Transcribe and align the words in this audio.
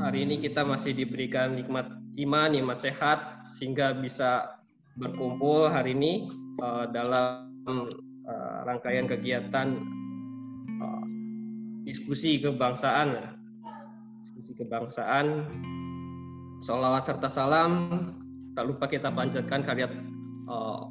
hari 0.00 0.24
ini 0.24 0.40
kita 0.40 0.64
masih 0.64 0.96
diberikan 0.96 1.60
nikmat 1.60 1.92
iman, 2.16 2.48
nikmat 2.56 2.80
sehat 2.80 3.44
sehingga 3.56 3.92
bisa 4.00 4.56
berkumpul 4.96 5.68
hari 5.68 5.92
ini 5.92 6.32
uh, 6.64 6.88
dalam 6.88 7.52
uh, 7.68 8.58
rangkaian 8.64 9.04
kegiatan 9.04 9.76
uh, 10.80 11.04
diskusi 11.84 12.40
kebangsaan, 12.40 13.36
diskusi 14.24 14.52
kebangsaan. 14.56 15.44
Salawat 16.60 17.08
serta 17.08 17.28
salam 17.32 17.72
tak 18.52 18.68
lupa 18.68 18.84
kita 18.84 19.08
panjatkan 19.08 19.64
karya 19.64 19.88
uh, 20.48 20.88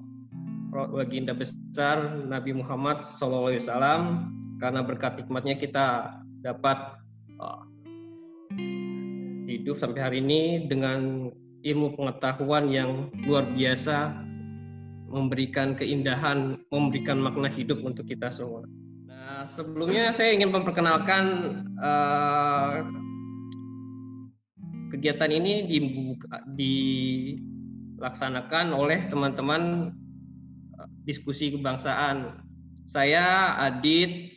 baginda 0.70 1.34
besar 1.34 2.18
Nabi 2.26 2.58
Muhammad 2.58 3.06
SAW 3.06 3.54
karena 4.58 4.82
berkat 4.82 5.22
hikmatnya 5.22 5.62
kita 5.62 6.18
dapat 6.42 6.98
uh, 7.38 7.69
hidup 9.60 9.76
sampai 9.76 10.00
hari 10.00 10.24
ini 10.24 10.72
dengan 10.72 11.28
ilmu 11.68 12.00
pengetahuan 12.00 12.72
yang 12.72 13.12
luar 13.28 13.44
biasa 13.52 14.16
memberikan 15.12 15.76
keindahan, 15.76 16.64
memberikan 16.72 17.20
makna 17.20 17.52
hidup 17.52 17.84
untuk 17.84 18.08
kita 18.08 18.32
semua. 18.32 18.64
Nah, 19.10 19.44
sebelumnya 19.44 20.16
saya 20.16 20.32
ingin 20.32 20.56
memperkenalkan 20.56 21.26
uh, 21.76 22.88
kegiatan 24.96 25.28
ini 25.34 25.68
dibuka, 25.68 26.40
dilaksanakan 26.56 28.72
oleh 28.72 29.04
teman-teman 29.12 29.92
uh, 30.80 30.88
diskusi 31.04 31.52
kebangsaan. 31.52 32.48
Saya 32.88 33.60
Adit, 33.60 34.32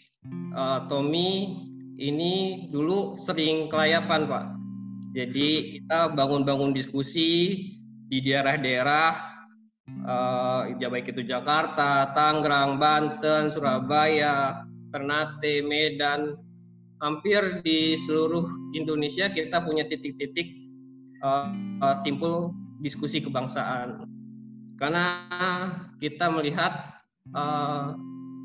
uh, 0.57 0.89
Tommy, 0.91 1.63
ini 2.01 2.65
dulu 2.73 3.21
sering 3.23 3.69
kelayapan 3.69 4.25
Pak 4.27 4.62
jadi 5.13 5.77
kita 5.77 6.17
bangun-bangun 6.17 6.73
diskusi 6.73 7.61
di 8.09 8.19
daerah-daerah 8.25 9.13
uh, 10.09 10.73
baik 10.73 11.13
itu 11.13 11.25
Jakarta, 11.29 12.17
Tangerang, 12.17 12.81
Banten, 12.81 13.53
Surabaya, 13.53 14.65
Ternate, 14.89 15.61
Medan, 15.61 16.37
hampir 17.05 17.61
di 17.61 17.93
seluruh 18.09 18.49
Indonesia 18.73 19.29
kita 19.29 19.61
punya 19.61 19.85
titik-titik 19.85 20.57
uh, 21.21 21.53
simpul 22.01 22.57
diskusi 22.81 23.21
kebangsaan. 23.21 24.09
Karena 24.81 25.05
kita 26.01 26.33
melihat 26.33 27.05
uh, 27.37 27.95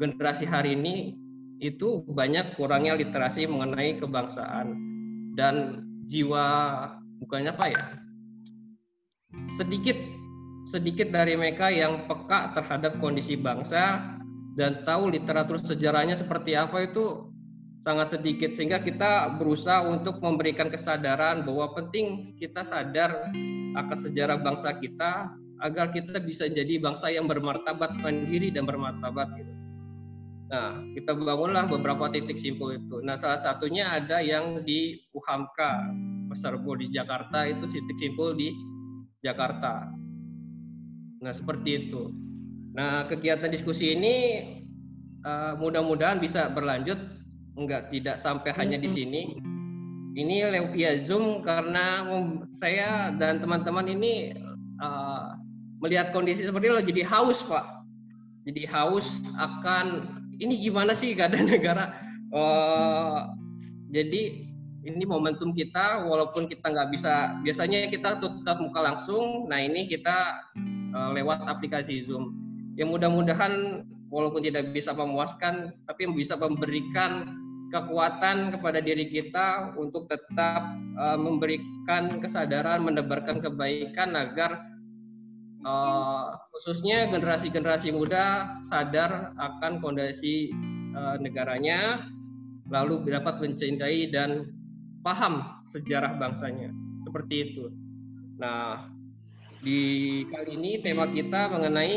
generasi 0.04 0.44
hari 0.44 0.76
ini 0.76 1.16
itu 1.64 2.06
banyak 2.06 2.54
kurangnya 2.60 2.94
literasi 2.94 3.50
mengenai 3.50 3.98
kebangsaan 3.98 4.78
dan 5.34 5.87
jiwa 6.08 6.46
bukannya 7.24 7.52
apa 7.54 7.66
ya 7.72 7.84
sedikit 9.60 9.96
sedikit 10.68 11.12
dari 11.12 11.40
mereka 11.40 11.72
yang 11.72 12.08
peka 12.08 12.52
terhadap 12.56 13.00
kondisi 13.00 13.40
bangsa 13.40 14.16
dan 14.60 14.84
tahu 14.84 15.14
literatur 15.14 15.62
sejarahnya 15.62 16.18
seperti 16.18 16.58
apa 16.58 16.90
itu 16.90 17.32
sangat 17.86 18.20
sedikit 18.20 18.52
sehingga 18.52 18.84
kita 18.84 19.40
berusaha 19.40 19.86
untuk 19.88 20.20
memberikan 20.20 20.68
kesadaran 20.68 21.48
bahwa 21.48 21.72
penting 21.78 22.26
kita 22.36 22.66
sadar 22.66 23.32
akan 23.78 23.98
sejarah 23.98 24.42
bangsa 24.44 24.76
kita 24.82 25.32
agar 25.62 25.90
kita 25.94 26.20
bisa 26.20 26.52
jadi 26.52 26.82
bangsa 26.82 27.10
yang 27.10 27.26
bermartabat 27.26 27.96
mandiri 28.02 28.52
dan 28.52 28.68
bermartabat 28.68 29.30
gitu. 29.40 29.57
Nah, 30.48 30.80
kita 30.96 31.12
bangunlah 31.12 31.68
beberapa 31.68 32.08
titik 32.08 32.40
simpul 32.40 32.80
itu. 32.80 33.04
Nah, 33.04 33.20
salah 33.20 33.36
satunya 33.36 33.92
ada 33.92 34.24
yang 34.24 34.64
di 34.64 34.96
UHAMKA, 35.12 35.92
Pasarbo 36.32 36.72
di 36.80 36.88
Jakarta 36.88 37.44
itu 37.44 37.68
titik 37.68 38.00
simpul 38.00 38.32
di 38.32 38.56
Jakarta. 39.28 39.92
Nah, 41.20 41.34
seperti 41.36 41.88
itu. 41.92 42.16
Nah, 42.80 43.12
kegiatan 43.12 43.52
diskusi 43.52 43.92
ini 43.92 44.16
uh, 45.28 45.60
mudah-mudahan 45.60 46.24
bisa 46.24 46.48
berlanjut, 46.56 46.96
enggak 47.60 47.92
tidak 47.92 48.16
sampai 48.16 48.56
hanya 48.56 48.80
di 48.80 48.88
sini. 48.88 49.36
Ini 50.18 50.48
lewat 50.50 50.72
via 50.74 50.96
Zoom 50.98 51.44
karena 51.44 52.08
saya 52.56 53.14
dan 53.20 53.44
teman-teman 53.44 53.86
ini 53.86 54.32
uh, 54.80 55.36
melihat 55.84 56.16
kondisi 56.16 56.48
seperti 56.48 56.72
itu 56.72 56.96
jadi 56.96 57.04
haus, 57.04 57.44
Pak. 57.44 57.84
Jadi 58.48 58.64
haus 58.64 59.20
akan 59.36 60.17
ini 60.38 60.54
gimana 60.62 60.94
sih 60.94 61.14
keadaan 61.18 61.50
negara? 61.54 61.98
Uh, 62.34 63.32
jadi 63.90 64.48
ini 64.88 65.04
momentum 65.04 65.52
kita 65.52 66.08
walaupun 66.08 66.48
kita 66.48 66.72
nggak 66.72 66.92
bisa 66.96 67.36
biasanya 67.44 67.92
kita 67.92 68.20
tetap 68.24 68.58
muka 68.60 68.80
langsung 68.80 69.48
nah 69.52 69.60
ini 69.60 69.88
kita 69.88 70.48
uh, 70.96 71.12
lewat 71.16 71.44
aplikasi 71.48 72.04
Zoom. 72.04 72.36
Yang 72.78 73.00
mudah-mudahan 73.00 73.84
walaupun 74.14 74.46
tidak 74.46 74.72
bisa 74.72 74.94
memuaskan 74.94 75.74
tapi 75.90 76.08
bisa 76.14 76.38
memberikan 76.40 77.36
kekuatan 77.68 78.56
kepada 78.56 78.80
diri 78.80 79.12
kita 79.12 79.76
untuk 79.76 80.08
tetap 80.08 80.72
uh, 80.96 81.20
memberikan 81.20 82.24
kesadaran 82.24 82.80
menebarkan 82.80 83.44
kebaikan 83.44 84.16
agar 84.16 84.64
uh, 85.68 86.40
khususnya 86.56 87.12
generasi-generasi 87.12 87.92
muda 87.92 88.58
sadar 88.64 89.36
akan 89.36 89.84
kondisi 89.84 90.48
uh, 90.96 91.20
negaranya, 91.20 92.08
lalu 92.72 93.04
dapat 93.12 93.44
mencintai 93.44 94.08
dan 94.16 94.48
paham 95.04 95.44
sejarah 95.68 96.16
bangsanya. 96.16 96.72
Seperti 97.04 97.36
itu. 97.52 97.68
Nah, 98.40 98.88
di 99.60 99.80
kali 100.32 100.56
ini 100.56 100.72
tema 100.80 101.10
kita 101.12 101.52
mengenai 101.52 101.96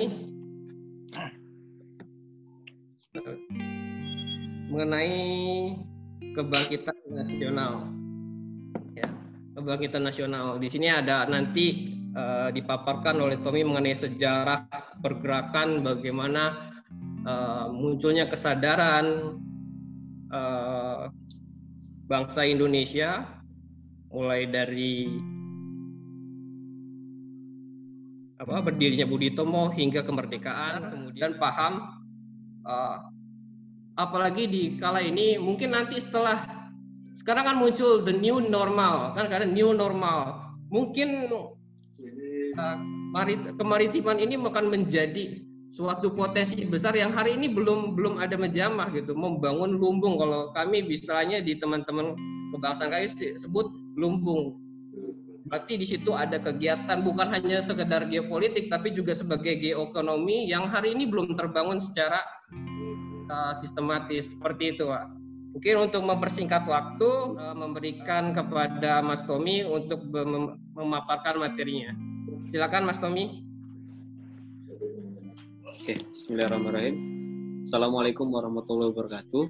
mengenai 4.70 5.18
kebangkitan 6.34 6.96
nasional. 7.10 7.90
Ya, 8.94 9.10
kebangkitan 9.58 10.02
nasional. 10.06 10.62
Di 10.62 10.70
sini 10.70 10.86
ada 10.86 11.26
nanti 11.26 11.98
uh, 12.14 12.48
dipaparkan 12.54 13.16
oleh 13.18 13.38
Tommy 13.42 13.62
mengenai 13.66 13.94
sejarah 13.94 14.66
pergerakan 15.02 15.82
bagaimana 15.82 16.72
uh, 17.26 17.66
munculnya 17.70 18.26
kesadaran 18.30 19.36
uh, 20.30 21.10
bangsa 22.10 22.46
Indonesia 22.46 23.26
mulai 24.10 24.46
dari 24.50 25.06
apa 28.40 28.64
berdirinya 28.64 29.04
Budi 29.04 29.36
Tomo 29.36 29.68
hingga 29.70 30.02
kemerdekaan 30.02 30.90
kemudian 30.90 31.36
paham 31.36 32.02
uh, 32.64 33.04
apalagi 34.00 34.48
di 34.48 34.62
kala 34.80 35.04
ini 35.04 35.36
mungkin 35.36 35.76
nanti 35.76 36.00
setelah 36.00 36.60
sekarang 37.20 37.44
kan 37.52 37.56
muncul 37.60 38.00
the 38.00 38.16
new 38.16 38.40
normal 38.40 39.12
kan 39.12 39.28
karena 39.28 39.44
new 39.44 39.76
normal. 39.76 40.40
Mungkin 40.72 41.28
kemaritiman 43.58 44.18
ini 44.22 44.38
akan 44.38 44.70
menjadi 44.70 45.42
suatu 45.70 46.10
potensi 46.10 46.66
besar 46.66 46.98
yang 46.98 47.14
hari 47.14 47.38
ini 47.38 47.50
belum 47.50 47.94
belum 47.94 48.18
ada 48.18 48.34
menjamah 48.34 48.90
gitu. 48.94 49.14
Membangun 49.14 49.78
lumbung. 49.78 50.18
Kalau 50.18 50.50
kami 50.54 50.86
misalnya 50.86 51.38
di 51.42 51.58
teman-teman 51.58 52.14
kebangsaan 52.54 52.90
kami 52.90 53.06
sebut 53.38 53.70
lumbung. 53.98 54.58
Berarti 55.50 55.82
di 55.82 55.86
situ 55.86 56.14
ada 56.14 56.38
kegiatan 56.38 57.02
bukan 57.02 57.26
hanya 57.34 57.58
sekedar 57.58 58.06
geopolitik 58.06 58.70
tapi 58.70 58.94
juga 58.94 59.18
sebagai 59.18 59.58
geoekonomi 59.58 60.46
yang 60.46 60.70
hari 60.70 60.94
ini 60.94 61.10
belum 61.10 61.34
terbangun 61.34 61.82
secara 61.82 62.22
uh, 63.30 63.54
sistematis. 63.58 64.30
Seperti 64.34 64.78
itu 64.78 64.86
pak. 64.86 65.10
Mungkin 65.50 65.90
untuk 65.90 66.06
mempersingkat 66.06 66.62
waktu 66.70 67.34
uh, 67.34 67.56
memberikan 67.58 68.30
kepada 68.30 69.02
Mas 69.02 69.26
Tommy 69.26 69.66
untuk 69.66 70.06
mem 70.14 70.54
memaparkan 70.78 71.42
materinya 71.42 72.09
Silakan 72.50 72.82
Mas 72.82 72.98
Tommy. 72.98 73.46
Oke, 75.70 76.02
Bismillahirrahmanirrahim. 76.02 76.96
Assalamualaikum 77.62 78.26
warahmatullahi 78.26 78.90
wabarakatuh. 78.90 79.42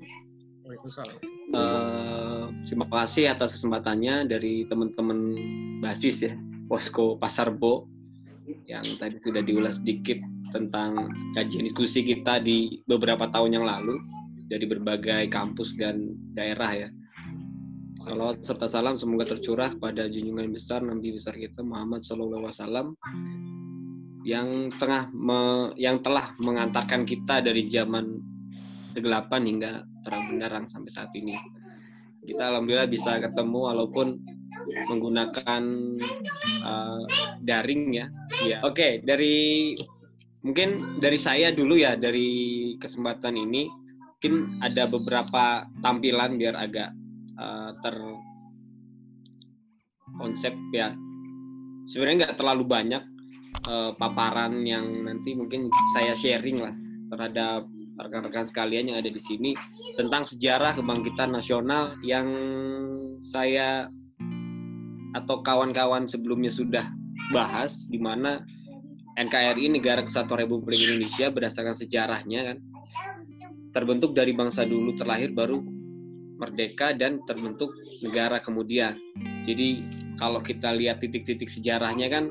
Waalaikumsalam. 0.68 1.16
Uh, 1.56 2.52
terima 2.60 2.84
kasih 2.92 3.32
atas 3.32 3.56
kesempatannya 3.56 4.28
dari 4.28 4.68
teman-teman 4.68 5.32
basis 5.80 6.28
ya, 6.28 6.36
Posko 6.68 7.16
Pasar 7.16 7.48
Bo 7.48 7.88
yang 8.68 8.84
tadi 9.00 9.16
sudah 9.16 9.40
diulas 9.40 9.80
sedikit 9.80 10.20
tentang 10.52 11.08
kajian 11.32 11.64
diskusi 11.64 12.04
kita 12.04 12.36
di 12.44 12.84
beberapa 12.84 13.32
tahun 13.32 13.56
yang 13.56 13.64
lalu 13.64 13.96
dari 14.52 14.68
berbagai 14.68 15.32
kampus 15.32 15.72
dan 15.80 16.12
daerah 16.36 16.68
ya. 16.76 16.88
Salawat 18.00 18.40
serta 18.40 18.64
salam 18.64 18.96
semoga 18.96 19.28
tercurah 19.28 19.76
pada 19.76 20.08
junjungan 20.08 20.48
besar 20.48 20.80
Nabi 20.80 21.12
besar 21.12 21.36
kita 21.36 21.60
Muhammad 21.60 22.00
Sallallahu 22.00 22.48
Alaihi 22.48 22.56
Wasallam 22.56 22.86
yang 24.24 24.72
tengah 24.80 25.12
me, 25.12 25.68
yang 25.76 26.00
telah 26.00 26.32
mengantarkan 26.40 27.04
kita 27.04 27.44
dari 27.44 27.68
zaman 27.68 28.16
kegelapan 28.96 29.42
hingga 29.44 29.70
terang 30.00 30.32
benderang 30.32 30.64
sampai 30.64 30.88
saat 30.88 31.12
ini. 31.12 31.36
Kita 32.24 32.48
alhamdulillah 32.48 32.88
bisa 32.88 33.20
ketemu 33.20 33.68
walaupun 33.68 34.16
menggunakan 34.88 35.62
uh, 36.64 37.04
daring 37.44 38.00
ya. 38.00 38.08
Ya, 38.40 38.64
oke 38.64 38.80
okay, 38.80 38.92
dari 39.04 39.76
mungkin 40.40 41.00
dari 41.04 41.20
saya 41.20 41.52
dulu 41.52 41.76
ya 41.76 42.00
dari 42.00 42.72
kesempatan 42.80 43.36
ini 43.36 43.68
mungkin 44.20 44.60
ada 44.64 44.88
beberapa 44.88 45.68
tampilan 45.84 46.40
biar 46.40 46.56
agak 46.56 46.96
uh, 47.36 47.70
ter 47.78 47.96
konsep 50.16 50.54
ya. 50.74 50.94
Sebenarnya 51.86 52.26
nggak 52.26 52.38
terlalu 52.38 52.64
banyak 52.66 53.02
uh, 53.66 53.92
paparan 53.94 54.62
yang 54.62 54.86
nanti 55.04 55.34
mungkin 55.34 55.70
saya 55.94 56.14
sharing 56.14 56.58
lah 56.62 56.74
terhadap 57.10 57.66
rekan-rekan 58.00 58.46
sekalian 58.48 58.88
yang 58.90 58.98
ada 59.02 59.10
di 59.12 59.20
sini 59.20 59.52
tentang 59.98 60.24
sejarah 60.24 60.72
kebangkitan 60.72 61.36
nasional 61.36 61.98
yang 62.00 62.26
saya 63.20 63.84
atau 65.12 65.42
kawan-kawan 65.42 66.06
sebelumnya 66.06 66.48
sudah 66.48 66.86
bahas 67.34 67.84
di 67.90 67.98
mana 67.98 68.40
NKRI 69.18 69.68
Negara 69.68 70.00
Kesatuan 70.00 70.46
Republik 70.46 70.80
Indonesia 70.80 71.28
berdasarkan 71.28 71.76
sejarahnya 71.76 72.40
kan 72.54 72.58
terbentuk 73.74 74.16
dari 74.16 74.32
bangsa 74.32 74.64
dulu 74.64 74.96
terlahir 74.96 75.34
baru 75.34 75.60
merdeka 76.40 76.96
dan 76.96 77.20
terbentuk 77.28 77.76
negara 78.00 78.40
kemudian. 78.40 78.96
Jadi 79.44 79.84
kalau 80.16 80.40
kita 80.40 80.72
lihat 80.72 81.04
titik-titik 81.04 81.52
sejarahnya 81.52 82.08
kan 82.08 82.24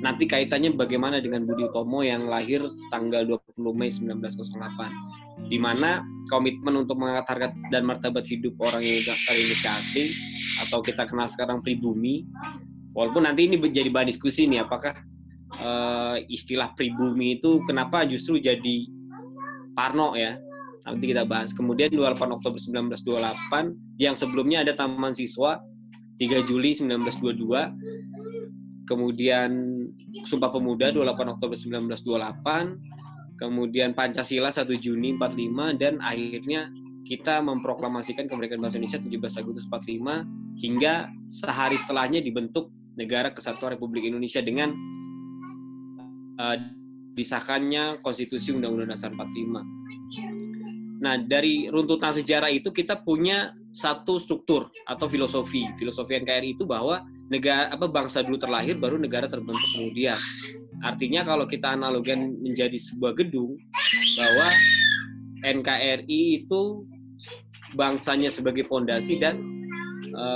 nanti 0.00 0.24
kaitannya 0.24 0.72
bagaimana 0.72 1.20
dengan 1.20 1.44
Budi 1.44 1.68
Utomo 1.68 2.00
yang 2.00 2.28
lahir 2.28 2.64
tanggal 2.88 3.28
20 3.28 3.76
Mei 3.76 3.92
1908 3.92 5.48
di 5.48 5.56
mana 5.56 6.04
komitmen 6.28 6.84
untuk 6.84 7.00
mengangkat 7.00 7.26
harkat 7.32 7.52
dan 7.72 7.88
martabat 7.88 8.28
hidup 8.28 8.52
orang 8.60 8.84
yang 8.84 9.00
Indonesia 9.00 9.72
asing 9.72 10.10
atau 10.68 10.84
kita 10.84 11.08
kenal 11.08 11.24
sekarang 11.32 11.64
pribumi 11.64 12.28
walaupun 12.92 13.24
nanti 13.24 13.48
ini 13.48 13.56
menjadi 13.56 13.88
bahan 13.88 14.12
diskusi 14.12 14.44
nih 14.44 14.68
apakah 14.68 14.92
uh, 15.64 16.20
istilah 16.28 16.76
pribumi 16.76 17.40
itu 17.40 17.64
kenapa 17.64 18.04
justru 18.04 18.36
jadi 18.36 18.88
Parno 19.72 20.12
ya 20.18 20.36
nanti 20.94 21.06
kita 21.10 21.24
bahas. 21.26 21.52
Kemudian 21.54 21.90
28 21.92 22.36
Oktober 22.36 22.58
1928 22.58 24.02
yang 24.02 24.16
sebelumnya 24.18 24.62
ada 24.66 24.74
Taman 24.74 25.14
Siswa 25.14 25.62
3 26.20 26.44
Juli 26.44 26.76
1922 26.76 28.84
kemudian 28.84 29.50
Sumpah 30.26 30.50
Pemuda 30.50 30.90
28 30.92 31.34
Oktober 31.38 31.54
1928 31.56 33.40
kemudian 33.40 33.94
Pancasila 33.96 34.52
1 34.52 34.68
Juni 34.76 35.16
45 35.16 35.80
dan 35.80 35.96
akhirnya 36.02 36.68
kita 37.08 37.40
memproklamasikan 37.40 38.28
kemerdekaan 38.28 38.60
bahasa 38.60 38.76
Indonesia 38.76 39.00
17 39.00 39.40
Agustus 39.40 39.64
45 39.70 40.60
hingga 40.60 41.08
sehari 41.32 41.80
setelahnya 41.80 42.20
dibentuk 42.20 42.68
Negara 43.00 43.32
Kesatuan 43.32 43.72
Republik 43.78 44.12
Indonesia 44.12 44.44
dengan 44.44 44.76
uh, 46.36 46.56
disahkannya 47.16 48.04
Konstitusi 48.04 48.52
Undang-Undang 48.52 48.92
Dasar 48.92 49.16
45. 49.16 50.29
Nah, 51.00 51.16
dari 51.16 51.64
runtutan 51.72 52.12
sejarah 52.12 52.52
itu 52.52 52.68
kita 52.68 53.00
punya 53.00 53.56
satu 53.72 54.20
struktur 54.20 54.68
atau 54.84 55.08
filosofi. 55.08 55.64
Filosofi 55.80 56.20
NKRI 56.20 56.60
itu 56.60 56.68
bahwa 56.68 57.00
negara 57.32 57.72
apa 57.72 57.88
bangsa 57.88 58.20
dulu 58.20 58.36
terlahir 58.36 58.76
baru 58.76 59.00
negara 59.00 59.24
terbentuk 59.24 59.64
kemudian. 59.72 60.20
Artinya 60.84 61.24
kalau 61.24 61.48
kita 61.48 61.72
analogikan 61.72 62.36
menjadi 62.44 62.76
sebuah 62.76 63.16
gedung 63.16 63.56
bahwa 64.20 64.48
NKRI 65.40 66.44
itu 66.44 66.84
bangsanya 67.72 68.28
sebagai 68.28 68.68
pondasi 68.68 69.16
dan 69.16 69.40
e, 70.04 70.26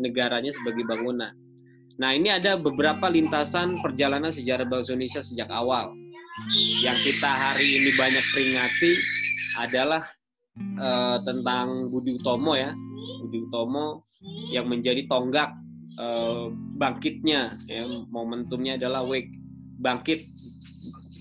negaranya 0.00 0.56
sebagai 0.56 0.88
bangunan. 0.88 1.36
Nah, 2.00 2.10
ini 2.16 2.32
ada 2.32 2.56
beberapa 2.56 3.06
lintasan 3.12 3.76
perjalanan 3.84 4.32
sejarah 4.32 4.66
bangsa 4.66 4.96
Indonesia 4.96 5.20
sejak 5.20 5.52
awal. 5.52 5.92
Yang 6.82 7.12
kita 7.12 7.30
hari 7.30 7.78
ini 7.78 7.90
banyak 7.94 8.24
peringati 8.34 8.92
adalah 9.58 10.02
uh, 10.80 11.18
tentang 11.22 11.90
Budi 11.90 12.18
Utomo 12.18 12.54
ya. 12.54 12.72
Budi 13.24 13.44
Utomo 13.44 14.04
yang 14.50 14.70
menjadi 14.70 15.04
tonggak 15.06 15.52
uh, 16.00 16.48
bangkitnya 16.80 17.52
ya, 17.68 17.84
momentumnya 18.08 18.80
adalah 18.80 19.04
wake 19.04 19.30
bangkit 19.80 20.24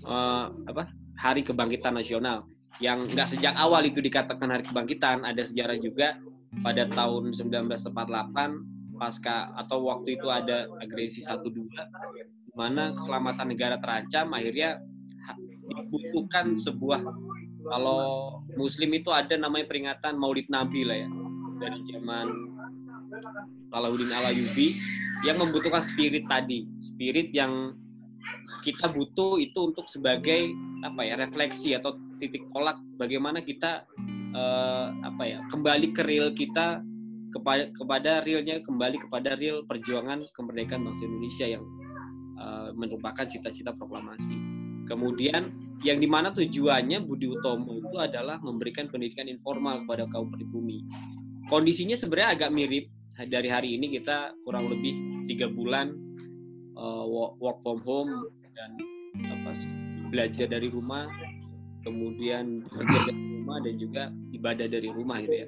uh, 0.08 0.50
apa? 0.70 0.90
Hari 1.20 1.46
Kebangkitan 1.46 1.96
Nasional 1.96 2.44
yang 2.82 3.06
nggak 3.06 3.30
sejak 3.30 3.54
awal 3.56 3.86
itu 3.86 4.02
dikatakan 4.02 4.50
Hari 4.50 4.66
Kebangkitan, 4.66 5.24
ada 5.24 5.40
sejarah 5.46 5.78
juga 5.78 6.18
pada 6.62 6.90
tahun 6.90 7.34
1948 7.34 7.94
pasca 8.98 9.50
atau 9.58 9.90
waktu 9.90 10.22
itu 10.22 10.30
ada 10.30 10.70
agresi 10.82 11.26
satu 11.26 11.50
dua 11.50 11.90
di 12.46 12.54
mana 12.54 12.94
keselamatan 12.94 13.48
negara 13.50 13.76
terancam 13.82 14.30
akhirnya 14.38 14.78
dibutuhkan 15.90 16.54
sebuah 16.54 17.02
kalau 17.68 18.40
muslim 18.60 18.92
itu 18.96 19.10
ada 19.10 19.36
namanya 19.40 19.68
peringatan 19.70 20.20
Maulid 20.20 20.48
Nabi 20.52 20.84
lah 20.84 20.98
ya 21.06 21.10
dari 21.62 21.80
zaman 21.92 22.28
Salahuddin 23.72 24.12
Alayubi 24.12 24.78
yang 25.24 25.40
membutuhkan 25.40 25.80
spirit 25.80 26.28
tadi 26.28 26.68
spirit 26.84 27.32
yang 27.32 27.78
kita 28.64 28.88
butuh 28.92 29.40
itu 29.40 29.60
untuk 29.72 29.88
sebagai 29.92 30.52
apa 30.84 31.02
ya 31.04 31.16
refleksi 31.20 31.76
atau 31.76 31.96
titik 32.20 32.48
tolak 32.56 32.80
bagaimana 32.96 33.44
kita 33.44 33.84
eh, 34.36 34.88
apa 35.04 35.24
ya 35.24 35.40
kembali 35.52 35.92
ke 35.92 36.02
real 36.04 36.32
kita 36.32 36.84
kepada 37.34 37.64
kepada 37.74 38.12
realnya 38.22 38.62
kembali 38.62 39.02
kepada 39.02 39.34
real 39.42 39.66
perjuangan 39.66 40.22
kemerdekaan 40.38 40.86
bangsa 40.86 41.04
Indonesia 41.10 41.46
yang 41.50 41.66
uh, 42.38 42.70
merupakan 42.78 43.26
cita-cita 43.26 43.74
proklamasi. 43.74 44.38
Kemudian 44.94 45.50
yang 45.82 45.98
di 45.98 46.06
mana 46.06 46.30
tujuannya 46.30 47.02
Budi 47.02 47.26
Utomo 47.34 47.82
itu 47.82 47.98
adalah 47.98 48.38
memberikan 48.46 48.86
pendidikan 48.94 49.26
informal 49.26 49.82
kepada 49.84 50.06
kaum 50.14 50.30
pribumi. 50.30 50.86
Kondisinya 51.50 51.98
sebenarnya 51.98 52.38
agak 52.38 52.50
mirip 52.54 52.86
dari 53.26 53.50
hari 53.50 53.74
ini 53.74 53.90
kita 53.98 54.38
kurang 54.46 54.70
lebih 54.70 55.26
tiga 55.26 55.50
bulan 55.50 55.98
uh, 56.78 57.04
work 57.42 57.58
from 57.66 57.82
home 57.82 58.12
dan 58.54 58.78
apa 59.34 59.58
belajar 60.14 60.46
dari 60.46 60.70
rumah, 60.70 61.10
kemudian 61.82 62.62
kerja 62.70 63.00
dari 63.10 63.24
rumah 63.42 63.58
dan 63.66 63.76
juga 63.82 64.04
ibadah 64.30 64.68
dari 64.70 64.90
rumah 64.94 65.18
gitu 65.26 65.36
ya 65.42 65.48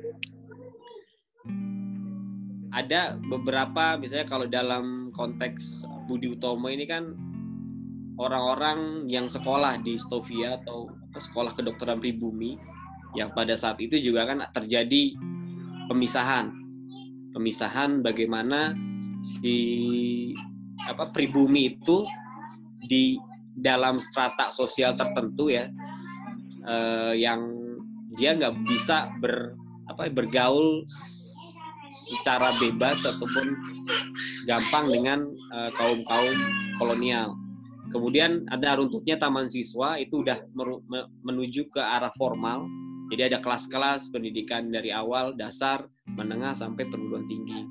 ada 2.76 3.16
beberapa 3.32 3.96
misalnya 3.96 4.28
kalau 4.28 4.46
dalam 4.52 5.10
konteks 5.16 5.88
Budi 6.12 6.36
Utomo 6.36 6.68
ini 6.68 6.84
kan 6.84 7.16
orang-orang 8.16 9.10
yang 9.12 9.28
sekolah 9.28 9.80
di 9.84 10.00
Stovia 10.00 10.60
atau 10.64 10.92
sekolah 11.16 11.56
kedokteran 11.56 12.00
pribumi 12.00 12.56
yang 13.16 13.32
pada 13.32 13.56
saat 13.56 13.80
itu 13.80 14.00
juga 14.00 14.28
kan 14.28 14.44
terjadi 14.52 15.16
pemisahan 15.88 16.52
pemisahan 17.36 18.00
bagaimana 18.00 18.76
si 19.20 19.56
apa 20.88 21.12
pribumi 21.12 21.76
itu 21.76 22.04
di 22.88 23.20
dalam 23.56 24.00
strata 24.00 24.52
sosial 24.52 24.96
tertentu 24.96 25.52
ya 25.52 25.72
eh, 26.68 27.14
yang 27.20 27.52
dia 28.16 28.36
nggak 28.36 28.64
bisa 28.68 29.12
ber 29.20 29.56
apa 29.92 30.08
bergaul 30.12 30.84
secara 32.06 32.54
bebas 32.62 33.02
ataupun 33.02 33.56
gampang 34.46 34.86
dengan 34.94 35.20
uh, 35.54 35.70
kaum 35.74 36.06
kaum 36.06 36.38
kolonial. 36.78 37.34
Kemudian 37.96 38.44
ada 38.52 38.76
runtutnya 38.76 39.16
taman 39.16 39.48
siswa 39.48 39.96
itu 39.96 40.20
udah 40.20 40.44
menuju 41.24 41.72
ke 41.72 41.80
arah 41.80 42.12
formal. 42.20 42.68
Jadi 43.08 43.32
ada 43.32 43.40
kelas-kelas 43.40 44.12
pendidikan 44.12 44.68
dari 44.68 44.92
awal 44.92 45.32
dasar, 45.40 45.88
menengah 46.12 46.52
sampai 46.52 46.84
perguruan 46.92 47.24
tinggi. 47.32 47.64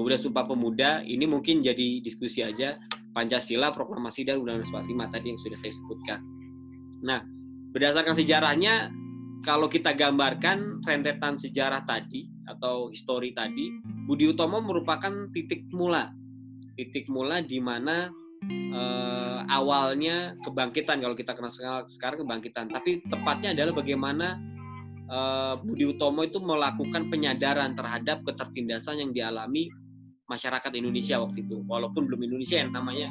Kemudian 0.00 0.16
Sumpah 0.16 0.48
Pemuda 0.48 1.04
ini 1.04 1.28
mungkin 1.28 1.60
jadi 1.60 2.00
diskusi 2.00 2.40
aja 2.40 2.80
Pancasila, 3.12 3.68
Proklamasi 3.68 4.24
dan 4.24 4.40
Undang-Undang 4.40 4.88
45 4.88 5.12
tadi 5.12 5.26
yang 5.28 5.40
sudah 5.44 5.58
saya 5.60 5.72
sebutkan. 5.76 6.20
Nah, 7.04 7.20
berdasarkan 7.76 8.16
sejarahnya 8.16 8.88
kalau 9.44 9.68
kita 9.68 9.92
gambarkan 9.92 10.80
rentetan 10.88 11.36
sejarah 11.36 11.84
tadi 11.84 12.32
atau 12.48 12.88
histori 12.88 13.36
tadi, 13.36 13.76
Budi 14.08 14.32
Utomo 14.32 14.64
merupakan 14.64 15.28
titik 15.36 15.68
mula, 15.68 16.16
titik 16.80 17.04
mula 17.12 17.44
di 17.44 17.60
mana 17.60 18.08
eh, 18.50 19.40
awalnya 19.50 20.34
kebangkitan 20.42 21.02
kalau 21.02 21.14
kita 21.14 21.32
kenal 21.34 21.52
sekarang 21.86 22.22
kebangkitan, 22.22 22.70
tapi 22.70 23.02
tepatnya 23.06 23.52
adalah 23.54 23.72
bagaimana 23.76 24.38
eh, 25.08 25.54
Budi 25.62 25.84
Utomo 25.86 26.22
itu 26.26 26.38
melakukan 26.38 27.10
penyadaran 27.10 27.74
terhadap 27.74 28.22
ketertindasan 28.26 29.02
yang 29.02 29.10
dialami 29.10 29.70
masyarakat 30.26 30.70
Indonesia 30.74 31.22
waktu 31.22 31.46
itu, 31.46 31.62
walaupun 31.66 32.06
belum 32.10 32.26
Indonesia 32.26 32.58
yang 32.58 32.74
namanya 32.74 33.10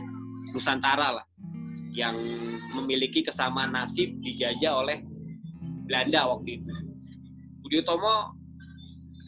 Nusantara 0.52 1.22
lah, 1.22 1.26
yang 1.96 2.16
memiliki 2.76 3.24
kesamaan 3.24 3.72
nasib 3.72 4.20
dijajah 4.20 4.74
oleh 4.76 5.00
Belanda 5.88 6.28
waktu 6.28 6.60
itu. 6.60 6.74
Budi 7.64 7.82
Utomo 7.82 8.45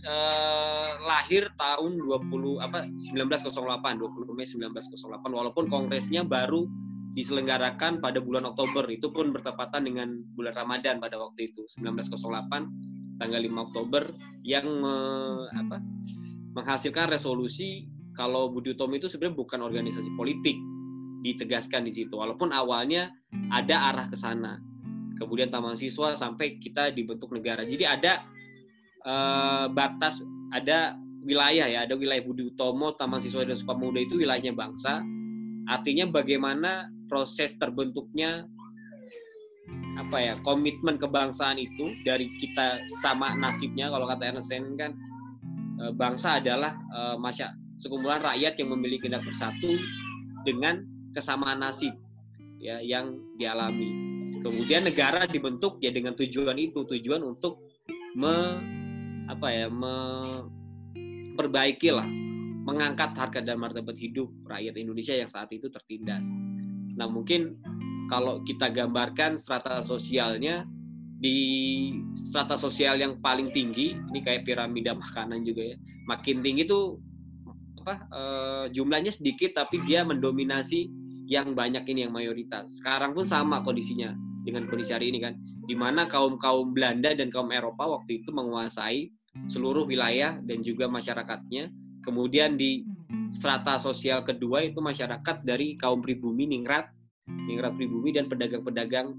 eh, 0.08 0.90
lahir 1.04 1.52
tahun 1.60 2.00
20 2.00 2.64
apa 2.64 2.88
1908 2.88 3.52
20 4.00 4.32
Mei 4.32 4.48
1908 4.48 5.28
walaupun 5.28 5.68
kongresnya 5.68 6.24
baru 6.24 6.64
diselenggarakan 7.18 7.98
pada 7.98 8.22
bulan 8.22 8.46
Oktober. 8.48 8.86
Itu 8.94 9.10
pun 9.10 9.34
bertepatan 9.34 9.90
dengan 9.90 10.22
bulan 10.38 10.54
Ramadan 10.54 11.02
pada 11.02 11.18
waktu 11.18 11.52
itu 11.52 11.66
1908 11.76 13.18
tanggal 13.18 13.42
5 13.42 13.66
Oktober 13.70 14.04
yang 14.46 14.70
me, 14.70 14.96
apa, 15.50 15.82
menghasilkan 16.54 17.10
resolusi 17.10 17.90
kalau 18.14 18.54
Budi 18.54 18.78
Utomo 18.78 18.94
itu 18.98 19.10
sebenarnya 19.10 19.38
bukan 19.38 19.60
organisasi 19.66 20.14
politik 20.14 20.54
ditegaskan 21.26 21.90
di 21.90 21.92
situ. 21.92 22.14
Walaupun 22.14 22.54
awalnya 22.54 23.10
ada 23.50 23.90
arah 23.90 24.06
ke 24.06 24.18
sana 24.18 24.62
kemudian 25.18 25.50
taman 25.50 25.74
siswa 25.74 26.14
sampai 26.14 26.62
kita 26.62 26.94
dibentuk 26.94 27.34
negara. 27.34 27.66
Jadi 27.66 27.84
ada 27.84 28.24
uh, 29.06 29.68
batas 29.70 30.22
ada 30.56 30.96
wilayah 31.27 31.68
ya 31.68 31.80
ada 31.84 31.94
wilayah 32.00 32.24
Budi 32.24 32.48
Utomo 32.48 32.96
Taman 32.96 33.20
Siswa 33.20 33.44
dan 33.44 33.58
Sukamuda 33.60 34.00
itu 34.00 34.16
wilayahnya 34.16 34.56
bangsa. 34.56 35.04
Artinya 35.68 36.08
bagaimana 36.08 36.88
proses 37.12 37.60
terbentuknya 37.60 38.48
apa 40.00 40.18
ya 40.22 40.34
komitmen 40.46 40.96
kebangsaan 40.96 41.60
itu 41.60 41.92
dari 42.08 42.32
kita 42.39 42.80
sama 43.04 43.36
nasibnya 43.36 43.92
kalau 43.92 44.08
kata 44.08 44.32
Ernest 44.32 44.54
Renan 44.54 44.80
kan 44.80 44.92
e, 45.82 45.84
bangsa 45.92 46.39
adalah 46.39 46.77
e, 46.77 47.00
masya 47.20 47.51
sekumpulan 47.82 48.24
rakyat 48.24 48.56
yang 48.62 48.72
memiliki 48.77 49.10
kehendak 49.10 49.25
bersatu 49.27 49.75
dengan 50.48 50.86
kesamaan 51.12 51.60
nasib 51.60 51.92
ya 52.62 52.80
yang 52.80 53.18
dialami. 53.36 53.89
Kemudian 54.39 54.86
negara 54.86 55.27
dibentuk 55.27 55.82
ya 55.84 55.92
dengan 55.92 56.16
tujuan 56.16 56.56
itu 56.56 56.88
tujuan 56.88 57.25
untuk 57.25 57.68
me 58.16 58.62
apa 59.27 59.51
ya 59.51 59.67
memperbaiki 59.72 61.91
lah 61.91 62.07
mengangkat 62.67 63.15
harga 63.15 63.39
dan 63.39 63.63
martabat 63.63 63.96
hidup 63.96 64.27
rakyat 64.43 64.75
Indonesia 64.75 65.15
yang 65.15 65.31
saat 65.31 65.48
itu 65.55 65.72
tertindas. 65.72 66.27
Nah 67.00 67.07
mungkin 67.07 67.55
kalau 68.12 68.43
kita 68.43 68.67
gambarkan 68.72 69.38
strata 69.39 69.79
sosialnya 69.84 70.65
di 71.17 71.38
strata 72.13 72.57
sosial 72.60 73.00
yang 73.00 73.22
paling 73.24 73.50
tinggi 73.55 73.96
ini 73.96 74.19
kayak 74.22 74.46
piramida 74.46 74.93
makanan 74.93 75.41
juga 75.41 75.74
ya 75.74 75.77
makin 76.05 76.46
tinggi 76.46 76.69
tuh 76.69 77.01
apa 77.81 78.05
e, 78.12 78.22
jumlahnya 78.75 79.10
sedikit 79.10 79.57
tapi 79.57 79.81
dia 79.88 80.05
mendominasi 80.05 80.86
yang 81.27 81.55
banyak 81.55 81.84
ini 81.91 82.07
yang 82.07 82.13
mayoritas. 82.15 82.72
Sekarang 82.79 83.15
pun 83.15 83.27
sama 83.27 83.63
kondisinya 83.63 84.15
dengan 84.48 84.67
kondisi 84.67 84.96
hari 84.96 85.12
ini 85.12 85.19
kan 85.19 85.36
di 85.67 85.75
mana 85.75 86.07
kaum 86.07 86.39
kaum 86.39 86.72
Belanda 86.72 87.12
dan 87.12 87.27
kaum 87.27 87.51
Eropa 87.51 88.00
waktu 88.00 88.24
itu 88.24 88.31
menguasai 88.31 89.12
seluruh 89.46 89.86
wilayah 89.86 90.41
dan 90.41 90.65
juga 90.65 90.89
masyarakatnya 90.89 91.70
kemudian 92.08 92.56
di 92.56 92.88
strata 93.36 93.75
sosial 93.77 94.24
kedua 94.24 94.63
itu 94.63 94.79
masyarakat 94.79 95.44
dari 95.44 95.75
kaum 95.75 96.00
pribumi 96.00 96.48
ningrat, 96.48 96.88
ningrat 97.27 97.75
pribumi 97.75 98.15
dan 98.15 98.32
pedagang-pedagang 98.32 99.12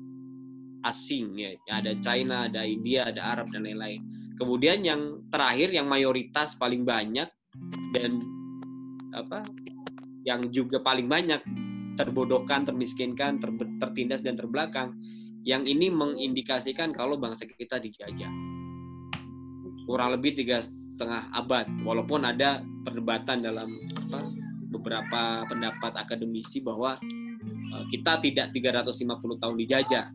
asing 0.88 1.37
ya. 1.37 1.52
Ada 1.68 1.98
China, 2.00 2.48
ada 2.48 2.64
India, 2.64 3.12
ada 3.12 3.37
Arab 3.37 3.52
dan 3.52 3.68
lain-lain. 3.68 4.00
Kemudian 4.40 4.80
yang 4.87 5.28
terakhir 5.28 5.75
yang 5.75 5.90
mayoritas 5.90 6.54
paling 6.56 6.87
banyak 6.87 7.28
dan 7.92 8.22
apa 9.12 9.42
yang 10.22 10.40
juga 10.54 10.78
paling 10.78 11.10
banyak 11.10 11.42
terbodohkan, 11.98 12.62
termiskinkan, 12.62 13.42
ter, 13.42 13.50
tertindas 13.82 14.22
dan 14.22 14.38
terbelakang. 14.38 14.94
Yang 15.42 15.75
ini 15.75 15.87
mengindikasikan 15.90 16.94
kalau 16.94 17.18
bangsa 17.18 17.48
kita 17.48 17.82
dijajah. 17.82 18.47
Kurang 19.88 20.12
lebih 20.21 20.37
tiga 20.37 20.61
setengah 20.61 21.33
abad, 21.33 21.64
walaupun 21.80 22.28
ada 22.28 22.61
perdebatan 22.85 23.40
dalam 23.40 23.73
apa, 23.97 24.21
beberapa 24.68 25.23
pendapat 25.49 25.97
akademisi 25.97 26.61
bahwa 26.61 27.00
uh, 27.73 27.85
kita 27.88 28.21
tidak 28.21 28.52
350 28.52 29.40
tahun 29.40 29.57
dijajah. 29.57 30.07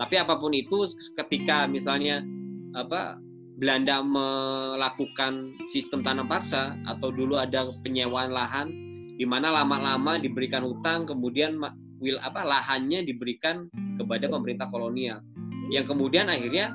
Tapi 0.00 0.14
apa 0.16 0.40
pun 0.40 0.56
itu 0.56 0.88
ketika 1.12 1.68
misalnya 1.68 2.24
apa 2.72 3.20
Belanda 3.60 4.00
melakukan 4.00 5.52
sistem 5.68 6.00
tanam 6.00 6.24
paksa 6.24 6.72
atau 6.88 7.12
dulu 7.12 7.36
ada 7.36 7.68
penyewaan 7.84 8.32
lahan 8.32 8.72
di 9.20 9.28
mana 9.28 9.52
lama-lama 9.52 10.16
diberikan 10.16 10.64
hutang 10.64 11.04
kemudian 11.04 11.60
wil 12.00 12.16
apa 12.24 12.40
lahannya 12.40 13.04
diberikan 13.04 13.68
kepada 14.00 14.32
pemerintah 14.32 14.72
kolonial 14.72 15.20
yang 15.68 15.84
kemudian 15.84 16.32
akhirnya 16.32 16.72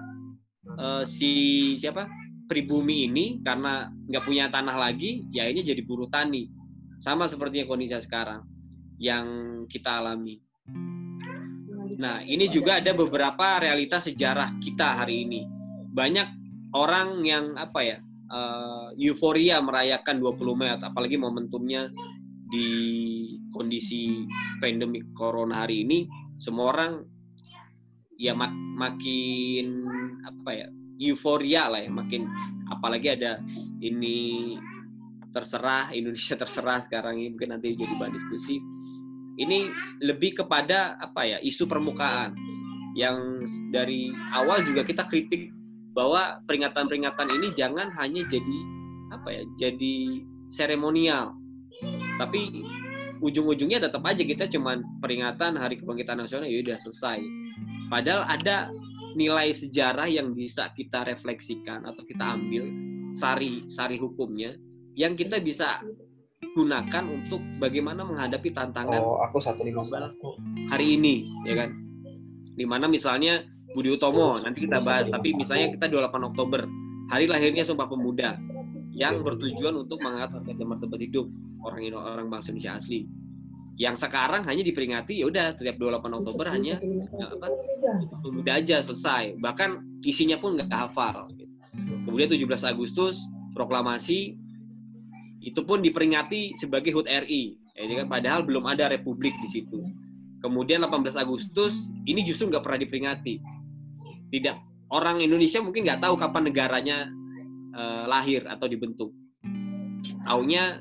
uh, 0.77 1.01
si 1.01 1.73
siapa 1.73 2.05
pribumi 2.45 3.09
ini 3.09 3.25
karena 3.41 3.89
nggak 3.89 4.23
punya 4.23 4.47
tanah 4.49 4.77
lagi, 4.77 5.25
ya 5.33 5.49
ini 5.49 5.65
jadi 5.65 5.81
buruh 5.81 6.09
tani. 6.09 6.47
Sama 7.01 7.27
seperti 7.27 7.67
kondisi 7.67 7.97
sekarang 7.99 8.45
yang 9.01 9.25
kita 9.67 9.99
alami. 9.99 10.39
Nah, 11.95 12.23
ini 12.23 12.47
juga 12.51 12.79
ada 12.79 12.91
beberapa 12.91 13.59
realitas 13.59 14.07
sejarah 14.07 14.59
kita 14.59 15.03
hari 15.03 15.27
ini. 15.27 15.41
Banyak 15.95 16.27
orang 16.75 17.23
yang 17.23 17.55
apa 17.55 17.79
ya, 17.83 17.97
uh, 18.31 18.91
euforia 18.99 19.63
merayakan 19.63 20.19
20 20.19 20.59
Mei, 20.59 20.71
apalagi 20.75 21.15
momentumnya 21.15 21.87
di 22.51 22.67
kondisi 23.51 24.27
pandemi 24.59 25.01
corona 25.15 25.63
hari 25.63 25.87
ini, 25.87 26.07
semua 26.35 26.75
orang 26.75 26.93
ya 28.15 28.31
mak 28.31 28.51
makin 28.79 29.83
apa 30.23 30.51
ya 30.55 30.67
euforia 30.99 31.67
lah 31.67 31.83
ya 31.83 31.91
makin 31.91 32.27
apalagi 32.71 33.13
ada 33.15 33.39
ini 33.83 34.55
terserah 35.35 35.91
Indonesia 35.97 36.39
terserah 36.39 36.79
sekarang 36.87 37.19
ini 37.19 37.35
mungkin 37.35 37.51
nanti 37.51 37.75
jadi 37.75 37.93
bahan 37.99 38.15
diskusi. 38.15 38.63
Ini 39.35 39.67
lebih 39.99 40.39
kepada 40.39 40.95
apa 40.95 41.27
ya 41.27 41.37
isu 41.43 41.67
permukaan. 41.67 42.31
Yang 42.95 43.51
dari 43.75 44.15
awal 44.31 44.63
juga 44.63 44.87
kita 44.87 45.03
kritik 45.03 45.51
bahwa 45.91 46.39
peringatan-peringatan 46.47 47.27
ini 47.35 47.51
jangan 47.51 47.91
hanya 47.99 48.23
jadi 48.23 48.59
apa 49.11 49.35
ya 49.35 49.43
jadi 49.59 50.23
seremonial. 50.47 51.35
Tapi 52.15 52.63
ujung-ujungnya 53.19 53.83
tetap 53.83 53.99
aja 54.07 54.23
kita 54.23 54.47
cuman 54.47 54.79
peringatan 55.03 55.59
Hari 55.59 55.83
Kebangkitan 55.83 56.23
Nasional 56.23 56.47
ya 56.47 56.63
udah 56.63 56.77
selesai. 56.79 57.19
Padahal 57.91 58.23
ada 58.31 58.71
nilai 59.15 59.55
sejarah 59.55 60.05
yang 60.11 60.35
bisa 60.35 60.69
kita 60.75 61.07
refleksikan 61.07 61.87
atau 61.87 62.03
kita 62.03 62.35
ambil 62.35 62.67
sari 63.15 63.63
sari 63.71 63.95
hukumnya 63.95 64.53
yang 64.95 65.15
kita 65.15 65.39
bisa 65.39 65.79
gunakan 66.55 67.03
untuk 67.11 67.43
bagaimana 67.59 68.03
menghadapi 68.07 68.51
tantangan 68.51 68.99
oh, 68.99 69.19
aku 69.23 69.39
satu 69.43 69.63
lima 69.63 69.83
hari 70.71 70.99
ini 70.99 71.27
ya 71.47 71.65
kan? 71.65 71.75
Di 72.55 72.63
mana 72.63 72.87
misalnya 72.87 73.43
Budi 73.75 73.91
Utomo 73.91 74.39
nanti 74.39 74.63
kita 74.63 74.79
bahas 74.79 75.11
tapi 75.11 75.35
misalnya 75.35 75.75
kita 75.75 75.91
28 75.91 76.31
Oktober 76.31 76.63
hari 77.11 77.27
lahirnya 77.27 77.67
Sumpah 77.67 77.91
Pemuda 77.91 78.31
yang 78.95 79.19
bertujuan 79.19 79.75
untuk 79.75 79.99
mengangkat 79.99 80.39
harkat 80.39 80.63
martabat 80.63 80.99
hidup 81.03 81.27
orang 81.67 81.91
orang 81.91 82.27
bangsa 82.31 82.55
Indonesia 82.55 82.79
asli 82.79 83.03
yang 83.75 83.99
sekarang 83.99 84.47
hanya 84.47 84.63
diperingati 84.63 85.19
ya 85.19 85.27
udah 85.27 85.51
setiap 85.55 85.75
28 85.75 86.19
Oktober 86.23 86.45
hanya 86.47 86.79
ya, 86.79 87.25
apa 87.27 87.47
pemuda 88.23 88.51
aja. 88.55 88.79
selesai. 88.79 89.35
Bahkan 89.35 90.01
isinya 90.07 90.39
pun 90.39 90.55
nggak 90.55 90.71
hafal 90.71 91.27
gitu. 91.35 91.51
kemudian 92.07 92.31
17 92.31 92.71
Agustus 92.71 93.19
proklamasi 93.51 94.39
itu 95.43 95.61
pun 95.67 95.83
diperingati 95.83 96.55
sebagai 96.55 96.95
HUT 96.95 97.05
RI 97.05 97.59
ya 97.75 97.99
kan 97.99 98.07
padahal 98.07 98.47
belum 98.47 98.63
ada 98.71 98.87
republik 98.87 99.35
di 99.43 99.49
situ. 99.51 99.83
Kemudian 100.39 100.79
18 100.79 101.19
Agustus 101.19 101.91
ini 102.07 102.23
justru 102.23 102.47
nggak 102.47 102.63
pernah 102.63 102.79
diperingati. 102.79 103.33
Tidak 104.31 104.55
orang 104.93 105.19
Indonesia 105.19 105.59
mungkin 105.59 105.83
nggak 105.83 105.99
tahu 105.99 106.15
kapan 106.15 106.43
negaranya 106.47 106.97
eh, 107.75 108.03
lahir 108.07 108.47
atau 108.47 108.71
dibentuk. 108.71 109.11
Taunya 110.23 110.79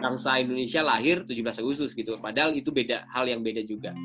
bangsa 0.00 0.40
Indonesia 0.40 0.80
lahir 0.84 1.24
17 1.24 1.62
Agustus 1.62 1.92
gitu. 1.96 2.16
Padahal 2.20 2.54
itu 2.54 2.70
beda 2.70 3.08
hal 3.10 3.26
yang 3.28 3.40
beda 3.40 3.64
juga. 3.64 3.96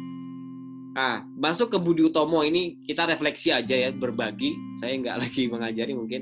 Nah, 0.92 1.24
masuk 1.40 1.72
ke 1.72 1.78
Budi 1.80 2.04
Utomo 2.04 2.44
ini 2.44 2.84
kita 2.84 3.08
refleksi 3.08 3.52
aja 3.56 3.72
ya, 3.72 3.90
berbagi. 3.96 4.52
Saya 4.84 5.00
nggak 5.00 5.18
lagi 5.28 5.48
mengajari 5.48 5.94
mungkin 5.96 6.22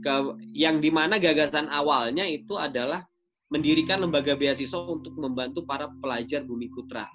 ke 0.00 0.12
yang 0.56 0.80
di 0.80 0.88
mana 0.88 1.20
gagasan 1.20 1.68
awalnya 1.68 2.24
itu 2.24 2.56
adalah 2.56 3.04
mendirikan 3.52 4.00
lembaga 4.00 4.32
beasiswa 4.32 4.80
untuk 4.80 5.12
membantu 5.16 5.64
para 5.68 5.88
pelajar 5.88 6.44
Bumi 6.44 6.72
Putra. 6.72 7.08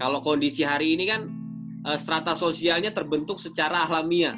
Kalau 0.00 0.18
kondisi 0.24 0.64
hari 0.64 0.96
ini 0.96 1.04
kan 1.08 1.28
eh, 1.88 1.98
strata 2.00 2.32
sosialnya 2.36 2.90
terbentuk 2.92 3.40
secara 3.40 3.84
alamiah, 3.84 4.36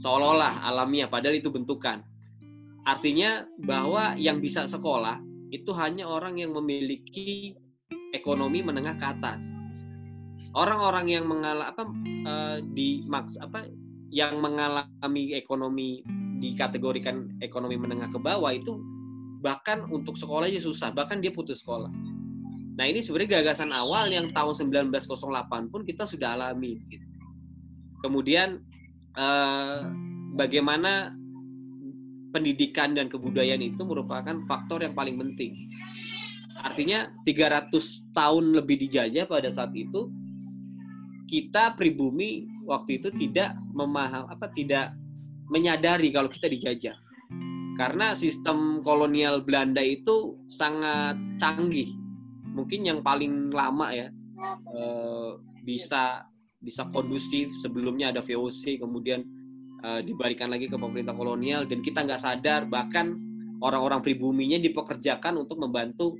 seolah-olah 0.00 0.64
alamiah, 0.64 1.08
padahal 1.08 1.36
itu 1.36 1.52
bentukan. 1.52 2.00
Artinya 2.86 3.42
bahwa 3.58 4.14
yang 4.14 4.38
bisa 4.38 4.62
sekolah 4.70 5.25
itu 5.50 5.70
hanya 5.76 6.08
orang 6.08 6.38
yang 6.40 6.54
memiliki 6.54 7.54
ekonomi 8.14 8.62
menengah 8.64 8.96
ke 8.98 9.06
atas. 9.06 9.42
Orang-orang 10.56 11.12
yang 11.12 11.24
mengalami 11.28 11.68
apa 11.68 11.82
uh, 12.24 12.56
di 12.72 13.04
maks 13.04 13.36
apa 13.36 13.68
yang 14.08 14.40
mengalami 14.40 15.36
ekonomi 15.36 16.00
dikategorikan 16.40 17.36
ekonomi 17.44 17.76
menengah 17.76 18.08
ke 18.08 18.18
bawah 18.20 18.52
itu 18.52 18.80
bahkan 19.44 19.84
untuk 19.92 20.16
sekolah 20.16 20.48
aja 20.48 20.60
susah, 20.64 20.90
bahkan 20.96 21.20
dia 21.20 21.30
putus 21.30 21.60
sekolah. 21.60 21.92
Nah 22.76 22.84
ini 22.84 23.00
sebenarnya 23.00 23.40
gagasan 23.40 23.72
awal 23.72 24.12
yang 24.12 24.32
tahun 24.32 24.68
1908 24.72 25.72
pun 25.72 25.80
kita 25.84 26.04
sudah 26.04 26.36
alami. 26.36 26.80
Gitu. 26.88 27.06
Kemudian 28.04 28.60
eh, 29.16 29.78
bagaimana 30.36 31.16
pendidikan 32.36 32.92
dan 32.92 33.08
kebudayaan 33.08 33.64
itu 33.64 33.80
merupakan 33.88 34.36
faktor 34.44 34.84
yang 34.84 34.92
paling 34.92 35.16
penting. 35.16 35.56
Artinya 36.60 37.08
300 37.24 37.72
tahun 38.12 38.44
lebih 38.52 38.84
dijajah 38.84 39.24
pada 39.24 39.48
saat 39.48 39.72
itu 39.72 40.12
kita 41.32 41.72
pribumi 41.72 42.44
waktu 42.68 43.00
itu 43.00 43.08
tidak 43.16 43.56
memaham 43.72 44.28
apa 44.28 44.52
tidak 44.52 44.92
menyadari 45.48 46.12
kalau 46.12 46.28
kita 46.28 46.52
dijajah. 46.52 46.96
Karena 47.80 48.12
sistem 48.12 48.84
kolonial 48.84 49.40
Belanda 49.40 49.80
itu 49.80 50.36
sangat 50.48 51.16
canggih. 51.40 51.92
Mungkin 52.52 52.88
yang 52.88 53.00
paling 53.00 53.52
lama 53.52 53.92
ya 53.92 54.08
eh, 54.76 55.30
bisa 55.64 56.24
bisa 56.60 56.88
kondusif 56.88 57.52
sebelumnya 57.60 58.10
ada 58.10 58.24
VOC 58.24 58.80
kemudian 58.80 59.22
uh, 59.82 60.00
dibalikan 60.00 60.48
lagi 60.52 60.70
ke 60.70 60.76
pemerintah 60.78 61.12
kolonial 61.12 61.66
dan 61.66 61.82
kita 61.82 62.04
nggak 62.06 62.20
sadar 62.22 62.64
bahkan 62.68 63.16
orang-orang 63.60 64.04
pribuminya 64.04 64.60
dipekerjakan 64.60 65.40
untuk 65.40 65.60
membantu 65.60 66.16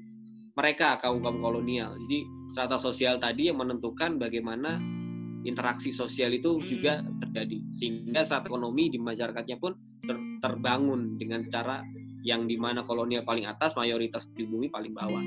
mereka 0.56 0.96
kaum 0.96 1.20
kaum 1.20 1.38
kolonial. 1.44 1.92
Jadi 2.08 2.24
strata 2.48 2.80
sosial 2.80 3.20
tadi 3.20 3.52
yang 3.52 3.60
menentukan 3.60 4.16
bagaimana 4.16 4.80
interaksi 5.44 5.92
sosial 5.92 6.32
itu 6.32 6.58
juga 6.64 7.04
terjadi 7.22 7.60
sehingga 7.76 8.24
saat 8.24 8.48
ekonomi 8.48 8.88
di 8.88 8.98
masyarakatnya 8.98 9.60
pun 9.60 9.76
ter 10.02 10.16
terbangun 10.40 11.14
dengan 11.14 11.44
cara 11.46 11.84
yang 12.26 12.48
di 12.48 12.58
mana 12.58 12.82
kolonial 12.82 13.22
paling 13.22 13.46
atas 13.46 13.76
mayoritas 13.78 14.26
pribumi 14.32 14.72
paling 14.72 14.96
bawah. 14.96 15.22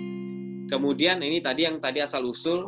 Kemudian 0.70 1.22
ini 1.24 1.40
tadi 1.40 1.66
yang 1.66 1.80
tadi 1.80 2.04
asal 2.04 2.26
usul 2.28 2.68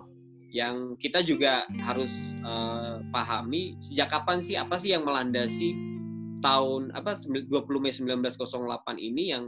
yang 0.52 1.00
kita 1.00 1.24
juga 1.24 1.64
harus 1.80 2.12
uh, 2.44 3.00
pahami 3.10 3.80
sejak 3.80 4.12
kapan 4.12 4.44
sih 4.44 4.60
apa 4.60 4.76
sih 4.76 4.92
yang 4.92 5.08
melandasi 5.08 5.72
tahun 6.44 6.92
apa 6.92 7.16
20 7.24 7.48
Mei 7.80 7.96
1908 7.96 8.36
ini 9.00 9.24
yang 9.32 9.48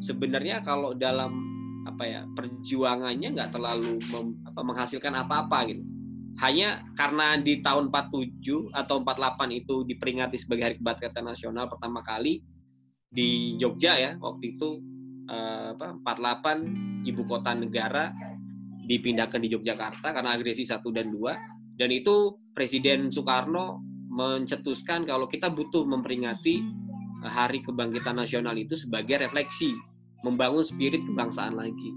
sebenarnya 0.00 0.64
kalau 0.64 0.96
dalam 0.96 1.44
apa 1.84 2.04
ya 2.04 2.20
perjuangannya 2.32 3.28
nggak 3.36 3.52
terlalu 3.52 4.00
mem, 4.08 4.26
apa, 4.48 4.60
menghasilkan 4.64 5.14
apa-apa 5.14 5.58
gitu. 5.72 5.84
Hanya 6.38 6.86
karena 6.94 7.34
di 7.34 7.58
tahun 7.66 7.90
47 7.90 8.70
atau 8.70 9.02
48 9.02 9.58
itu 9.58 9.82
diperingati 9.82 10.38
sebagai 10.38 10.70
Hari 10.70 10.76
Kebangkitan 10.78 11.26
Nasional 11.26 11.66
pertama 11.66 11.98
kali 11.98 12.38
di 13.10 13.58
Jogja 13.58 13.98
ya 13.98 14.14
waktu 14.22 14.54
itu 14.54 14.78
uh, 15.26 15.74
apa 15.74 15.98
48 17.02 17.10
ibu 17.10 17.22
kota 17.26 17.58
negara 17.58 18.14
dipindahkan 18.88 19.44
di 19.44 19.52
Yogyakarta 19.52 20.16
karena 20.16 20.32
agresi 20.32 20.64
satu 20.64 20.88
dan 20.88 21.12
dua 21.12 21.36
dan 21.78 21.94
itu 21.94 22.34
Presiden 22.56 23.12
Soekarno 23.14 23.78
mencetuskan 24.10 25.06
kalau 25.06 25.30
kita 25.30 25.46
butuh 25.46 25.86
memperingati 25.86 26.58
eh, 27.22 27.30
Hari 27.30 27.62
Kebangkitan 27.62 28.18
Nasional 28.18 28.58
itu 28.58 28.74
sebagai 28.74 29.22
refleksi 29.22 29.70
membangun 30.26 30.66
spirit 30.66 31.06
kebangsaan 31.06 31.54
lagi. 31.54 31.90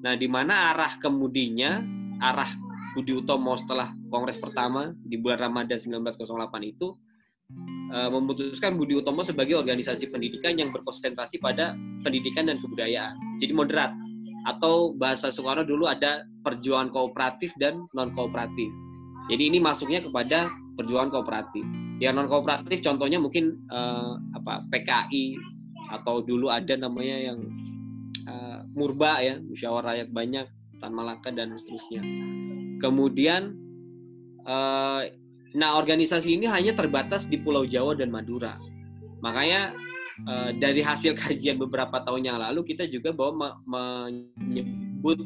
Nah, 0.00 0.16
di 0.16 0.24
mana 0.24 0.72
arah 0.72 0.96
kemudinya 0.96 1.84
arah 2.24 2.48
Budi 2.96 3.12
Utomo 3.12 3.52
setelah 3.60 3.92
Kongres 4.08 4.40
pertama 4.40 4.96
di 4.96 5.20
bulan 5.20 5.52
Ramadan 5.52 5.76
1908 5.76 6.24
itu 6.64 6.96
eh, 7.92 8.08
memutuskan 8.08 8.80
Budi 8.80 8.96
Utomo 8.96 9.20
sebagai 9.20 9.60
organisasi 9.60 10.08
pendidikan 10.08 10.56
yang 10.56 10.72
berkonsentrasi 10.72 11.36
pada 11.36 11.76
pendidikan 12.00 12.48
dan 12.48 12.56
kebudayaan. 12.56 13.20
Jadi 13.36 13.52
moderat 13.52 13.92
atau 14.42 14.94
bahasa 14.98 15.30
Soekarno 15.30 15.62
dulu 15.62 15.86
ada 15.86 16.26
perjuangan 16.42 16.90
kooperatif 16.90 17.54
dan 17.58 17.86
non 17.94 18.10
kooperatif. 18.10 18.68
Jadi 19.30 19.42
ini 19.54 19.58
masuknya 19.62 20.02
kepada 20.02 20.50
perjuangan 20.74 21.14
kooperatif. 21.14 21.62
Yang 22.02 22.14
non 22.18 22.28
kooperatif 22.28 22.82
contohnya 22.82 23.22
mungkin 23.22 23.54
uh, 23.70 24.18
apa 24.34 24.66
PKI 24.74 25.38
atau 25.94 26.24
dulu 26.24 26.50
ada 26.50 26.74
namanya 26.74 27.32
yang 27.32 27.38
uh, 28.26 28.66
Murba 28.74 29.22
ya, 29.22 29.38
Musyawarah 29.38 29.94
Rakyat 29.94 30.10
Banyak, 30.10 30.46
Tan 30.82 30.92
Malaka 30.96 31.30
dan 31.30 31.54
seterusnya. 31.54 32.02
Kemudian 32.82 33.54
uh, 34.42 35.06
nah 35.52 35.70
organisasi 35.76 36.34
ini 36.34 36.48
hanya 36.48 36.74
terbatas 36.74 37.30
di 37.30 37.38
Pulau 37.38 37.62
Jawa 37.62 37.94
dan 37.94 38.10
Madura. 38.10 38.58
Makanya 39.22 39.70
uh, 40.28 40.50
dari 40.56 40.80
hasil 40.84 41.16
kajian 41.20 41.56
beberapa 41.56 42.02
tahun 42.04 42.28
yang 42.28 42.38
lalu 42.40 42.64
kita 42.66 42.88
juga 42.88 43.10
bahwa 43.12 43.56
menyebut 43.64 45.24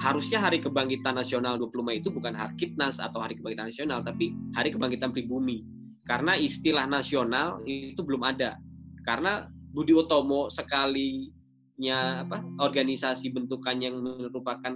harusnya 0.00 0.40
Hari 0.40 0.64
Kebangkitan 0.64 1.20
Nasional 1.20 1.60
20 1.60 1.84
Mei 1.84 2.00
itu 2.00 2.08
bukan 2.08 2.32
Hari 2.32 2.56
Kitnas 2.56 2.96
atau 2.96 3.20
Hari 3.20 3.36
Kebangkitan 3.36 3.68
Nasional 3.68 4.00
tapi 4.00 4.32
Hari 4.56 4.72
Kebangkitan 4.72 5.12
Pribumi. 5.12 5.60
Karena 6.08 6.34
istilah 6.34 6.90
nasional 6.90 7.62
itu 7.68 8.00
belum 8.02 8.24
ada. 8.24 8.58
Karena 9.06 9.46
Budi 9.70 9.94
Utomo 9.94 10.50
sekalinya 10.50 12.26
apa 12.26 12.42
organisasi 12.58 13.30
bentukan 13.30 13.78
yang 13.78 14.02
merupakan 14.02 14.74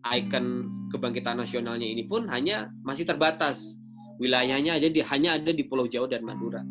ikon 0.00 0.46
kebangkitan 0.88 1.36
nasionalnya 1.36 1.84
ini 1.84 2.08
pun 2.08 2.24
hanya 2.32 2.72
masih 2.80 3.04
terbatas 3.04 3.76
wilayahnya 4.16 4.80
aja 4.80 4.88
di 4.88 5.04
hanya 5.04 5.36
ada 5.36 5.52
di 5.52 5.60
Pulau 5.68 5.84
Jawa 5.84 6.08
dan 6.08 6.24
Madura 6.24 6.64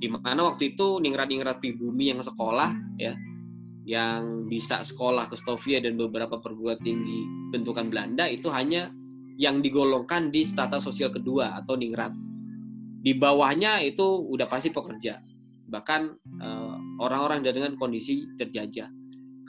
di 0.00 0.08
mana 0.08 0.48
waktu 0.48 0.72
itu 0.74 0.96
ningrat-ningrat 1.04 1.60
pribumi 1.60 2.08
yang 2.08 2.24
sekolah 2.24 2.72
ya 2.96 3.12
yang 3.84 4.48
bisa 4.48 4.80
sekolah 4.80 5.28
ke 5.28 5.36
Stovia 5.36 5.82
dan 5.82 6.00
beberapa 6.00 6.40
perguruan 6.40 6.80
tinggi 6.80 7.26
bentukan 7.52 7.92
Belanda 7.92 8.24
itu 8.28 8.48
hanya 8.48 8.88
yang 9.40 9.64
digolongkan 9.64 10.28
di 10.28 10.44
strata 10.44 10.76
sosial 10.78 11.08
kedua 11.08 11.56
atau 11.58 11.74
ningrat. 11.74 12.12
Di 13.00 13.16
bawahnya 13.16 13.80
itu 13.80 14.04
udah 14.04 14.44
pasti 14.44 14.68
pekerja, 14.68 15.24
bahkan 15.72 16.12
uh, 16.44 16.76
orang-orang 17.00 17.40
dengan 17.40 17.72
kondisi 17.80 18.28
terjajah. 18.36 18.92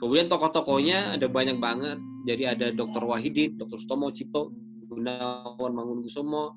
Kemudian 0.00 0.32
tokoh-tokohnya 0.32 1.14
ada 1.14 1.28
banyak 1.28 1.60
banget. 1.60 2.00
Jadi 2.24 2.42
ada 2.48 2.66
Dr. 2.72 3.04
Wahidin, 3.04 3.60
Dr. 3.60 3.76
Stomo 3.76 4.08
Cipto, 4.08 4.50
Gunawan 4.88 5.76
Mangunkusumo, 5.76 6.56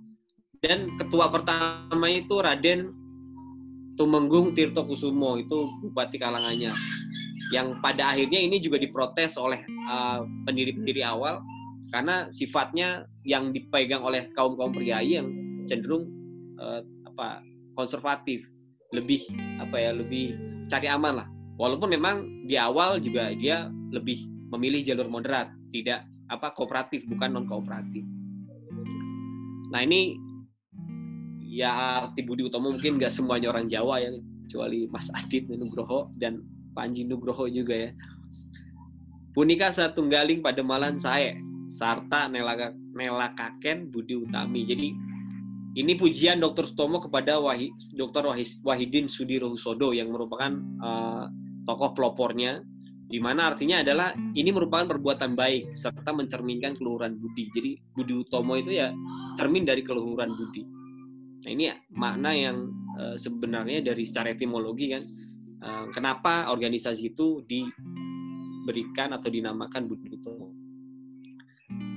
dan 0.63 0.95
ketua 0.95 1.27
pertama 1.27 2.07
itu 2.07 2.39
Raden 2.39 3.04
Tumenggung 3.95 4.51
Tirto 4.51 4.83
Kusumo 4.83 5.39
itu 5.39 5.67
bupati 5.83 6.19
Kalangannya. 6.19 6.71
Yang 7.53 7.67
pada 7.79 8.11
akhirnya 8.11 8.39
ini 8.41 8.59
juga 8.59 8.75
diprotes 8.75 9.39
oleh 9.39 9.63
uh, 9.87 10.25
pendiri-pendiri 10.43 11.05
awal 11.05 11.39
karena 11.93 12.27
sifatnya 12.33 13.05
yang 13.23 13.55
dipegang 13.55 14.03
oleh 14.03 14.27
kaum 14.33 14.57
kaum 14.59 14.73
priai 14.75 15.15
yang 15.15 15.31
cenderung 15.69 16.11
uh, 16.59 16.81
apa 17.07 17.45
konservatif 17.77 18.43
lebih 18.91 19.23
apa 19.61 19.77
ya 19.79 19.91
lebih 19.95 20.35
cari 20.67 20.91
aman 20.91 21.23
lah. 21.23 21.27
Walaupun 21.55 21.87
memang 21.95 22.47
di 22.49 22.59
awal 22.59 22.99
juga 22.99 23.31
dia 23.31 23.71
lebih 23.95 24.27
memilih 24.51 24.83
jalur 24.83 25.07
moderat 25.07 25.51
tidak 25.71 26.03
apa 26.29 26.53
kooperatif 26.53 27.05
bukan 27.05 27.37
non 27.37 27.45
kooperatif 27.45 28.01
nah 29.73 29.81
ini 29.81 30.17
ya 31.55 32.03
arti 32.03 32.19
Budi 32.27 32.43
Utomo 32.43 32.75
mungkin 32.75 32.99
nggak 32.99 33.15
semuanya 33.15 33.55
orang 33.55 33.71
Jawa 33.71 34.03
ya 34.03 34.11
kecuali 34.43 34.91
Mas 34.91 35.07
Adit 35.15 35.47
Nugroho 35.47 36.11
dan 36.19 36.43
Panji 36.75 37.07
Nugroho 37.07 37.47
juga 37.47 37.87
ya. 37.87 37.91
Punika 39.31 39.71
satunggaling 39.71 40.43
pada 40.43 40.59
malan 40.63 40.99
saya 40.99 41.35
sarta 41.67 42.27
nelaka, 42.27 42.75
nelakaken 42.75 43.87
Budi 43.87 44.19
Utami. 44.19 44.67
Jadi 44.67 44.87
ini 45.75 45.91
pujian 45.95 46.39
Dr. 46.39 46.67
Sutomo 46.67 47.03
kepada 47.03 47.39
Wahi, 47.39 47.71
Dr. 47.95 48.31
Wahidin 48.63 49.11
Sudiro 49.11 49.51
Husodo 49.51 49.91
yang 49.91 50.11
merupakan 50.11 50.55
uh, 50.79 51.27
tokoh 51.67 51.91
pelopornya 51.91 52.63
di 53.05 53.19
mana 53.19 53.51
artinya 53.53 53.83
adalah 53.83 54.15
ini 54.15 54.49
merupakan 54.55 54.87
perbuatan 54.95 55.35
baik 55.35 55.75
serta 55.75 56.15
mencerminkan 56.15 56.79
keluhuran 56.79 57.19
budi. 57.19 57.51
Jadi 57.51 57.71
Budi 57.91 58.13
Utomo 58.23 58.55
itu 58.55 58.71
ya 58.71 58.95
cermin 59.35 59.67
dari 59.67 59.83
keluhuran 59.83 60.31
budi. 60.31 60.74
Nah 61.45 61.53
ini 61.53 61.69
makna 61.93 62.33
yang 62.33 62.73
uh, 62.97 63.13
sebenarnya 63.13 63.85
dari 63.85 64.01
secara 64.01 64.33
etimologi 64.33 64.97
kan, 64.97 65.05
uh, 65.61 65.85
kenapa 65.93 66.49
organisasi 66.49 67.13
itu 67.13 67.45
diberikan 67.45 69.13
atau 69.13 69.29
dinamakan 69.29 69.85
Budi. 69.85 70.09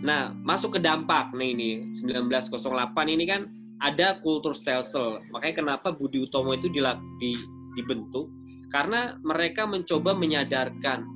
Nah 0.05 0.37
masuk 0.37 0.77
ke 0.77 0.81
dampak, 0.85 1.33
nih 1.33 1.57
ini 1.57 1.71
1908 1.97 2.93
ini 3.09 3.25
kan 3.25 3.49
ada 3.81 4.21
kultur 4.21 4.53
stelsel. 4.53 5.25
Makanya 5.33 5.65
kenapa 5.65 5.97
Budi 5.97 6.21
Utomo 6.21 6.53
itu 6.53 6.69
di, 6.69 6.85
di, 7.17 7.33
dibentuk 7.73 8.29
karena 8.69 9.17
mereka 9.25 9.65
mencoba 9.65 10.13
menyadarkan 10.13 11.09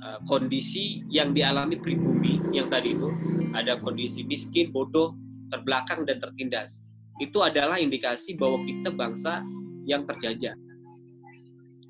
uh, 0.00 0.18
kondisi 0.24 1.04
yang 1.12 1.36
dialami 1.36 1.76
pribumi 1.76 2.40
yang 2.56 2.72
tadi 2.72 2.96
itu 2.96 3.12
ada 3.52 3.76
kondisi 3.84 4.24
miskin, 4.24 4.72
bodoh, 4.72 5.12
terbelakang 5.52 6.08
dan 6.08 6.24
tertindas 6.24 6.89
itu 7.20 7.38
adalah 7.44 7.76
indikasi 7.76 8.34
bahwa 8.34 8.64
kita 8.64 8.90
bangsa 8.90 9.44
yang 9.84 10.08
terjajah. 10.08 10.56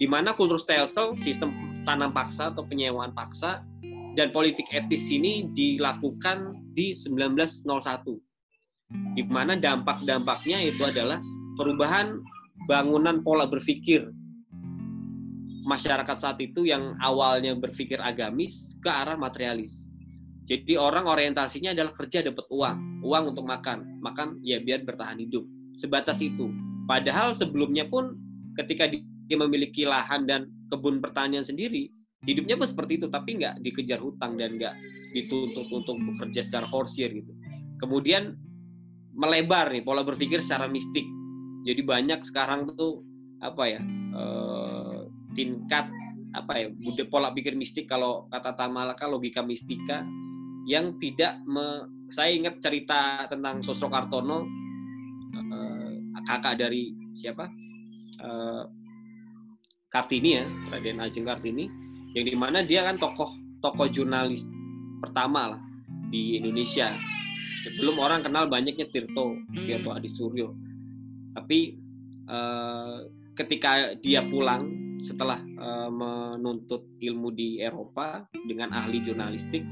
di 0.01 0.09
mana 0.09 0.33
kultur 0.33 0.57
stelsel, 0.57 1.13
sistem 1.21 1.53
tanam 1.85 2.09
paksa 2.17 2.49
atau 2.49 2.65
penyewaan 2.65 3.13
paksa, 3.13 3.61
dan 4.17 4.33
politik 4.33 4.65
etis 4.73 5.13
ini 5.13 5.53
dilakukan 5.53 6.57
di 6.73 6.97
1901. 6.97 8.17
Di 9.13 9.23
mana 9.29 9.61
dampak-dampaknya 9.61 10.65
itu 10.65 10.89
adalah 10.89 11.21
perubahan 11.61 12.17
bangunan 12.65 13.21
pola 13.21 13.45
berpikir 13.45 14.09
masyarakat 15.69 16.17
saat 16.17 16.41
itu 16.41 16.65
yang 16.65 16.97
awalnya 16.99 17.55
berpikir 17.55 18.01
agamis 18.01 18.81
ke 18.81 18.89
arah 18.89 19.15
materialis. 19.15 19.90
Jadi 20.51 20.75
orang 20.75 21.07
orientasinya 21.07 21.71
adalah 21.71 21.95
kerja 21.95 22.27
dapat 22.27 22.43
uang, 22.51 23.07
uang 23.07 23.25
untuk 23.31 23.47
makan, 23.47 24.03
makan 24.03 24.43
ya 24.43 24.59
biar 24.59 24.83
bertahan 24.83 25.23
hidup. 25.23 25.47
Sebatas 25.79 26.19
itu. 26.19 26.51
Padahal 26.91 27.39
sebelumnya 27.39 27.87
pun 27.87 28.19
ketika 28.59 28.91
dia 28.91 29.39
memiliki 29.39 29.87
lahan 29.87 30.27
dan 30.27 30.51
kebun 30.75 30.99
pertanian 30.99 31.47
sendiri, 31.47 31.87
hidupnya 32.27 32.59
pun 32.59 32.67
seperti 32.67 32.99
itu, 32.99 33.07
tapi 33.07 33.39
nggak 33.39 33.63
dikejar 33.63 34.03
hutang 34.03 34.35
dan 34.43 34.59
nggak 34.59 34.75
dituntut 35.15 35.71
untuk 35.71 35.95
bekerja 36.03 36.43
secara 36.43 36.67
forsir 36.67 37.15
gitu. 37.15 37.31
Kemudian 37.79 38.35
melebar 39.15 39.71
nih 39.71 39.87
pola 39.87 40.03
berpikir 40.03 40.43
secara 40.43 40.67
mistik. 40.67 41.07
Jadi 41.63 41.79
banyak 41.87 42.27
sekarang 42.27 42.75
tuh 42.75 43.07
apa 43.39 43.71
ya 43.71 43.81
eh, 44.19 44.99
tingkat 45.39 45.87
apa 46.35 46.53
ya 46.59 46.67
pola 47.07 47.31
pikir 47.31 47.55
mistik 47.55 47.87
kalau 47.87 48.27
kata 48.35 48.59
Tamalaka 48.59 49.07
logika 49.07 49.47
mistika 49.47 50.03
yang 50.69 50.97
tidak 51.01 51.41
me, 51.47 51.89
saya 52.13 52.35
ingat 52.35 52.61
cerita 52.61 53.25
tentang 53.31 53.63
Sosro 53.65 53.89
Kartono 53.89 54.45
eh, 55.35 55.93
kakak 56.27 56.61
dari 56.61 56.93
siapa? 57.17 57.49
Eh, 58.21 58.63
Kartini 59.91 60.39
ya 60.39 60.47
Raden 60.71 61.03
Ajeng 61.03 61.27
Kartini 61.27 61.67
yang 62.15 62.25
di 62.27 62.37
mana 62.39 62.63
dia 62.63 62.87
kan 62.87 62.95
tokoh 62.95 63.35
tokoh 63.59 63.91
jurnalis 63.91 64.47
pertama 65.03 65.57
lah 65.57 65.61
di 66.11 66.39
Indonesia. 66.39 66.91
Sebelum 67.61 68.01
orang 68.01 68.25
kenal 68.25 68.49
banyaknya 68.49 68.89
Tirto 68.89 69.37
Tirto 69.53 69.93
Adi 69.93 70.09
Suryo 70.09 70.49
tapi 71.35 71.79
eh, 72.27 72.99
ketika 73.37 73.95
dia 73.99 74.25
pulang 74.27 74.71
setelah 75.01 75.41
eh, 75.41 75.91
menuntut 75.91 76.87
ilmu 77.01 77.33
di 77.33 77.61
Eropa 77.61 78.27
dengan 78.47 78.75
ahli 78.75 79.01
jurnalistik 79.01 79.65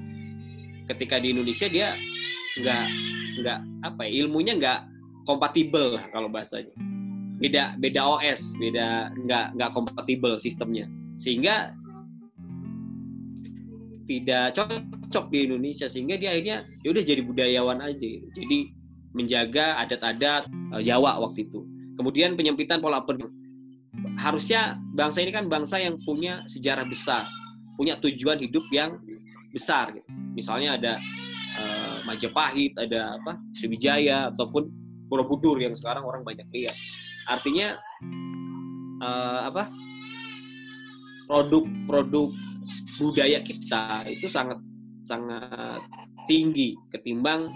ketika 0.88 1.20
di 1.20 1.36
Indonesia 1.36 1.68
dia 1.68 1.92
nggak 2.58 2.84
nggak 3.44 3.58
apa 3.86 4.02
ya 4.08 4.12
ilmunya 4.24 4.56
nggak 4.58 4.80
kompatibel 5.28 6.00
lah 6.00 6.04
kalau 6.10 6.32
bahasanya. 6.32 6.72
Beda 7.38 7.78
beda 7.78 8.02
OS 8.02 8.56
beda 8.58 9.14
nggak 9.14 9.46
nggak 9.54 9.70
kompatibel 9.76 10.40
sistemnya. 10.40 10.88
Sehingga 11.20 11.76
tidak 14.08 14.56
cocok 14.56 15.28
di 15.28 15.38
Indonesia 15.44 15.86
sehingga 15.86 16.16
dia 16.16 16.32
akhirnya 16.32 16.64
ya 16.80 16.88
udah 16.90 17.04
jadi 17.04 17.20
budayawan 17.22 17.78
aja. 17.84 18.10
Jadi 18.32 18.72
menjaga 19.12 19.76
adat-adat 19.84 20.48
uh, 20.72 20.82
Jawa 20.82 21.20
waktu 21.20 21.44
itu. 21.44 21.62
Kemudian 22.00 22.34
penyempitan 22.38 22.80
pola 22.80 23.04
pikir 23.04 23.28
harusnya 24.18 24.78
bangsa 24.94 25.22
ini 25.22 25.34
kan 25.34 25.50
bangsa 25.50 25.82
yang 25.82 25.98
punya 26.06 26.46
sejarah 26.46 26.86
besar 26.86 27.26
punya 27.78 27.98
tujuan 28.02 28.38
hidup 28.42 28.66
yang 28.74 28.98
besar 29.54 29.94
gitu. 29.94 30.06
Misalnya 30.38 30.78
ada 30.78 30.92
uh, 31.58 31.96
Majapahit 32.06 32.78
ada 32.78 33.18
apa 33.18 33.42
Sriwijaya 33.58 34.30
ataupun 34.30 34.70
Borobudur 35.08 35.56
yang 35.56 35.72
sekarang 35.72 36.04
orang 36.04 36.20
banyak 36.20 36.44
lihat. 36.52 36.76
Artinya 37.32 37.80
uh, 39.00 39.48
apa 39.48 39.66
produk-produk 41.26 42.28
budaya 43.00 43.40
kita 43.40 44.04
itu 44.08 44.28
sangat 44.28 44.60
sangat 45.08 45.80
tinggi 46.28 46.76
ketimbang 46.92 47.48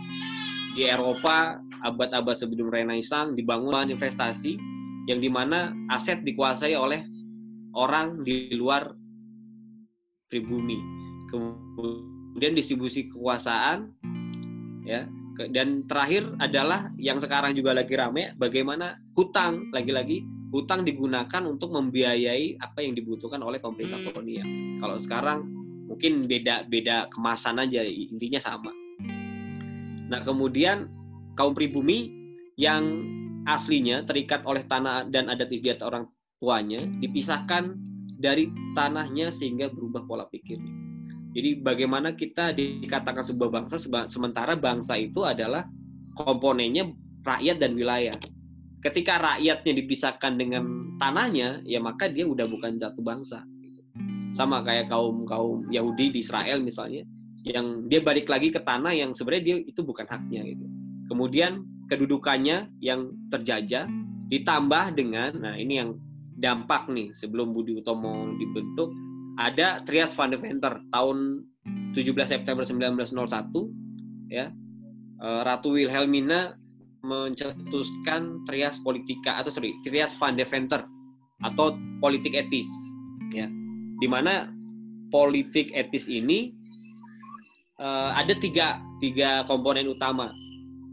di 0.73 0.89
Eropa 0.89 1.61
abad-abad 1.85 2.33
sebelum 2.33 2.73
Renaissance 2.73 3.37
dibangun 3.37 3.93
investasi 3.93 4.57
yang 5.05 5.21
di 5.21 5.29
mana 5.29 5.77
aset 5.93 6.25
dikuasai 6.25 6.73
oleh 6.73 7.05
orang 7.77 8.25
di 8.25 8.55
luar 8.57 8.89
pribumi. 10.33 10.81
Kemudian 11.29 12.12
distribusi 12.37 13.09
kekuasaan 13.11 13.93
ya. 14.87 15.09
Dan 15.33 15.89
terakhir 15.89 16.29
adalah 16.39 16.93
yang 17.01 17.17
sekarang 17.17 17.57
juga 17.57 17.73
lagi 17.73 17.97
rame 17.97 18.37
bagaimana 18.37 19.01
hutang. 19.17 19.73
Lagi-lagi 19.73 20.23
hutang 20.53 20.85
digunakan 20.85 21.43
untuk 21.49 21.73
membiayai 21.73 22.61
apa 22.61 22.85
yang 22.85 22.93
dibutuhkan 22.93 23.41
oleh 23.41 23.57
pemerintah 23.57 23.97
kolonial. 24.13 24.45
Kalau 24.77 24.97
sekarang 25.01 25.39
mungkin 25.89 26.29
beda 26.29 26.69
beda 26.69 27.09
kemasan 27.09 27.65
aja 27.65 27.81
intinya 27.83 28.39
sama. 28.39 28.71
Nah 30.13 30.21
kemudian 30.21 30.93
kaum 31.33 31.57
pribumi 31.57 32.13
yang 32.61 33.09
aslinya 33.49 34.05
terikat 34.05 34.45
oleh 34.45 34.63
tanah 34.69 35.09
dan 35.09 35.33
adat 35.33 35.49
istiadat 35.49 35.83
orang 35.83 36.05
tuanya 36.37 36.85
dipisahkan 37.01 37.73
dari 38.21 38.53
tanahnya 38.77 39.33
sehingga 39.33 39.73
berubah 39.73 40.05
pola 40.07 40.29
pikirnya 40.29 40.82
jadi 41.33 41.65
bagaimana 41.65 42.13
kita 42.13 42.53
dikatakan 42.53 43.25
sebuah 43.25 43.49
bangsa 43.49 43.81
sementara 44.09 44.53
bangsa 44.53 45.01
itu 45.01 45.25
adalah 45.25 45.65
komponennya 46.13 46.93
rakyat 47.25 47.57
dan 47.57 47.73
wilayah. 47.73 48.17
Ketika 48.85 49.17
rakyatnya 49.17 49.73
dipisahkan 49.81 50.37
dengan 50.37 50.95
tanahnya, 51.01 51.65
ya 51.65 51.81
maka 51.81 52.11
dia 52.13 52.29
udah 52.29 52.45
bukan 52.45 52.77
satu 52.77 53.01
bangsa. 53.01 53.41
Sama 54.37 54.61
kayak 54.61 54.93
kaum 54.93 55.25
kaum 55.25 55.71
Yahudi 55.73 56.13
di 56.13 56.19
Israel 56.21 56.61
misalnya, 56.61 57.07
yang 57.47 57.89
dia 57.89 58.05
balik 58.05 58.29
lagi 58.29 58.53
ke 58.53 58.61
tanah 58.61 58.93
yang 58.93 59.17
sebenarnya 59.17 59.45
dia 59.45 59.57
itu 59.63 59.81
bukan 59.81 60.05
haknya 60.05 60.45
gitu. 60.45 60.67
Kemudian 61.09 61.65
kedudukannya 61.89 62.75
yang 62.83 63.15
terjajah 63.33 63.87
ditambah 64.29 64.85
dengan, 64.99 65.31
nah 65.39 65.55
ini 65.57 65.81
yang 65.81 65.97
dampak 66.37 66.91
nih 66.91 67.15
sebelum 67.15 67.55
Budi 67.55 67.79
Utomo 67.79 68.35
dibentuk 68.35 68.91
ada 69.41 69.81
Trias 69.85 70.13
van 70.13 70.33
de 70.33 70.39
Venter 70.39 70.83
tahun 70.93 71.47
17 71.97 72.13
September 72.25 72.65
1901 72.65 74.33
ya. 74.33 74.53
Eh, 75.23 75.41
Ratu 75.47 75.77
Wilhelmina 75.77 76.57
mencetuskan 77.03 78.47
Trias 78.47 78.79
Politika 78.81 79.39
atau 79.43 79.51
sorry 79.51 79.75
Trias 79.83 80.15
van 80.19 80.39
de 80.39 80.47
Venter 80.47 80.85
atau 81.43 81.75
politik 81.99 82.35
etis 82.37 82.69
ya. 83.35 83.51
Di 83.99 84.07
mana 84.11 84.51
politik 85.13 85.71
etis 85.77 86.09
ini 86.09 86.51
uh, 87.79 88.17
ada 88.17 88.33
tiga 88.39 88.81
tiga 89.03 89.43
komponen 89.47 89.91
utama. 89.91 90.31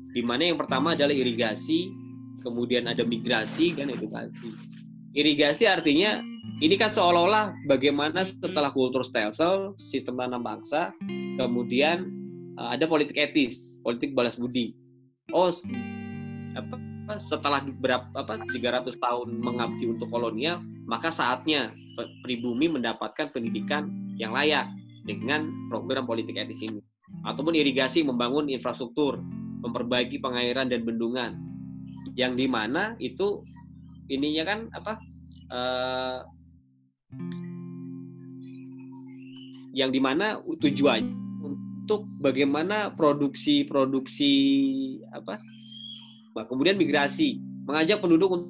Di 0.10 0.26
mana 0.26 0.50
yang 0.50 0.58
pertama 0.58 0.98
adalah 0.98 1.14
irigasi 1.14 1.94
kemudian 2.42 2.90
ada 2.90 3.06
migrasi 3.06 3.78
dan 3.78 3.94
edukasi. 3.94 4.50
Irigasi 5.14 5.70
artinya 5.70 6.22
ini 6.60 6.76
kan 6.76 6.92
seolah-olah 6.92 7.56
bagaimana 7.70 8.26
setelah 8.28 8.74
kultur 8.74 9.06
stelsel, 9.06 9.78
sistem 9.80 10.20
tanam 10.20 10.44
bangsa, 10.44 10.92
kemudian 11.40 12.10
uh, 12.60 12.76
ada 12.76 12.84
politik 12.90 13.16
etis, 13.16 13.80
politik 13.80 14.12
balas 14.12 14.36
budi. 14.36 14.76
Oh, 15.32 15.54
apa, 16.58 16.76
setelah 17.22 17.64
berapa 17.80 18.06
apa 18.12 18.44
300 18.44 18.98
tahun 18.98 19.30
mengabdi 19.40 19.88
untuk 19.88 20.12
kolonial, 20.12 20.60
maka 20.84 21.14
saatnya 21.14 21.72
pribumi 22.26 22.68
mendapatkan 22.68 23.32
pendidikan 23.32 23.88
yang 24.20 24.36
layak 24.36 24.68
dengan 25.08 25.48
program 25.72 26.04
politik 26.04 26.36
etis 26.36 26.66
ini. 26.66 26.84
Ataupun 27.24 27.56
irigasi 27.56 28.04
membangun 28.04 28.52
infrastruktur, 28.52 29.18
memperbaiki 29.64 30.20
pengairan 30.20 30.68
dan 30.68 30.84
bendungan. 30.84 31.40
Yang 32.20 32.34
di 32.36 32.48
mana 32.52 33.00
itu 33.00 33.42
ininya 34.12 34.44
kan 34.44 34.60
apa? 34.76 34.94
Uh, 35.50 36.20
yang 39.74 39.94
di 39.94 40.02
mana 40.02 40.42
tujuannya 40.42 41.16
untuk 41.90 42.06
bagaimana 42.22 42.94
produksi-produksi 42.94 44.34
apa 45.14 45.40
nah, 46.36 46.46
kemudian 46.46 46.78
migrasi 46.78 47.40
mengajak 47.66 48.02
penduduk 48.02 48.50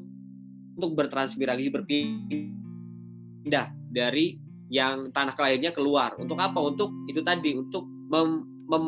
untuk 0.79 0.95
bertransmigrasi 0.95 1.69
berpindah 1.75 3.67
dari 3.91 4.39
yang 4.69 5.09
tanah 5.11 5.33
kelahirannya 5.33 5.73
keluar. 5.75 6.15
Untuk 6.15 6.39
apa? 6.39 6.55
Untuk 6.61 6.93
itu 7.09 7.19
tadi 7.25 7.57
untuk 7.57 7.83
mem, 8.07 8.47
mem 8.69 8.85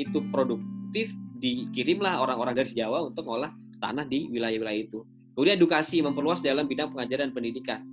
itu 0.00 0.22
produktif 0.32 1.12
dikirimlah 1.42 2.24
orang-orang 2.24 2.56
dari 2.56 2.72
Jawa 2.72 3.04
untuk 3.04 3.26
mengolah 3.26 3.52
tanah 3.82 4.06
di 4.08 4.32
wilayah-wilayah 4.32 4.80
itu. 4.86 5.04
Kemudian 5.34 5.58
edukasi 5.60 6.00
memperluas 6.00 6.40
dalam 6.40 6.64
bidang 6.70 6.94
pengajaran 6.94 7.34
pendidikan 7.34 7.84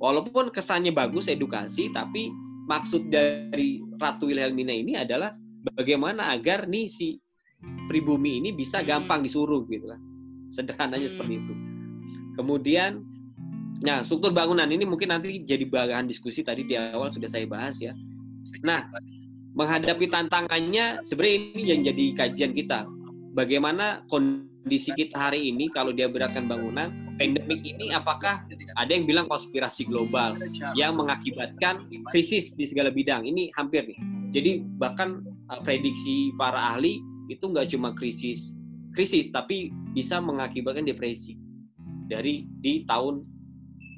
walaupun 0.00 0.52
kesannya 0.52 0.92
bagus 0.92 1.28
edukasi 1.28 1.92
tapi 1.92 2.32
maksud 2.66 3.08
dari 3.08 3.80
Ratu 3.96 4.28
Wilhelmina 4.28 4.74
ini 4.74 4.98
adalah 4.98 5.32
bagaimana 5.76 6.30
agar 6.34 6.66
nih 6.68 6.86
si 6.90 7.16
pribumi 7.88 8.42
ini 8.42 8.52
bisa 8.52 8.82
gampang 8.82 9.22
disuruh 9.22 9.64
gitu 9.70 9.88
kan 9.88 10.00
sederhananya 10.52 11.08
seperti 11.08 11.40
itu 11.42 11.54
kemudian 12.36 13.02
Nah, 13.84 14.00
struktur 14.00 14.32
bangunan 14.32 14.64
ini 14.72 14.88
mungkin 14.88 15.12
nanti 15.12 15.44
jadi 15.44 15.68
bahan 15.68 16.08
diskusi 16.08 16.40
tadi 16.40 16.64
di 16.64 16.80
awal 16.80 17.12
sudah 17.12 17.28
saya 17.28 17.44
bahas 17.44 17.76
ya. 17.76 17.92
Nah, 18.64 18.88
menghadapi 19.52 20.08
tantangannya 20.08 21.04
sebenarnya 21.04 21.36
ini 21.36 21.62
yang 21.68 21.80
jadi 21.84 22.04
kajian 22.16 22.52
kita. 22.56 22.88
Bagaimana 23.36 24.00
kondisi 24.08 24.96
kita 24.96 25.28
hari 25.28 25.52
ini 25.52 25.68
kalau 25.68 25.92
dia 25.92 26.08
beratkan 26.08 26.48
bangunan, 26.48 26.88
pandemik 27.16 27.60
ini 27.64 27.92
apakah 27.92 28.44
ada 28.76 28.90
yang 28.92 29.04
bilang 29.08 29.26
konspirasi 29.26 29.88
global 29.88 30.36
yang 30.76 30.96
mengakibatkan 30.96 31.88
krisis 32.12 32.54
di 32.54 32.68
segala 32.68 32.92
bidang. 32.92 33.24
Ini 33.24 33.52
hampir 33.56 33.88
nih. 33.88 33.98
Jadi 34.32 34.50
bahkan 34.76 35.24
uh, 35.48 35.60
prediksi 35.64 36.32
para 36.36 36.76
ahli 36.76 37.00
itu 37.26 37.42
nggak 37.50 37.74
cuma 37.74 37.90
krisis 37.96 38.56
krisis 38.96 39.28
tapi 39.28 39.68
bisa 39.92 40.24
mengakibatkan 40.24 40.88
depresi. 40.88 41.36
Dari 42.08 42.48
di 42.64 42.88
tahun 42.88 43.20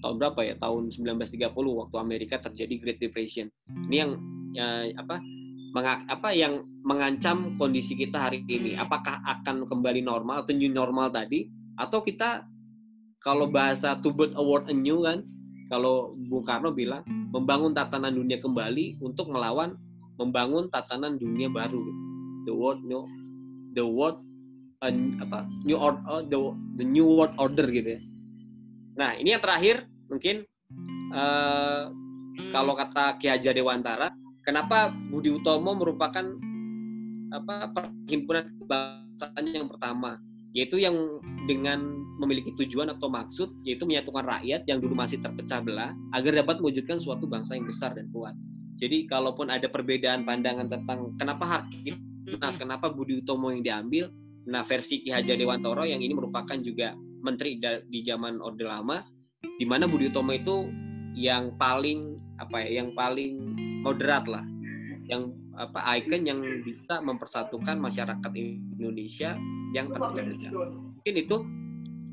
tahun 0.02 0.14
berapa 0.18 0.40
ya? 0.42 0.54
Tahun 0.59 0.90
1930 0.90 1.54
waktu 1.54 1.96
Amerika 2.02 2.42
terjadi 2.42 2.74
Great 2.83 2.98
Depression. 2.98 3.46
Ini 3.87 3.96
yang 4.02 4.11
ya, 4.59 4.66
apa 4.98 5.22
mengak, 5.70 6.02
apa 6.11 6.35
yang 6.35 6.66
mengancam 6.83 7.54
kondisi 7.54 7.94
kita 7.94 8.18
hari 8.18 8.42
ini. 8.50 8.74
Apakah 8.74 9.22
akan 9.22 9.62
kembali 9.68 10.02
normal 10.02 10.42
atau 10.42 10.57
new 10.57 10.72
normal 10.72 11.14
tadi? 11.14 11.46
Atau 11.78 12.02
kita 12.02 12.42
kalau 13.22 13.50
bahasa 13.50 13.98
to 13.98 14.14
build 14.14 14.35
a 14.38 14.42
world 14.42 14.70
anew 14.70 15.02
kan 15.02 15.26
kalau 15.68 16.16
Bung 16.16 16.46
Karno 16.46 16.72
bilang 16.72 17.04
membangun 17.35 17.76
tatanan 17.76 18.16
dunia 18.16 18.40
kembali 18.40 19.02
untuk 19.04 19.28
melawan 19.28 19.76
membangun 20.16 20.66
tatanan 20.72 21.20
dunia 21.20 21.52
baru. 21.52 21.85
The 22.48 22.54
world 22.57 22.81
new 22.83 23.04
the 23.76 23.85
world 23.85 24.24
uh, 24.81 24.94
apa 25.22 25.44
new 25.68 25.76
order 25.76 26.02
uh, 26.09 26.22
the, 26.24 26.38
the 26.81 26.87
new 26.87 27.04
world 27.04 27.35
order 27.37 27.68
gitu 27.68 27.98
ya. 27.98 28.00
Nah 28.96 29.14
ini 29.14 29.37
yang 29.37 29.42
terakhir 29.44 29.85
mungkin 30.09 30.48
uh, 31.12 31.92
kalau 32.54 32.78
kata 32.78 33.18
Ki 33.18 33.26
Hajar 33.26 33.50
Dewantara, 33.50 34.14
kenapa 34.46 34.94
Budi 35.11 35.35
Utomo 35.35 35.74
merupakan 35.74 36.22
apa 37.35 37.54
perhimpunan 37.74 38.46
kebangsaan 38.62 39.44
yang 39.50 39.66
pertama, 39.68 40.22
yaitu 40.56 40.80
yang 40.80 41.20
dengan 41.44 41.80
memiliki 42.18 42.56
tujuan 42.56 42.88
atau 42.92 43.12
maksud 43.12 43.52
yaitu 43.64 43.84
menyatukan 43.84 44.24
rakyat 44.24 44.64
yang 44.64 44.80
dulu 44.80 44.96
masih 44.96 45.20
terpecah 45.20 45.61
belah 45.61 45.92
agar 46.16 46.40
dapat 46.40 46.58
mewujudkan 46.58 46.98
suatu 46.98 47.28
bangsa 47.28 47.54
yang 47.56 47.68
besar 47.68 47.92
dan 47.92 48.08
kuat. 48.11 48.32
Jadi 48.78 49.11
kalaupun 49.11 49.50
ada 49.50 49.66
perbedaan 49.68 50.22
pandangan 50.22 50.70
tentang 50.70 51.12
kenapa 51.18 51.44
hak 51.44 51.64
kenapa 52.61 52.92
Budi 52.92 53.24
Utomo 53.24 53.50
yang 53.50 53.64
diambil, 53.64 54.12
Nah, 54.48 54.64
versi 54.64 55.04
Ki 55.04 55.12
Hajar 55.12 55.37
Dewantoro 55.37 55.84
yang 55.84 56.00
ini 56.00 56.16
merupakan 56.16 56.56
juga 56.56 56.96
menteri 57.20 57.61
di 57.61 58.00
zaman 58.00 58.40
Orde 58.40 58.64
Lama, 58.64 59.04
di 59.44 59.68
mana 59.68 59.84
Budi 59.84 60.08
Utomo 60.08 60.32
itu 60.32 60.72
yang 61.12 61.52
paling 61.61 62.16
apa 62.40 62.64
ya, 62.64 62.80
yang 62.80 62.96
paling 62.96 63.37
moderat 63.84 64.24
lah, 64.24 64.44
yang 65.04 65.37
apa 65.58 65.98
ikon 65.98 66.22
yang 66.22 66.40
bisa 66.62 67.02
mempersatukan 67.02 67.82
masyarakat 67.82 68.32
Indonesia 68.78 69.34
yang 69.74 69.90
terpecah 69.90 70.54
Mungkin 71.02 71.14
itu 71.14 71.36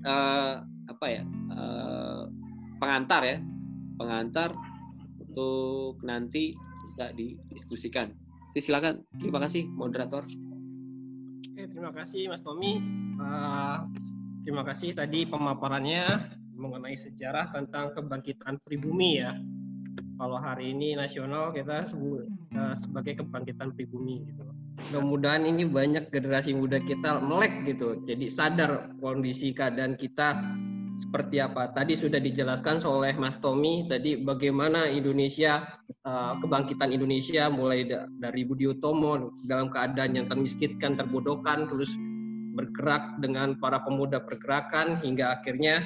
uh, 0.06 0.66
apa 0.66 1.06
ya 1.06 1.24
uh, 1.54 2.26
pengantar 2.82 3.22
ya, 3.22 3.38
pengantar 4.02 4.50
untuk 5.22 6.02
nanti 6.02 6.58
bisa 6.90 7.14
didiskusikan. 7.14 8.10
Jadi 8.56 8.62
silakan, 8.72 9.04
terima 9.20 9.40
kasih 9.44 9.68
moderator 9.68 10.24
terima 11.76 11.92
kasih 11.92 12.32
Mas 12.32 12.40
Tommy. 12.40 12.80
Uh, 13.20 13.84
terima 14.46 14.64
kasih 14.64 14.96
tadi 14.96 15.28
pemaparannya 15.28 16.32
mengenai 16.56 16.96
sejarah 16.96 17.52
tentang 17.52 17.92
kebangkitan 17.92 18.62
pribumi 18.64 19.20
ya. 19.20 19.36
Kalau 20.16 20.40
hari 20.40 20.72
ini 20.72 20.96
nasional 20.96 21.52
kita 21.52 21.92
sebut 21.92 22.24
uh, 22.56 22.72
sebagai 22.72 23.20
kebangkitan 23.20 23.76
pribumi 23.76 24.24
gitu. 24.24 24.48
Mudah-mudahan 24.92 25.44
ini 25.44 25.68
banyak 25.68 26.08
generasi 26.12 26.56
muda 26.56 26.80
kita 26.80 27.20
melek 27.20 27.68
gitu. 27.68 28.00
Jadi 28.08 28.32
sadar 28.32 28.96
kondisi 29.04 29.52
keadaan 29.52 30.00
kita 30.00 30.40
seperti 31.00 31.44
apa. 31.44 31.76
Tadi 31.76 32.00
sudah 32.00 32.24
dijelaskan 32.24 32.80
oleh 32.88 33.12
Mas 33.20 33.36
Tommy 33.44 33.88
tadi 33.92 34.16
bagaimana 34.16 34.88
Indonesia 34.88 35.68
uh, 36.08 36.40
kebangkitan 36.40 36.96
Indonesia 36.96 37.52
mulai 37.52 37.84
da 37.84 38.08
dari 38.24 38.48
Budi 38.48 38.72
Utomo 38.72 39.36
dalam 39.44 39.68
keadaan 39.68 40.16
yang 40.16 40.26
termiskinkan, 40.32 40.96
terbodohkan 40.96 41.68
terus 41.68 41.92
bergerak 42.56 43.20
dengan 43.20 43.60
para 43.60 43.84
pemuda 43.84 44.24
pergerakan 44.24 45.04
hingga 45.04 45.36
akhirnya 45.36 45.84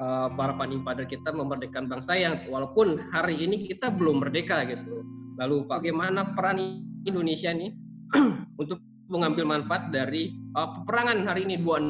uh, 0.00 0.28
para 0.34 0.54
panimpader 0.56 1.06
kita 1.06 1.30
memerdekakan 1.30 1.90
bangsa 1.90 2.18
yang 2.18 2.42
walaupun 2.48 2.98
hari 3.12 3.38
ini 3.38 3.66
kita 3.66 3.90
belum 3.92 4.22
merdeka 4.22 4.64
gitu. 4.66 5.02
Lalu 5.38 5.66
bagaimana 5.66 6.34
peran 6.34 6.86
Indonesia 7.04 7.50
nih 7.50 7.74
untuk 8.62 8.78
mengambil 9.10 9.44
manfaat 9.44 9.92
dari 9.92 10.32
uh, 10.56 10.80
peperangan 10.80 11.26
hari 11.26 11.44
ini 11.46 11.60
dua 11.60 11.82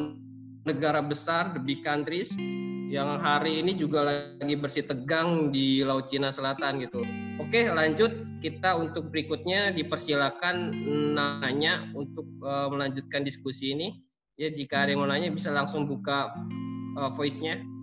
negara 0.65 0.99
besar, 0.99 1.53
the 1.53 1.61
big 1.61 1.85
countries, 1.85 2.33
yang 2.89 3.17
hari 3.21 3.61
ini 3.61 3.77
juga 3.77 4.05
lagi 4.05 4.55
bersih 4.57 4.85
tegang 4.85 5.49
di 5.49 5.81
Laut 5.85 6.09
Cina 6.09 6.29
Selatan 6.29 6.81
gitu. 6.81 7.01
Oke, 7.41 7.65
lanjut 7.69 8.13
kita 8.41 8.77
untuk 8.77 9.09
berikutnya 9.09 9.73
dipersilakan 9.73 10.73
nanya 11.17 11.89
untuk 11.97 12.25
uh, 12.45 12.69
melanjutkan 12.69 13.25
diskusi 13.25 13.73
ini. 13.73 14.01
Ya, 14.35 14.51
jika 14.51 14.83
ada 14.83 14.91
yang 14.91 15.01
mau 15.01 15.09
nanya 15.09 15.31
bisa 15.31 15.49
langsung 15.49 15.87
buka 15.87 16.33
uh, 16.99 17.11
voice-nya. 17.15 17.74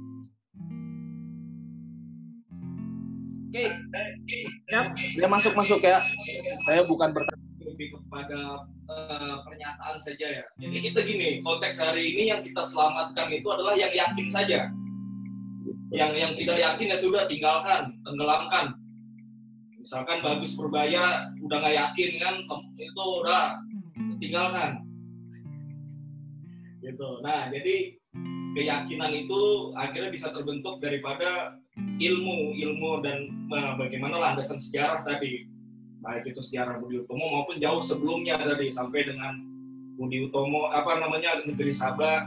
Oke, 3.52 3.68
ya, 4.72 4.80
saya 4.96 5.28
masuk 5.28 5.52
masuk 5.52 5.84
ya. 5.84 6.00
Saya 6.64 6.88
bukan 6.88 7.12
bertanya 7.12 7.68
lebih 7.68 7.92
kepada 7.92 8.64
uh, 8.88 9.44
pernyataan 9.44 10.00
saja 10.00 10.40
ya. 10.40 10.44
Jadi 10.56 10.88
kita 10.88 11.04
gini, 11.04 11.44
konteks 11.44 11.76
hari 11.76 12.16
ini 12.16 12.32
yang 12.32 12.40
kita 12.40 12.64
selamatkan 12.64 13.28
itu 13.28 13.44
adalah 13.52 13.76
yang 13.76 13.92
yakin 13.92 14.32
saja. 14.32 14.72
Yang 15.92 16.12
yang 16.16 16.32
tidak 16.32 16.64
yakin 16.64 16.96
ya 16.96 16.96
sudah 16.96 17.28
tinggalkan, 17.28 17.92
tenggelamkan. 18.08 18.72
Misalkan 19.84 20.24
bagus 20.24 20.56
berbaya 20.56 21.28
udah 21.44 21.56
nggak 21.60 21.76
yakin 21.76 22.10
kan, 22.24 22.34
itu 22.80 23.04
udah 23.20 23.60
tinggalkan. 24.16 24.80
Gitu. 26.80 27.08
Nah, 27.20 27.52
jadi 27.52 28.00
keyakinan 28.56 29.12
itu 29.12 29.42
akhirnya 29.76 30.08
bisa 30.08 30.32
terbentuk 30.32 30.80
daripada 30.80 31.60
ilmu, 31.78 32.52
ilmu 32.52 33.00
dan 33.00 33.30
nah, 33.48 33.74
bagaimana 33.78 34.20
landasan 34.20 34.60
sejarah 34.60 35.06
tadi 35.06 35.48
baik 36.02 36.34
itu 36.34 36.42
sejarah 36.42 36.82
Budi 36.82 37.00
Utomo 37.00 37.30
maupun 37.30 37.62
jauh 37.62 37.80
sebelumnya 37.80 38.36
tadi 38.42 38.68
sampai 38.74 39.06
dengan 39.06 39.38
Budi 39.96 40.26
Utomo 40.26 40.68
apa 40.74 40.98
namanya 40.98 41.46
negeri 41.46 41.70
Sabah 41.70 42.26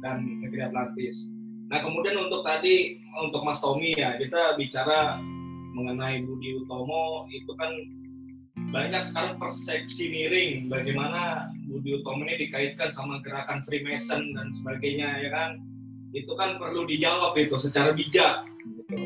dan 0.00 0.22
negeri 0.40 0.70
Atlantis. 0.70 1.26
Nah 1.66 1.82
kemudian 1.82 2.14
untuk 2.14 2.46
tadi 2.46 3.02
untuk 3.18 3.42
Mas 3.42 3.58
Tommy 3.58 3.90
ya 3.98 4.14
kita 4.14 4.54
bicara 4.54 5.18
mengenai 5.74 6.22
Budi 6.22 6.62
Utomo 6.62 7.26
itu 7.28 7.52
kan 7.58 7.74
banyak 8.70 9.02
sekarang 9.02 9.34
persepsi 9.36 10.08
miring 10.08 10.70
bagaimana 10.70 11.50
Budi 11.66 11.98
Utomo 11.98 12.22
ini 12.22 12.46
dikaitkan 12.46 12.94
sama 12.94 13.18
gerakan 13.20 13.60
Freemason 13.66 14.30
dan 14.32 14.54
sebagainya 14.54 15.26
ya 15.26 15.30
kan 15.34 15.50
itu 16.14 16.32
kan 16.38 16.60
perlu 16.60 16.86
dijawab 16.86 17.34
itu 17.34 17.56
secara 17.58 17.90
bijak 17.96 18.46
gitu. 18.62 18.96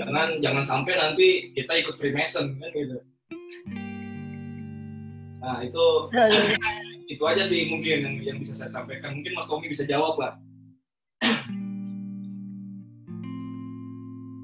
Jangan 0.00 0.40
jangan 0.40 0.64
sampai 0.64 0.94
nanti 0.96 1.28
kita 1.56 1.72
ikut 1.80 1.94
Freemason 1.96 2.56
kan 2.56 2.70
gitu. 2.72 2.98
Nah 5.40 5.64
itu 5.64 5.84
ya, 6.12 6.24
ya. 6.28 6.40
itu 7.12 7.22
aja 7.26 7.42
sih 7.42 7.66
mungkin 7.68 8.04
yang, 8.04 8.16
yang 8.20 8.36
bisa 8.40 8.52
saya 8.52 8.70
sampaikan. 8.70 9.16
Mungkin 9.16 9.32
Mas 9.32 9.48
Tommy 9.48 9.66
bisa 9.68 9.84
jawab 9.88 10.20
lah. 10.20 10.32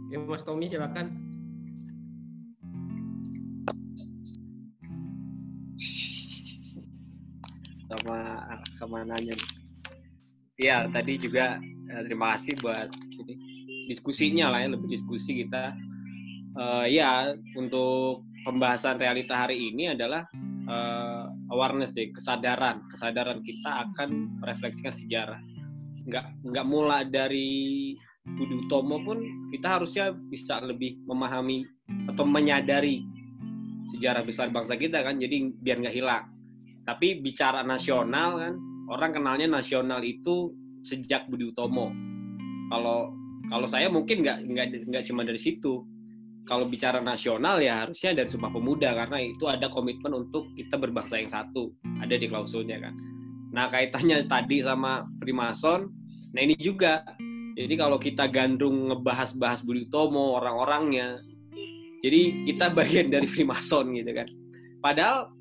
Oke, 0.09 0.17
Mas 0.31 0.45
Tommy 0.45 0.67
silakan. 0.69 1.13
Sama 7.87 8.19
sama 8.75 9.07
nanya 9.07 9.39
ya 10.57 10.89
tadi 10.89 11.21
juga 11.21 11.61
eh, 11.63 12.03
terima 12.09 12.37
kasih 12.37 12.57
buat 12.65 12.89
ini 13.21 13.35
diskusinya 13.87 14.51
lah 14.53 14.67
ya 14.67 14.69
lebih 14.75 14.91
diskusi 14.91 15.47
kita. 15.47 15.73
Uh, 16.57 16.89
ya 16.89 17.37
untuk 17.53 18.25
pembahasan 18.41 18.97
realita 18.97 19.45
hari 19.45 19.69
ini 19.69 19.93
adalah 19.93 20.25
uh, 20.67 21.29
awareness 21.53 21.95
ya 21.95 22.09
kesadaran. 22.11 22.83
Kesadaran 22.91 23.45
kita 23.45 23.87
akan 23.89 24.41
merefleksikan 24.41 24.93
sejarah. 24.93 25.41
Nggak 26.09 26.27
nggak 26.49 26.67
mulai 26.67 27.05
dari 27.07 27.49
Budi 28.27 28.67
Utomo 28.67 28.99
pun 29.05 29.23
kita 29.55 29.79
harusnya 29.79 30.17
bisa 30.33 30.59
lebih 30.65 30.99
memahami 31.07 31.63
atau 32.11 32.27
menyadari 32.27 33.05
sejarah 33.87 34.27
besar 34.27 34.51
bangsa 34.51 34.75
kita 34.75 35.05
kan 35.05 35.21
jadi 35.21 35.53
biar 35.63 35.85
nggak 35.85 35.95
hilang. 35.95 36.25
Tapi 36.89 37.21
bicara 37.23 37.63
nasional 37.63 38.31
kan 38.41 38.55
orang 38.91 39.11
kenalnya 39.15 39.49
nasional 39.51 40.03
itu 40.03 40.55
sejak 40.87 41.27
Budi 41.27 41.51
Utomo. 41.51 41.91
Kalau 42.71 43.15
kalau 43.47 43.67
saya 43.71 43.87
mungkin 43.91 44.23
nggak 44.23 44.47
nggak 44.47 44.67
nggak 44.91 45.05
cuma 45.07 45.23
dari 45.27 45.39
situ. 45.39 45.87
Kalau 46.47 46.71
bicara 46.71 47.03
nasional 47.03 47.59
ya 47.59 47.83
harusnya 47.83 48.15
dari 48.15 48.31
Sumpah 48.31 48.55
Pemuda 48.55 48.95
karena 48.95 49.19
itu 49.19 49.51
ada 49.51 49.67
komitmen 49.67 50.15
untuk 50.15 50.47
kita 50.55 50.79
berbangsa 50.79 51.19
yang 51.19 51.27
satu. 51.27 51.75
Ada 51.99 52.15
di 52.23 52.31
klausulnya 52.31 52.79
kan. 52.79 52.95
Nah 53.51 53.67
kaitannya 53.67 54.31
tadi 54.31 54.63
sama 54.63 55.07
Freemason 55.23 55.91
nah 56.35 56.41
ini 56.43 56.55
juga. 56.59 57.03
Jadi 57.57 57.73
kalau 57.81 57.97
kita 57.97 58.29
gandrung 58.29 58.93
ngebahas-bahas 58.93 59.65
Budi 59.65 59.89
Utomo 59.89 60.37
orang-orangnya 60.37 61.25
jadi 62.05 62.47
kita 62.47 62.71
bagian 62.71 63.09
dari 63.11 63.27
Freemason 63.27 63.91
gitu 63.97 64.13
kan. 64.15 64.29
Padahal 64.79 65.33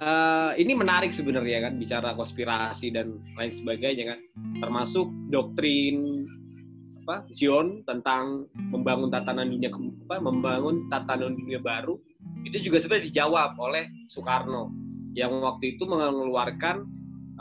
uh, 0.00 0.52
ini 0.56 0.72
menarik 0.72 1.12
sebenarnya 1.12 1.68
kan 1.68 1.74
bicara 1.76 2.16
konspirasi 2.16 2.94
dan 2.94 3.20
lain 3.36 3.52
sebagainya 3.52 4.16
kan. 4.16 4.20
Termasuk 4.62 5.08
doktrin 5.28 6.24
apa 7.02 7.26
Zion 7.34 7.82
tentang 7.82 8.46
membangun 8.54 9.10
tatanan 9.10 9.50
dunia 9.50 9.74
apa, 9.74 10.22
membangun 10.22 10.86
tatanan 10.86 11.34
dunia 11.34 11.58
baru 11.58 11.98
itu 12.46 12.70
juga 12.70 12.78
sebenarnya 12.78 13.10
dijawab 13.10 13.58
oleh 13.58 13.90
Soekarno 14.06 14.70
yang 15.10 15.42
waktu 15.42 15.74
itu 15.74 15.82
mengeluarkan 15.82 16.86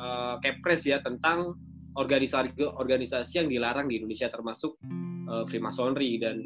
uh, 0.01 0.35
kepres 0.41 0.89
ya 0.89 0.97
tentang 1.05 1.53
organisasi 1.93 2.57
organisasi 2.57 3.37
yang 3.37 3.47
dilarang 3.53 3.85
di 3.85 4.01
Indonesia 4.01 4.33
termasuk 4.33 4.81
uh, 5.29 5.45
Freemasonry 5.45 6.17
dan 6.17 6.41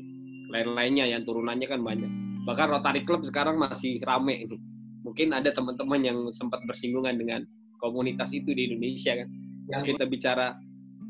lain-lainnya 0.52 1.08
yang 1.08 1.24
turunannya 1.24 1.72
kan 1.72 1.80
banyak. 1.80 2.12
Bahkan 2.44 2.68
Rotary 2.68 3.02
Club 3.08 3.24
sekarang 3.24 3.56
masih 3.56 3.98
rame 4.04 4.44
ini 4.44 4.60
mungkin 5.06 5.38
ada 5.38 5.54
teman-teman 5.54 6.02
yang 6.02 6.18
sempat 6.34 6.65
bersinggungan 6.65 7.13
dengan 7.13 7.46
komunitas 7.78 8.34
itu 8.34 8.50
di 8.58 8.74
Indonesia 8.74 9.13
kan. 9.13 9.30
Yang 9.70 9.94
kita 9.94 10.10
bicara 10.10 10.58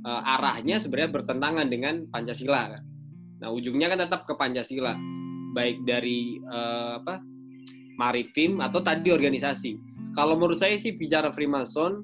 uh, 0.04 0.34
arahnya 0.38 0.84
sebenarnya 0.84 1.16
bertentangan 1.16 1.68
dengan 1.72 2.04
Pancasila 2.12 2.76
kan. 2.76 2.84
Nah 3.40 3.50
ujungnya 3.56 3.88
kan 3.88 4.04
tetap 4.04 4.28
ke 4.28 4.36
Pancasila 4.36 4.94
baik 5.56 5.88
dari 5.88 6.44
uh, 6.52 7.00
apa 7.00 7.24
maritim 7.96 8.60
atau 8.60 8.84
tadi 8.84 9.16
organisasi. 9.16 9.80
Kalau 10.12 10.36
menurut 10.36 10.60
saya 10.60 10.76
sih 10.76 10.96
bicara 10.96 11.32
Freemason 11.32 12.04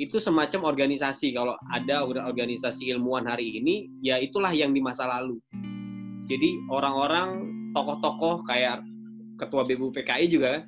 itu 0.00 0.16
semacam 0.16 0.72
organisasi. 0.72 1.36
Kalau 1.36 1.52
ada 1.68 2.04
organisasi 2.04 2.88
ilmuwan 2.96 3.28
hari 3.28 3.60
ini 3.60 3.92
ya 4.00 4.16
itulah 4.16 4.52
yang 4.56 4.72
di 4.72 4.80
masa 4.80 5.04
lalu. 5.04 5.36
Jadi 6.28 6.60
orang-orang 6.72 7.48
tokoh-tokoh 7.72 8.44
kayak 8.44 8.84
ketua 9.40 9.64
BBPKI 9.64 10.26
juga 10.28 10.64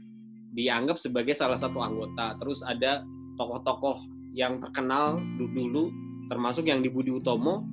dianggap 0.54 0.98
sebagai 0.98 1.34
salah 1.34 1.56
satu 1.56 1.78
anggota. 1.82 2.34
Terus 2.38 2.62
ada 2.66 3.02
tokoh-tokoh 3.38 4.04
yang 4.34 4.62
terkenal 4.62 5.18
dulu, 5.38 5.90
termasuk 6.30 6.66
yang 6.66 6.82
di 6.82 6.90
Budi 6.90 7.10
Utomo, 7.10 7.66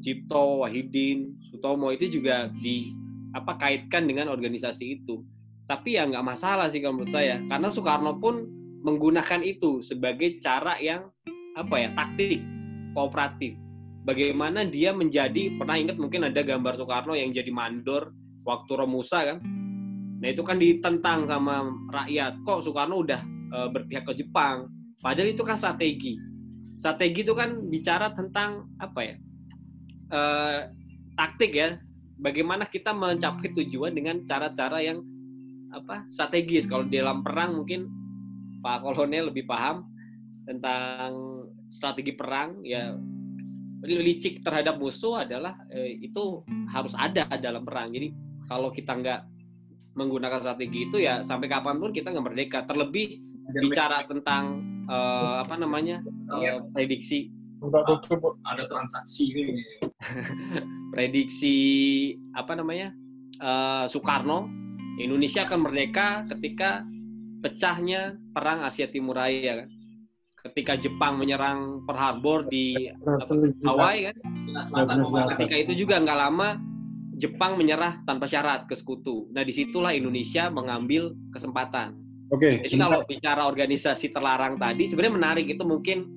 Cipto, 0.00 0.64
Wahidin, 0.64 1.34
Sutomo 1.50 1.92
itu 1.92 2.08
juga 2.08 2.48
di 2.62 2.94
apa 3.36 3.54
kaitkan 3.58 4.06
dengan 4.06 4.30
organisasi 4.30 5.02
itu. 5.02 5.22
Tapi 5.70 5.98
ya 5.98 6.06
nggak 6.06 6.26
masalah 6.26 6.66
sih 6.66 6.82
kalau 6.82 6.98
menurut 6.98 7.14
saya, 7.14 7.38
karena 7.46 7.68
Soekarno 7.70 8.18
pun 8.18 8.46
menggunakan 8.82 9.44
itu 9.44 9.78
sebagai 9.84 10.42
cara 10.42 10.74
yang 10.82 11.06
apa 11.54 11.74
ya 11.78 11.88
taktik 11.94 12.42
kooperatif. 12.96 13.54
Bagaimana 14.02 14.64
dia 14.66 14.90
menjadi 14.90 15.54
pernah 15.60 15.76
ingat 15.76 16.00
mungkin 16.00 16.26
ada 16.26 16.40
gambar 16.42 16.74
Soekarno 16.74 17.14
yang 17.14 17.30
jadi 17.30 17.52
mandor 17.52 18.10
waktu 18.42 18.72
Romusa 18.72 19.22
kan 19.22 19.38
Nah 20.20 20.28
itu 20.28 20.42
kan 20.44 20.60
ditentang 20.60 21.24
sama 21.24 21.72
rakyat. 21.88 22.44
Kok 22.44 22.60
Soekarno 22.68 23.00
udah 23.00 23.20
e, 23.24 23.58
berpihak 23.72 24.04
ke 24.04 24.20
Jepang? 24.20 24.68
Padahal 25.00 25.32
itu 25.32 25.40
kan 25.40 25.56
strategi. 25.56 26.20
Strategi 26.76 27.24
itu 27.24 27.32
kan 27.32 27.68
bicara 27.72 28.12
tentang 28.12 28.68
apa 28.76 29.00
ya? 29.00 29.16
E, 30.12 30.20
taktik 31.16 31.56
ya. 31.56 31.80
Bagaimana 32.20 32.68
kita 32.68 32.92
mencapai 32.92 33.48
tujuan 33.56 33.96
dengan 33.96 34.20
cara-cara 34.28 34.84
yang 34.84 35.00
apa 35.72 36.04
strategis. 36.12 36.68
Kalau 36.68 36.84
dalam 36.84 37.24
perang 37.24 37.64
mungkin 37.64 37.88
Pak 38.60 38.84
Kolonel 38.84 39.32
lebih 39.32 39.48
paham 39.48 39.88
tentang 40.44 41.40
strategi 41.72 42.12
perang 42.12 42.60
ya 42.60 42.92
licik 43.80 44.44
terhadap 44.44 44.76
musuh 44.76 45.24
adalah 45.24 45.56
eh, 45.72 45.96
itu 46.04 46.44
harus 46.68 46.92
ada 46.92 47.24
dalam 47.40 47.64
perang. 47.64 47.88
Jadi 47.88 48.12
kalau 48.44 48.68
kita 48.68 48.92
nggak 49.00 49.20
menggunakan 49.94 50.38
strategi 50.38 50.88
itu 50.90 51.02
ya 51.02 51.20
sampai 51.20 51.50
kapan 51.50 51.76
pun 51.78 51.90
kita 51.90 52.14
nggak 52.14 52.26
merdeka. 52.26 52.58
Terlebih 52.66 53.20
bicara 53.50 54.06
tentang 54.06 54.62
uh, 54.86 55.42
apa 55.42 55.54
namanya 55.58 56.02
uh, 56.30 56.62
prediksi. 56.72 57.30
Ada 58.46 58.64
transaksi. 58.70 59.24
Ini. 59.36 59.64
prediksi 60.94 61.56
apa 62.34 62.56
namanya 62.56 62.90
uh, 63.38 63.84
Soekarno 63.84 64.48
Indonesia 64.96 65.44
akan 65.44 65.60
merdeka 65.68 66.24
ketika 66.28 66.84
pecahnya 67.40 68.16
perang 68.32 68.64
Asia 68.64 68.88
Timur 68.88 69.16
Raya 69.16 69.64
kan? 69.64 69.68
Ketika 70.40 70.72
Jepang 70.80 71.20
menyerang 71.20 71.84
Pearl 71.84 72.00
Harbor 72.00 72.48
di 72.48 72.88
Hawaii 73.60 74.08
kan? 74.08 74.16
Ketika 75.36 75.56
itu 75.60 75.84
juga 75.84 76.00
nggak 76.00 76.18
lama 76.18 76.69
Jepang 77.20 77.60
menyerah 77.60 78.00
tanpa 78.08 78.24
syarat 78.24 78.64
ke 78.64 78.72
sekutu. 78.72 79.28
Nah 79.36 79.44
di 79.44 79.52
situlah 79.52 79.92
Indonesia 79.92 80.48
mengambil 80.48 81.12
kesempatan. 81.36 81.92
Oke. 82.32 82.56
Okay, 82.56 82.64
Jadi 82.64 82.76
kalau 82.80 83.00
bicara 83.04 83.42
organisasi 83.44 84.06
terlarang 84.08 84.56
tadi 84.56 84.88
sebenarnya 84.88 85.14
menarik 85.20 85.46
itu 85.52 85.60
mungkin 85.60 86.08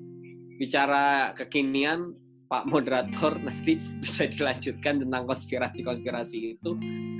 bicara 0.55 1.35
kekinian 1.35 2.15
Pak 2.47 2.69
moderator 2.69 3.35
nanti 3.47 3.81
bisa 3.99 4.29
dilanjutkan 4.31 5.03
tentang 5.03 5.27
konspirasi-konspirasi 5.27 6.37
itu. 6.55 6.71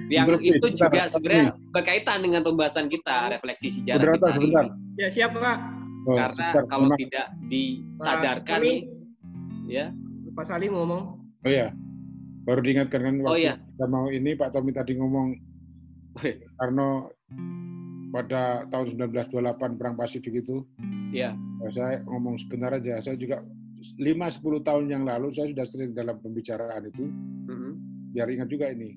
Yang 0.07 0.39
Berarti, 0.39 0.47
itu 0.47 0.67
juga 0.77 1.03
sebenarnya 1.09 1.47
berkaitan 1.73 2.19
dengan 2.21 2.41
pembahasan 2.45 2.87
kita 2.87 3.33
refleksi 3.35 3.81
sejarah 3.81 4.03
moderator, 4.03 4.29
kita. 4.29 4.35
Sebentar. 4.37 4.65
Ya 4.95 5.07
siap 5.09 5.31
Pak. 5.33 5.57
Oh, 6.03 6.15
Karena 6.19 6.47
sebentar. 6.53 6.63
kalau 6.69 6.87
Memang. 6.91 6.99
tidak 6.99 7.27
disadarkan, 7.49 8.59
Pak 8.61 8.79
ya. 9.67 9.85
Pak 10.33 10.45
Salim 10.49 10.71
ngomong. 10.73 11.03
Oh 11.43 11.51
ya, 11.51 11.75
baru 12.43 12.59
diingatkan 12.59 13.01
kan 13.01 13.15
waktu 13.23 13.31
oh, 13.31 13.39
iya. 13.39 13.53
kita 13.55 13.85
mau 13.87 14.11
ini 14.11 14.35
Pak 14.35 14.51
Tommy 14.51 14.75
tadi 14.75 14.99
ngomong 14.99 15.27
karena 16.59 16.87
pada 18.13 18.69
tahun 18.69 18.93
1928 19.09 19.79
perang 19.79 19.95
Pasifik 19.97 20.45
itu 20.45 20.61
ya 21.09 21.33
saya 21.71 22.03
ngomong 22.03 22.35
sebentar 22.41 22.75
aja. 22.75 22.99
Saya 22.99 23.15
juga 23.15 23.39
5-10 23.99 24.67
tahun 24.67 24.85
yang 24.91 25.03
lalu 25.07 25.31
saya 25.31 25.51
sudah 25.55 25.65
sering 25.67 25.91
dalam 25.95 26.19
pembicaraan 26.19 26.83
itu. 26.89 27.05
Mm-hmm. 27.47 27.71
biar 28.13 28.29
ingat 28.29 28.49
juga 28.51 28.69
ini. 28.69 28.93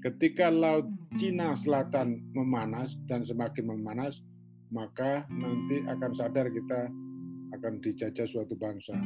Ketika 0.00 0.48
laut 0.48 0.88
Cina 1.18 1.52
Selatan 1.58 2.24
memanas 2.32 2.96
dan 3.10 3.26
semakin 3.26 3.68
memanas 3.68 4.22
maka 4.72 5.28
nanti 5.28 5.84
akan 5.86 6.12
sadar 6.16 6.48
kita 6.48 6.88
akan 7.52 7.72
dijajah 7.84 8.26
suatu 8.26 8.56
bangsa. 8.56 8.96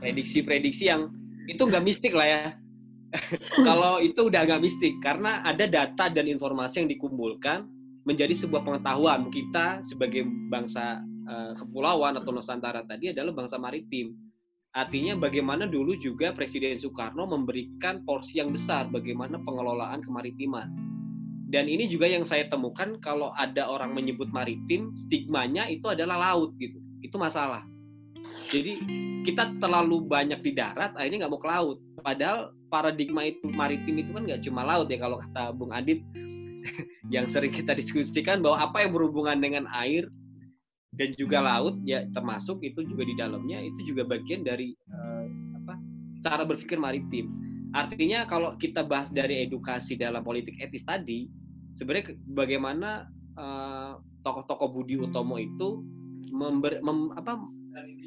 Prediksi-prediksi 0.00 0.88
yang 0.88 1.12
itu 1.46 1.62
nggak 1.62 1.84
mistik 1.84 2.12
lah 2.14 2.26
ya. 2.26 2.42
Kalau 3.66 4.02
itu 4.02 4.28
udah 4.28 4.42
nggak 4.44 4.62
mistik 4.62 4.98
karena 4.98 5.40
ada 5.46 5.64
data 5.64 6.10
dan 6.10 6.26
informasi 6.26 6.84
yang 6.84 6.90
dikumpulkan 6.90 7.64
menjadi 8.06 8.34
sebuah 8.34 8.62
pengetahuan 8.62 9.30
kita 9.30 9.82
sebagai 9.82 10.26
bangsa 10.50 11.02
uh, 11.26 11.52
kepulauan 11.58 12.18
atau 12.18 12.30
Nusantara 12.34 12.82
tadi 12.86 13.10
adalah 13.10 13.34
bangsa 13.34 13.58
maritim. 13.58 14.14
Artinya 14.76 15.16
bagaimana 15.16 15.64
dulu 15.64 15.96
juga 15.96 16.36
Presiden 16.36 16.76
Soekarno 16.76 17.24
memberikan 17.24 18.04
porsi 18.04 18.38
yang 18.38 18.52
besar 18.52 18.92
bagaimana 18.92 19.40
pengelolaan 19.40 20.04
kemaritiman. 20.04 20.68
Dan 21.46 21.70
ini 21.70 21.88
juga 21.88 22.10
yang 22.10 22.26
saya 22.26 22.50
temukan 22.50 22.98
kalau 23.00 23.32
ada 23.38 23.70
orang 23.70 23.94
menyebut 23.94 24.28
maritim, 24.34 24.92
stigmanya 24.98 25.70
itu 25.70 25.88
adalah 25.88 26.18
laut 26.18 26.52
gitu. 26.60 26.76
Itu 27.00 27.16
masalah 27.16 27.64
jadi 28.50 28.78
kita 29.26 29.58
terlalu 29.58 30.06
banyak 30.06 30.38
di 30.42 30.52
darat, 30.54 30.94
akhirnya 30.94 31.26
nggak 31.26 31.32
mau 31.32 31.42
ke 31.42 31.48
laut. 31.50 31.78
Padahal 32.00 32.54
paradigma 32.70 33.26
itu 33.26 33.50
maritim 33.50 33.98
itu 33.98 34.10
kan 34.14 34.22
nggak 34.26 34.42
cuma 34.46 34.62
laut 34.62 34.86
ya 34.90 34.98
kalau 34.98 35.18
kata 35.22 35.54
Bung 35.54 35.74
Adit 35.74 36.02
yang 37.14 37.26
sering 37.30 37.50
kita 37.50 37.74
diskusikan 37.74 38.42
bahwa 38.42 38.62
apa 38.62 38.86
yang 38.86 38.94
berhubungan 38.94 39.38
dengan 39.38 39.64
air 39.74 40.06
dan 40.96 41.12
juga 41.14 41.44
laut 41.44 41.76
ya 41.84 42.06
termasuk 42.10 42.62
itu 42.64 42.82
juga 42.86 43.02
di 43.04 43.14
dalamnya 43.14 43.60
itu 43.60 43.84
juga 43.84 44.06
bagian 44.08 44.42
dari 44.46 44.72
uh, 44.90 45.26
apa 45.62 45.74
cara 46.22 46.42
berpikir 46.46 46.78
maritim. 46.78 47.30
Artinya 47.74 48.24
kalau 48.24 48.54
kita 48.56 48.86
bahas 48.86 49.12
dari 49.12 49.44
edukasi 49.44 49.98
dalam 49.98 50.24
politik 50.24 50.56
etis 50.62 50.86
tadi, 50.86 51.28
sebenarnya 51.76 52.16
bagaimana 52.32 53.10
uh, 53.36 54.00
tokoh-tokoh 54.24 54.72
Budi 54.72 54.96
Utomo 54.96 55.36
itu 55.36 55.84
member, 56.32 56.80
mem, 56.80 57.12
apa, 57.14 57.36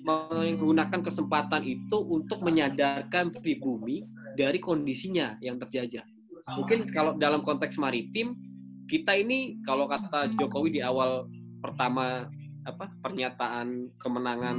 menggunakan 0.06 1.02
kesempatan 1.04 1.64
itu 1.66 1.98
untuk 1.98 2.42
menyadarkan 2.46 3.34
pribumi 3.36 4.06
dari 4.38 4.58
kondisinya 4.62 5.36
yang 5.44 5.60
terjajah. 5.60 6.04
Mungkin 6.56 6.88
kalau 6.90 7.20
dalam 7.20 7.44
konteks 7.44 7.76
maritim, 7.76 8.36
kita 8.88 9.14
ini 9.14 9.60
kalau 9.68 9.86
kata 9.86 10.32
Jokowi 10.40 10.80
di 10.80 10.82
awal 10.82 11.28
pertama 11.60 12.32
apa 12.64 12.92
pernyataan 13.04 13.92
kemenangan 14.00 14.58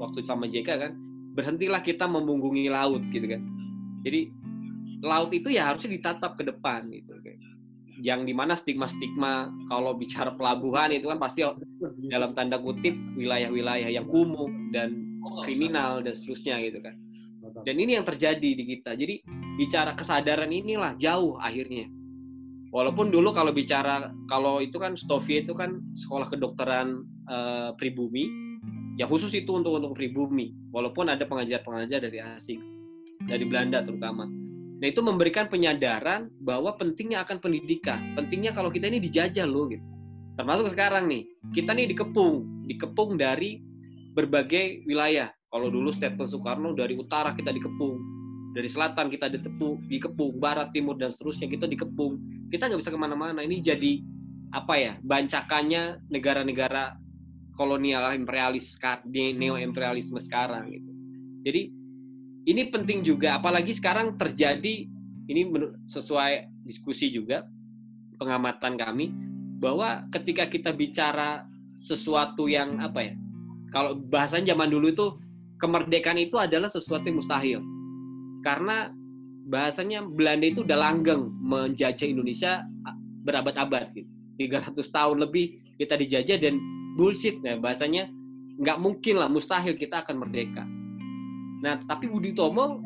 waktu 0.00 0.24
sama 0.24 0.48
JK 0.48 0.68
kan, 0.68 0.92
berhentilah 1.36 1.84
kita 1.84 2.08
membungkungi 2.08 2.72
laut 2.72 3.04
gitu 3.12 3.28
kan. 3.28 3.42
Jadi 4.02 4.32
laut 5.04 5.30
itu 5.30 5.52
ya 5.52 5.70
harusnya 5.70 5.94
ditatap 5.94 6.34
ke 6.40 6.48
depan 6.48 6.88
gitu. 6.90 7.12
Yang 7.98 8.20
di 8.30 8.34
mana 8.34 8.54
stigma-stigma 8.54 9.50
kalau 9.66 9.98
bicara 9.98 10.30
pelabuhan 10.38 10.94
itu 10.94 11.10
kan 11.10 11.18
pasti 11.18 11.42
dalam 12.10 12.32
tanda 12.32 12.62
kutip 12.62 12.94
wilayah-wilayah 13.18 13.90
yang 13.90 14.06
kumuh 14.06 14.46
dan 14.70 15.18
kriminal 15.42 15.98
dan 16.00 16.14
seterusnya 16.14 16.62
gitu 16.62 16.78
kan. 16.78 16.94
Dan 17.66 17.74
ini 17.80 17.98
yang 17.98 18.06
terjadi 18.06 18.54
di 18.54 18.64
kita. 18.76 18.94
Jadi 18.94 19.18
bicara 19.58 19.98
kesadaran 19.98 20.50
inilah 20.52 20.94
jauh 20.94 21.34
akhirnya. 21.42 21.90
Walaupun 22.68 23.08
dulu 23.08 23.32
kalau 23.32 23.50
bicara 23.50 24.12
kalau 24.28 24.60
itu 24.60 24.76
kan 24.76 24.92
Stovia 24.92 25.40
itu 25.40 25.56
kan 25.56 25.80
sekolah 25.96 26.28
kedokteran 26.28 27.00
uh, 27.24 27.72
pribumi, 27.80 28.28
ya 29.00 29.08
khusus 29.08 29.32
itu 29.32 29.48
untuk 29.56 29.80
untuk 29.80 29.96
pribumi. 29.96 30.52
Walaupun 30.68 31.08
ada 31.08 31.24
pengajar-pengajar 31.24 32.04
dari 32.04 32.20
asing, 32.20 32.60
dari 33.24 33.48
Belanda 33.48 33.80
terutama. 33.80 34.28
Nah 34.78 34.86
itu 34.86 35.02
memberikan 35.02 35.50
penyadaran 35.50 36.30
bahwa 36.38 36.78
pentingnya 36.78 37.26
akan 37.26 37.42
pendidikan, 37.42 38.14
pentingnya 38.14 38.54
kalau 38.54 38.70
kita 38.70 38.86
ini 38.86 39.02
dijajah 39.02 39.46
loh 39.46 39.66
gitu. 39.66 39.82
Termasuk 40.38 40.70
sekarang 40.70 41.10
nih, 41.10 41.26
kita 41.50 41.74
nih 41.74 41.90
dikepung, 41.90 42.66
dikepung 42.70 43.18
dari 43.18 43.58
berbagai 44.14 44.86
wilayah. 44.86 45.34
Kalau 45.50 45.66
dulu 45.66 45.90
statement 45.90 46.30
Soekarno 46.30 46.78
dari 46.78 46.94
utara 46.94 47.34
kita 47.34 47.50
dikepung, 47.50 47.98
dari 48.54 48.70
selatan 48.70 49.10
kita 49.10 49.26
ditepung, 49.34 49.82
dikepung, 49.90 50.38
barat, 50.38 50.70
timur 50.70 50.94
dan 50.94 51.10
seterusnya 51.10 51.50
kita 51.50 51.66
dikepung. 51.66 52.22
Kita 52.50 52.70
nggak 52.70 52.80
bisa 52.80 52.94
ke 52.94 53.00
mana-mana. 53.00 53.42
Ini 53.42 53.58
jadi 53.58 54.02
apa 54.54 54.74
ya? 54.78 54.92
Bancakannya 55.02 56.06
negara-negara 56.06 56.94
kolonial 57.58 58.14
imperialis 58.14 58.78
neo 59.10 59.58
imperialisme 59.58 60.22
sekarang 60.22 60.70
gitu. 60.70 60.90
Jadi 61.42 61.62
ini 62.48 62.72
penting 62.72 63.04
juga, 63.04 63.36
apalagi 63.36 63.76
sekarang 63.76 64.16
terjadi 64.16 64.88
ini 65.28 65.42
sesuai 65.84 66.48
diskusi 66.64 67.12
juga 67.12 67.44
pengamatan 68.16 68.80
kami 68.80 69.12
bahwa 69.60 70.08
ketika 70.08 70.48
kita 70.48 70.72
bicara 70.72 71.44
sesuatu 71.68 72.48
yang 72.48 72.80
apa 72.80 73.12
ya 73.12 73.14
kalau 73.68 74.00
bahasanya 74.00 74.56
zaman 74.56 74.72
dulu 74.72 74.88
itu 74.88 75.06
kemerdekaan 75.60 76.16
itu 76.16 76.40
adalah 76.40 76.70
sesuatu 76.72 77.04
yang 77.04 77.20
mustahil. 77.20 77.60
Karena 78.40 78.88
bahasanya 79.50 80.06
Belanda 80.06 80.46
itu 80.48 80.64
udah 80.64 80.78
langgeng 80.78 81.28
menjajah 81.42 82.08
Indonesia 82.08 82.64
berabad-abad 83.26 83.92
gitu. 83.92 84.08
300 84.38 84.78
tahun 84.94 85.16
lebih 85.26 85.58
kita 85.82 85.98
dijajah 85.98 86.38
dan 86.38 86.62
bullshit 86.94 87.42
ya 87.42 87.58
bahasanya 87.58 88.06
nggak 88.62 88.78
mungkin 88.78 89.18
lah 89.18 89.26
mustahil 89.26 89.74
kita 89.74 90.06
akan 90.06 90.22
merdeka. 90.22 90.62
Nah, 91.58 91.80
tapi 91.86 92.06
Budi 92.06 92.32
Tomo 92.34 92.82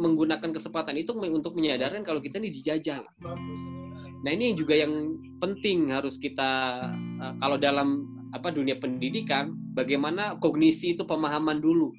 menggunakan 0.00 0.50
kesempatan 0.50 0.98
itu 0.98 1.14
untuk 1.14 1.54
menyadarkan 1.54 2.02
kalau 2.02 2.18
kita 2.18 2.42
ini 2.42 2.50
dijajah. 2.50 3.06
Nah, 4.24 4.30
ini 4.32 4.56
juga 4.56 4.74
yang 4.74 5.14
penting 5.38 5.92
harus 5.92 6.16
kita 6.16 6.80
eh, 7.20 7.34
kalau 7.38 7.60
dalam 7.60 8.08
apa 8.34 8.50
dunia 8.50 8.74
pendidikan 8.82 9.54
bagaimana 9.78 10.34
kognisi 10.42 10.98
itu 10.98 11.06
pemahaman 11.06 11.62
dulu 11.62 11.94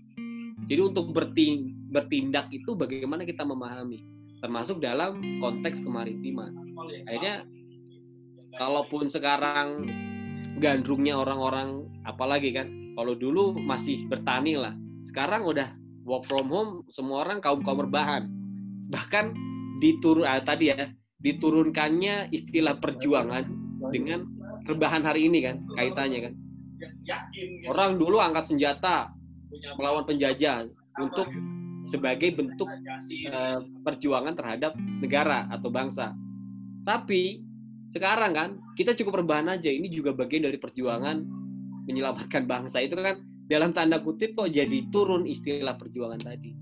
jadi 0.67 0.91
untuk 0.91 1.15
bertindak 1.15 2.51
itu 2.51 2.75
bagaimana 2.75 3.23
kita 3.23 3.47
memahami 3.47 4.03
termasuk 4.43 4.83
dalam 4.83 5.23
konteks 5.39 5.79
kemaritiman 5.79 6.51
akhirnya 7.07 7.47
kalaupun 8.59 9.07
sekarang 9.07 9.87
gandrungnya 10.59 11.15
orang-orang 11.15 11.87
apalagi 12.03 12.51
kan 12.51 12.67
kalau 12.99 13.15
dulu 13.15 13.55
masih 13.55 14.03
bertani 14.11 14.59
lah 14.59 14.75
sekarang 15.07 15.47
udah 15.47 15.71
work 16.05 16.23
from 16.29 16.47
home 16.47 16.71
semua 16.93 17.25
orang 17.25 17.41
kaum 17.41 17.65
kaum 17.65 17.81
berbahan 17.81 18.29
bahkan 18.87 19.33
diturun 19.81 20.23
ah, 20.23 20.39
tadi 20.39 20.71
ya 20.71 20.87
diturunkannya 21.19 22.29
istilah 22.29 22.77
perjuangan 22.77 23.49
dengan 23.89 24.29
rebahan 24.69 25.01
hari 25.01 25.25
ini 25.29 25.41
kan 25.41 25.65
kaitannya 25.73 26.19
kan. 26.29 26.33
Yakin 27.07 27.47
gitu. 27.63 27.71
orang 27.71 27.95
dulu 27.95 28.19
angkat 28.19 28.51
senjata 28.51 29.09
melawan 29.79 30.03
penjajah 30.03 30.67
untuk 30.99 31.25
sebagai 31.87 32.35
bentuk 32.35 32.67
uh, 33.31 33.59
perjuangan 33.81 34.35
terhadap 34.35 34.75
negara 35.01 35.47
atau 35.49 35.69
bangsa. 35.71 36.11
Tapi 36.83 37.41
sekarang 37.95 38.31
kan 38.35 38.49
kita 38.75 38.93
cukup 38.93 39.23
rebahan 39.23 39.49
aja. 39.55 39.71
Ini 39.71 39.87
juga 39.87 40.11
bagian 40.11 40.45
dari 40.45 40.59
perjuangan 40.59 41.23
menyelamatkan 41.87 42.43
bangsa. 42.45 42.83
Itu 42.83 42.99
kan 42.99 43.21
dalam 43.45 43.69
tanda 43.73 44.01
kutip 44.01 44.33
kok 44.33 44.49
jadi 44.49 44.89
turun 44.89 45.29
istilah 45.29 45.77
perjuangan 45.77 46.21
tadi. 46.21 46.57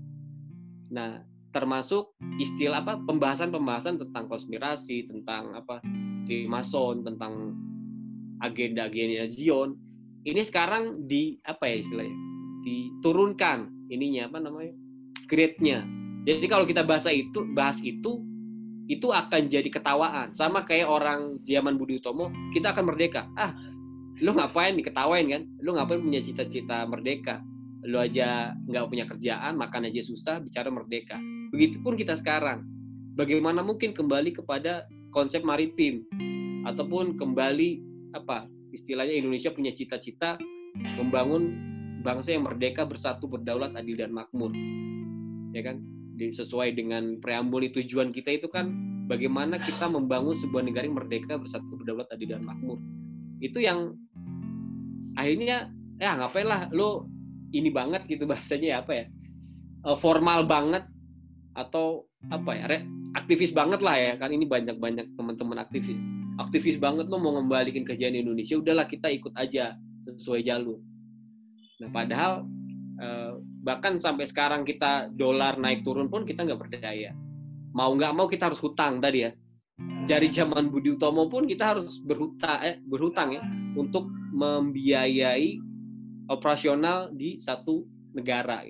Nah 0.92 1.24
termasuk 1.54 2.12
istilah 2.36 2.84
apa? 2.84 3.00
Pembahasan-pembahasan 3.00 3.96
tentang 3.96 4.28
konspirasi 4.28 5.08
tentang 5.08 5.56
apa? 5.56 5.80
Di 6.28 6.44
mason 6.44 7.00
tentang 7.04 7.56
agenda-agenda 8.44 9.30
Zion. 9.32 9.78
Ini 10.24 10.40
sekarang 10.44 11.04
di 11.08 11.40
apa 11.44 11.68
ya 11.68 11.76
istilahnya? 11.80 12.16
Diturunkan 12.64 13.88
ininya 13.92 14.28
apa 14.28 14.38
namanya? 14.40 14.72
Grade-nya. 15.28 15.84
Jadi 16.24 16.46
kalau 16.48 16.64
kita 16.64 16.84
bahasa 16.84 17.12
itu 17.12 17.44
bahas 17.52 17.80
itu 17.84 18.24
itu 18.88 19.08
akan 19.08 19.48
jadi 19.48 19.68
ketawaan. 19.72 20.36
Sama 20.36 20.64
kayak 20.64 20.88
orang 20.88 21.40
zaman 21.44 21.80
Budi 21.80 21.96
Utomo 21.96 22.28
kita 22.52 22.76
akan 22.76 22.92
merdeka. 22.92 23.28
Ah 23.36 23.56
lu 24.22 24.30
ngapain 24.36 24.78
diketawain 24.78 25.26
kan? 25.26 25.42
Lu 25.58 25.74
ngapain 25.74 25.98
punya 25.98 26.22
cita-cita 26.22 26.86
merdeka? 26.86 27.42
Lu 27.82 27.98
aja 27.98 28.54
nggak 28.70 28.84
punya 28.86 29.04
kerjaan 29.10 29.58
makan 29.58 29.90
aja 29.90 30.00
susah 30.04 30.38
bicara 30.38 30.70
merdeka. 30.70 31.18
Begitupun 31.50 31.98
kita 31.98 32.14
sekarang. 32.14 32.62
Bagaimana 33.14 33.62
mungkin 33.62 33.94
kembali 33.94 34.34
kepada 34.34 34.86
konsep 35.10 35.42
maritim? 35.42 36.06
Ataupun 36.66 37.18
kembali 37.18 37.82
apa 38.14 38.46
istilahnya 38.70 39.18
Indonesia 39.18 39.50
punya 39.50 39.74
cita-cita 39.74 40.38
membangun 40.98 41.54
bangsa 42.02 42.34
yang 42.34 42.46
merdeka 42.46 42.86
bersatu 42.86 43.26
berdaulat 43.26 43.74
adil 43.74 43.98
dan 43.98 44.14
makmur. 44.14 44.50
Ya 45.54 45.62
kan? 45.62 45.82
Sesuai 46.14 46.78
dengan 46.78 47.18
preambul 47.18 47.66
tujuan 47.74 48.14
kita 48.14 48.38
itu 48.38 48.46
kan 48.46 48.70
bagaimana 49.10 49.58
kita 49.58 49.90
membangun 49.90 50.38
sebuah 50.38 50.62
negara 50.62 50.86
yang 50.86 50.94
merdeka 50.94 51.34
bersatu 51.34 51.74
berdaulat 51.74 52.06
adil 52.14 52.38
dan 52.38 52.46
makmur 52.46 52.78
itu 53.44 53.60
yang 53.60 53.92
akhirnya 55.20 55.68
ya 56.00 56.16
ngapain 56.16 56.48
lah 56.48 56.72
lo 56.72 57.06
ini 57.52 57.70
banget 57.70 58.08
gitu 58.08 58.24
bahasanya 58.24 58.68
ya 58.68 58.76
apa 58.82 58.92
ya 58.92 59.04
eh, 59.86 59.96
formal 60.00 60.48
banget 60.48 60.88
atau 61.54 62.08
apa 62.32 62.50
ya 62.56 62.66
aktivis 63.14 63.54
banget 63.54 63.78
lah 63.78 63.94
ya. 63.94 64.12
Kan 64.18 64.34
ini 64.34 64.42
banyak 64.42 64.74
banyak 64.82 65.06
teman-teman 65.14 65.62
aktivis. 65.62 66.00
Aktivis 66.42 66.82
banget 66.82 67.06
lo 67.06 67.22
mau 67.22 67.38
ngembalikin 67.38 67.86
kejadian 67.86 68.26
Indonesia 68.26 68.58
udahlah 68.58 68.90
kita 68.90 69.06
ikut 69.06 69.30
aja 69.38 69.70
sesuai 70.02 70.42
jalur. 70.42 70.82
Nah 71.78 71.88
padahal 71.94 72.42
eh, 72.98 73.32
bahkan 73.62 74.02
sampai 74.02 74.26
sekarang 74.26 74.66
kita 74.66 75.14
dolar 75.14 75.54
naik 75.62 75.86
turun 75.86 76.10
pun 76.10 76.26
kita 76.26 76.42
nggak 76.42 76.58
berdaya 76.58 77.14
mau 77.74 77.90
nggak 77.90 78.12
mau 78.14 78.30
kita 78.30 78.52
harus 78.52 78.62
hutang 78.62 79.02
tadi 79.02 79.26
ya 79.26 79.30
dari 80.04 80.28
zaman 80.28 80.68
Budi 80.68 80.92
Utomo 80.92 81.26
pun 81.32 81.48
kita 81.48 81.76
harus 81.76 81.96
berhutang 82.04 82.60
eh, 82.60 82.76
berhutang 82.84 83.40
ya 83.40 83.42
untuk 83.74 84.04
membiayai 84.36 85.56
operasional 86.28 87.08
di 87.12 87.40
satu 87.40 87.84
negara. 88.12 88.64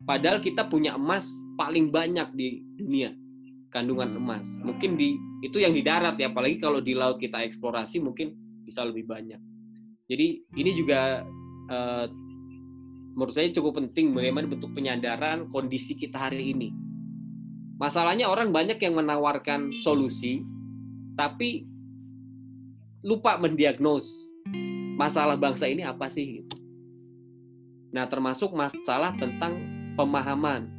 Padahal 0.00 0.40
kita 0.40 0.64
punya 0.66 0.96
emas 0.96 1.28
paling 1.60 1.92
banyak 1.92 2.32
di 2.32 2.64
dunia 2.80 3.12
kandungan 3.68 4.16
emas. 4.16 4.48
Mungkin 4.64 4.96
di 4.96 5.20
itu 5.44 5.60
yang 5.60 5.76
di 5.76 5.84
darat 5.84 6.16
ya 6.16 6.32
apalagi 6.32 6.56
kalau 6.56 6.80
di 6.80 6.96
laut 6.96 7.20
kita 7.20 7.44
eksplorasi 7.44 8.00
mungkin 8.00 8.32
bisa 8.64 8.80
lebih 8.84 9.04
banyak. 9.04 9.38
Jadi 10.08 10.42
ini 10.56 10.70
juga 10.74 11.22
uh, 11.68 12.06
menurut 13.14 13.36
saya 13.36 13.52
cukup 13.52 13.84
penting 13.84 14.16
bagaimana 14.16 14.48
bentuk 14.48 14.72
penyadaran 14.72 15.46
kondisi 15.52 15.92
kita 15.92 16.32
hari 16.32 16.56
ini. 16.56 16.72
Masalahnya 17.76 18.28
orang 18.28 18.52
banyak 18.52 18.76
yang 18.80 18.96
menawarkan 18.96 19.72
solusi 19.80 20.44
tapi 21.14 21.66
lupa 23.00 23.40
mendiagnos 23.40 24.10
masalah 24.98 25.38
bangsa 25.38 25.66
ini 25.66 25.86
apa 25.86 26.10
sih 26.12 26.44
nah 27.90 28.06
termasuk 28.06 28.54
masalah 28.54 29.16
tentang 29.18 29.58
pemahaman 29.98 30.70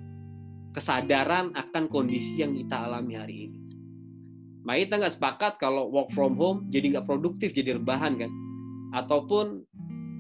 kesadaran 0.71 1.51
akan 1.51 1.91
kondisi 1.91 2.39
yang 2.39 2.55
kita 2.55 2.87
alami 2.87 3.19
hari 3.19 3.35
ini 3.49 3.61
Nah 4.61 4.77
kita 4.77 5.01
nggak 5.01 5.15
sepakat 5.17 5.53
kalau 5.57 5.89
work 5.89 6.13
from 6.13 6.37
home 6.37 6.69
jadi 6.69 6.97
nggak 6.97 7.09
produktif 7.09 7.49
jadi 7.53 7.81
rebahan 7.81 8.17
kan, 8.17 8.31
ataupun 8.93 9.65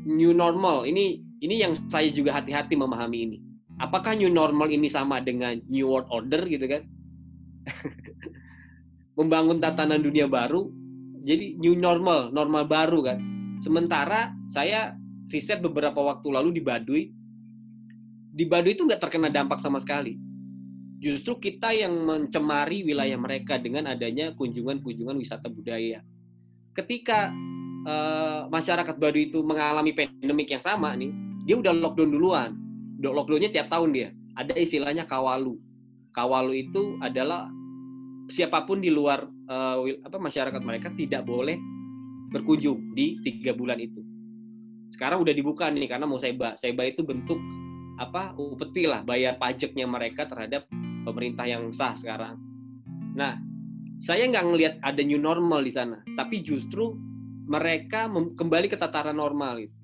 new 0.09 0.33
normal 0.33 0.89
ini 0.89 1.21
ini 1.41 1.61
yang 1.61 1.77
saya 1.89 2.09
juga 2.09 2.33
hati-hati 2.41 2.73
memahami 2.73 3.17
ini. 3.21 3.37
Apakah 3.81 4.13
new 4.17 4.29
normal 4.29 4.69
ini 4.69 4.89
sama 4.89 5.21
dengan 5.21 5.57
new 5.69 5.89
world 5.89 6.09
order 6.09 6.41
gitu 6.45 6.65
kan? 6.69 6.85
Membangun 9.19 9.59
tatanan 9.59 9.99
dunia 9.99 10.25
baru, 10.25 10.71
jadi 11.21 11.59
new 11.59 11.75
normal, 11.75 12.31
normal 12.31 12.65
baru 12.65 12.99
kan. 13.05 13.19
Sementara 13.61 14.33
saya 14.47 14.95
riset 15.29 15.61
beberapa 15.61 15.99
waktu 16.01 16.27
lalu 16.31 16.57
di 16.57 16.61
Baduy, 16.63 17.03
di 18.31 18.43
Baduy 18.47 18.73
itu 18.73 18.87
nggak 18.87 19.03
terkena 19.03 19.27
dampak 19.27 19.59
sama 19.59 19.77
sekali. 19.83 20.15
justru 21.01 21.41
kita 21.41 21.73
yang 21.73 21.97
mencemari 22.05 22.85
wilayah 22.85 23.17
mereka 23.17 23.57
dengan 23.57 23.89
adanya 23.89 24.37
kunjungan-kunjungan 24.37 25.17
wisata 25.17 25.49
budaya. 25.49 26.05
Ketika 26.77 27.33
uh, 27.89 28.45
masyarakat 28.53 28.95
baru 29.01 29.17
itu 29.17 29.41
mengalami 29.41 29.97
pandemik 29.97 30.53
yang 30.53 30.61
sama 30.61 30.93
nih, 30.93 31.09
dia 31.43 31.57
udah 31.57 31.73
lockdown 31.73 32.13
duluan. 32.13 32.51
Lockdownnya 33.01 33.49
tiap 33.49 33.73
tahun 33.73 33.89
dia. 33.97 34.09
Ada 34.37 34.53
istilahnya 34.61 35.09
kawalu. 35.09 35.57
Kawalu 36.13 36.69
itu 36.69 37.01
adalah 37.01 37.49
siapa 38.31 38.63
pun 38.63 38.79
di 38.79 38.87
luar 38.87 39.27
uh, 39.27 39.83
apa 40.07 40.17
masyarakat 40.17 40.61
mereka 40.63 40.89
tidak 40.95 41.27
boleh 41.27 41.59
berkunjung 42.31 42.95
di 42.95 43.19
tiga 43.27 43.51
bulan 43.51 43.77
itu. 43.77 43.99
Sekarang 44.91 45.23
udah 45.23 45.35
dibuka 45.35 45.67
nih 45.67 45.91
karena 45.91 46.07
mau 46.07 46.19
seba. 46.19 46.55
Seba 46.55 46.87
itu 46.87 47.03
bentuk 47.03 47.37
apa 47.99 48.33
upeti 48.39 48.87
lah 48.87 49.03
bayar 49.03 49.35
pajaknya 49.37 49.85
mereka 49.85 50.25
terhadap 50.25 50.65
pemerintah 51.03 51.45
yang 51.45 51.69
sah 51.75 51.93
sekarang. 51.93 52.39
Nah, 53.13 53.35
saya 53.99 54.25
nggak 54.31 54.45
ngelihat 54.47 54.73
ada 54.81 55.01
new 55.03 55.19
normal 55.19 55.61
di 55.61 55.71
sana, 55.75 55.99
tapi 56.15 56.41
justru 56.41 56.95
mereka 57.45 58.07
kembali 58.09 58.71
ke 58.71 58.79
tataran 58.79 59.19
normal 59.19 59.67
gitu. 59.67 59.75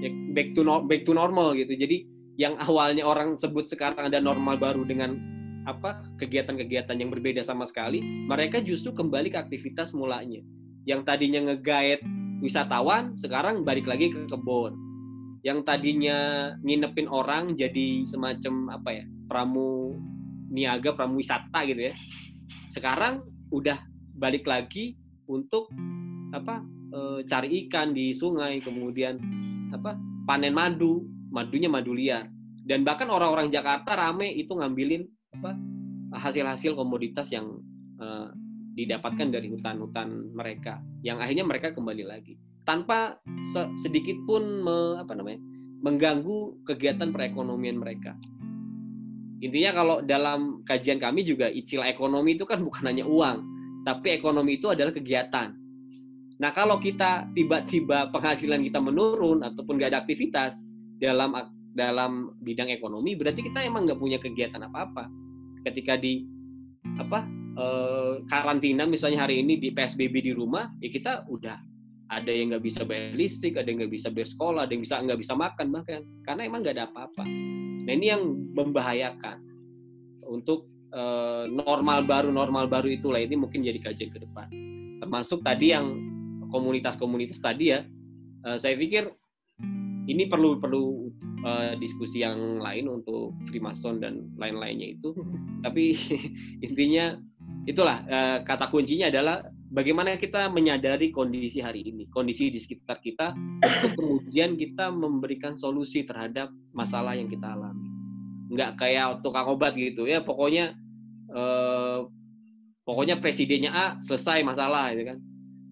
Ya, 0.00 0.10
back 0.32 0.54
to 0.54 0.62
back 0.86 1.02
to 1.02 1.12
normal 1.12 1.58
gitu. 1.58 1.74
Jadi 1.74 2.06
yang 2.36 2.54
awalnya 2.62 3.02
orang 3.02 3.40
sebut 3.40 3.66
sekarang 3.66 4.12
ada 4.12 4.20
normal 4.20 4.60
baru 4.60 4.84
dengan 4.86 5.35
apa 5.66 6.06
kegiatan-kegiatan 6.22 6.94
yang 6.96 7.10
berbeda 7.10 7.42
sama 7.42 7.66
sekali, 7.66 8.00
mereka 8.00 8.62
justru 8.62 8.94
kembali 8.94 9.34
ke 9.34 9.38
aktivitas 9.38 9.90
mulanya. 9.92 10.40
Yang 10.86 11.02
tadinya 11.02 11.50
ngegaet 11.50 12.00
wisatawan, 12.38 13.18
sekarang 13.18 13.66
balik 13.66 13.90
lagi 13.90 14.14
ke 14.14 14.30
kebun. 14.30 14.78
Yang 15.42 15.66
tadinya 15.66 16.18
nginepin 16.62 17.10
orang 17.10 17.58
jadi 17.58 18.06
semacam 18.06 18.78
apa 18.78 18.90
ya 19.02 19.04
pramu 19.26 19.94
niaga, 20.50 20.94
pramu 20.94 21.18
wisata 21.18 21.66
gitu 21.66 21.90
ya. 21.90 21.94
Sekarang 22.70 23.26
udah 23.50 23.78
balik 24.16 24.46
lagi 24.46 24.94
untuk 25.26 25.70
apa 26.30 26.62
e, 26.94 27.00
cari 27.26 27.66
ikan 27.66 27.90
di 27.90 28.14
sungai, 28.14 28.62
kemudian 28.62 29.18
apa 29.74 29.98
panen 30.26 30.54
madu, 30.54 31.06
madunya 31.30 31.70
madu 31.70 31.94
liar. 31.94 32.30
Dan 32.66 32.82
bahkan 32.82 33.06
orang-orang 33.10 33.50
Jakarta 33.50 33.94
rame 33.94 34.34
itu 34.34 34.50
ngambilin 34.50 35.06
apa 35.36 35.52
hasil-hasil 36.16 36.74
komoditas 36.74 37.28
yang 37.28 37.60
e, 38.00 38.06
didapatkan 38.76 39.32
dari 39.32 39.48
hutan-hutan 39.52 40.32
mereka, 40.36 40.84
yang 41.00 41.20
akhirnya 41.20 41.44
mereka 41.48 41.72
kembali 41.72 42.04
lagi 42.04 42.36
tanpa 42.66 43.16
sedikit 43.78 44.18
pun 44.26 44.42
me, 44.60 45.00
apa 45.00 45.14
namanya 45.14 45.40
mengganggu 45.80 46.66
kegiatan 46.66 47.14
perekonomian 47.14 47.78
mereka. 47.78 48.18
Intinya 49.38 49.70
kalau 49.76 49.96
dalam 50.02 50.66
kajian 50.66 50.98
kami 50.98 51.22
juga 51.22 51.46
istilah 51.46 51.86
ekonomi 51.86 52.34
itu 52.34 52.42
kan 52.42 52.60
bukan 52.64 52.90
hanya 52.90 53.04
uang, 53.06 53.38
tapi 53.86 54.16
ekonomi 54.16 54.58
itu 54.58 54.72
adalah 54.72 54.90
kegiatan. 54.90 55.54
Nah 56.36 56.50
kalau 56.52 56.82
kita 56.82 57.30
tiba-tiba 57.32 58.10
penghasilan 58.10 58.60
kita 58.66 58.82
menurun 58.82 59.46
ataupun 59.46 59.78
nggak 59.78 59.94
ada 59.94 60.00
aktivitas 60.04 60.58
dalam 60.98 61.32
dalam 61.76 62.32
bidang 62.40 62.72
ekonomi, 62.72 63.14
berarti 63.14 63.44
kita 63.46 63.62
emang 63.62 63.86
nggak 63.86 64.00
punya 64.00 64.18
kegiatan 64.18 64.64
apa-apa. 64.64 65.06
Ketika 65.66 65.98
di 65.98 66.22
apa 67.02 67.26
eh, 67.58 68.14
karantina 68.30 68.86
misalnya 68.86 69.26
hari 69.26 69.42
ini 69.42 69.58
di 69.58 69.74
PSBB 69.74 70.22
di 70.22 70.32
rumah, 70.32 70.70
ya 70.78 70.88
kita 70.94 71.26
udah 71.26 71.58
ada 72.06 72.30
yang 72.30 72.54
nggak 72.54 72.62
bisa 72.62 72.86
bayar 72.86 73.18
listrik, 73.18 73.58
ada 73.58 73.66
yang 73.66 73.82
nggak 73.82 73.94
bisa 73.98 74.08
bayar 74.14 74.28
sekolah, 74.30 74.60
ada 74.62 74.72
yang 74.72 74.82
bisa 74.86 75.02
nggak 75.02 75.18
bisa 75.18 75.34
makan 75.34 75.66
bahkan 75.74 76.00
karena 76.22 76.42
emang 76.46 76.62
nggak 76.62 76.74
ada 76.78 76.86
apa-apa. 76.86 77.24
Nah 77.82 77.92
ini 77.92 78.06
yang 78.14 78.22
membahayakan 78.54 79.42
untuk 80.26 80.70
uh, 80.94 81.50
normal 81.50 82.06
baru 82.06 82.30
normal 82.30 82.70
baru 82.70 82.86
itulah 82.90 83.18
ini 83.18 83.34
mungkin 83.34 83.66
jadi 83.66 83.78
kajian 83.82 84.10
ke 84.14 84.22
depan. 84.22 84.46
Termasuk 85.02 85.42
tadi 85.42 85.74
yang 85.74 85.86
komunitas-komunitas 86.54 87.42
tadi 87.42 87.74
ya, 87.74 87.82
uh, 88.46 88.56
saya 88.58 88.78
pikir 88.78 89.10
ini 90.06 90.30
perlu 90.30 90.62
perlu 90.62 91.10
uh, 91.44 91.72
diskusi 91.76 92.24
yang 92.24 92.62
lain 92.62 92.88
untuk 92.88 93.36
Freemason 93.50 94.00
dan 94.00 94.30
lain-lainnya 94.38 94.96
itu. 94.96 95.12
Tapi 95.64 95.92
intinya 96.66 97.18
itulah 97.66 98.06
uh, 98.06 98.38
kata 98.46 98.70
kuncinya 98.70 99.10
adalah 99.10 99.42
bagaimana 99.70 100.14
kita 100.16 100.46
menyadari 100.48 101.10
kondisi 101.10 101.58
hari 101.58 101.82
ini, 101.82 102.06
kondisi 102.08 102.48
di 102.48 102.62
sekitar 102.62 103.02
kita, 103.02 103.34
untuk 103.36 103.92
kemudian 103.98 104.54
kita 104.54 104.88
memberikan 104.94 105.58
solusi 105.58 106.06
terhadap 106.06 106.50
masalah 106.70 107.18
yang 107.18 107.26
kita 107.26 107.50
alami. 107.52 107.90
Nggak 108.52 108.78
kayak 108.78 109.20
tukang 109.26 109.50
obat 109.50 109.74
gitu 109.74 110.06
ya, 110.06 110.22
pokoknya 110.22 110.78
eh, 111.34 112.00
pokoknya 112.86 113.18
presidennya 113.18 113.70
A 113.74 113.86
selesai 114.06 114.46
masalah, 114.46 114.94
gitu 114.94 115.14
kan. 115.14 115.18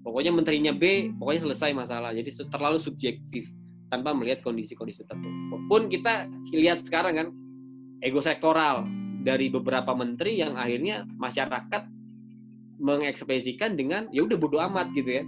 Pokoknya 0.04 0.36
menterinya 0.36 0.72
B, 0.74 1.14
pokoknya 1.16 1.48
selesai 1.48 1.70
masalah. 1.72 2.12
Jadi 2.12 2.28
terlalu 2.50 2.76
subjektif 2.82 3.48
tanpa 3.88 4.16
melihat 4.16 4.40
kondisi-kondisi 4.44 5.04
tertentu. 5.04 5.56
Pun 5.68 5.88
kita 5.88 6.28
lihat 6.52 6.84
sekarang 6.84 7.14
kan 7.16 7.28
ego 8.00 8.20
sektoral 8.20 8.84
dari 9.24 9.48
beberapa 9.48 9.96
menteri 9.96 10.40
yang 10.40 10.60
akhirnya 10.60 11.08
masyarakat 11.16 11.88
mengekspresikan 12.80 13.78
dengan 13.78 14.10
ya 14.12 14.26
udah 14.26 14.36
bodo 14.36 14.60
amat 14.60 14.92
gitu 14.92 15.22
ya. 15.22 15.24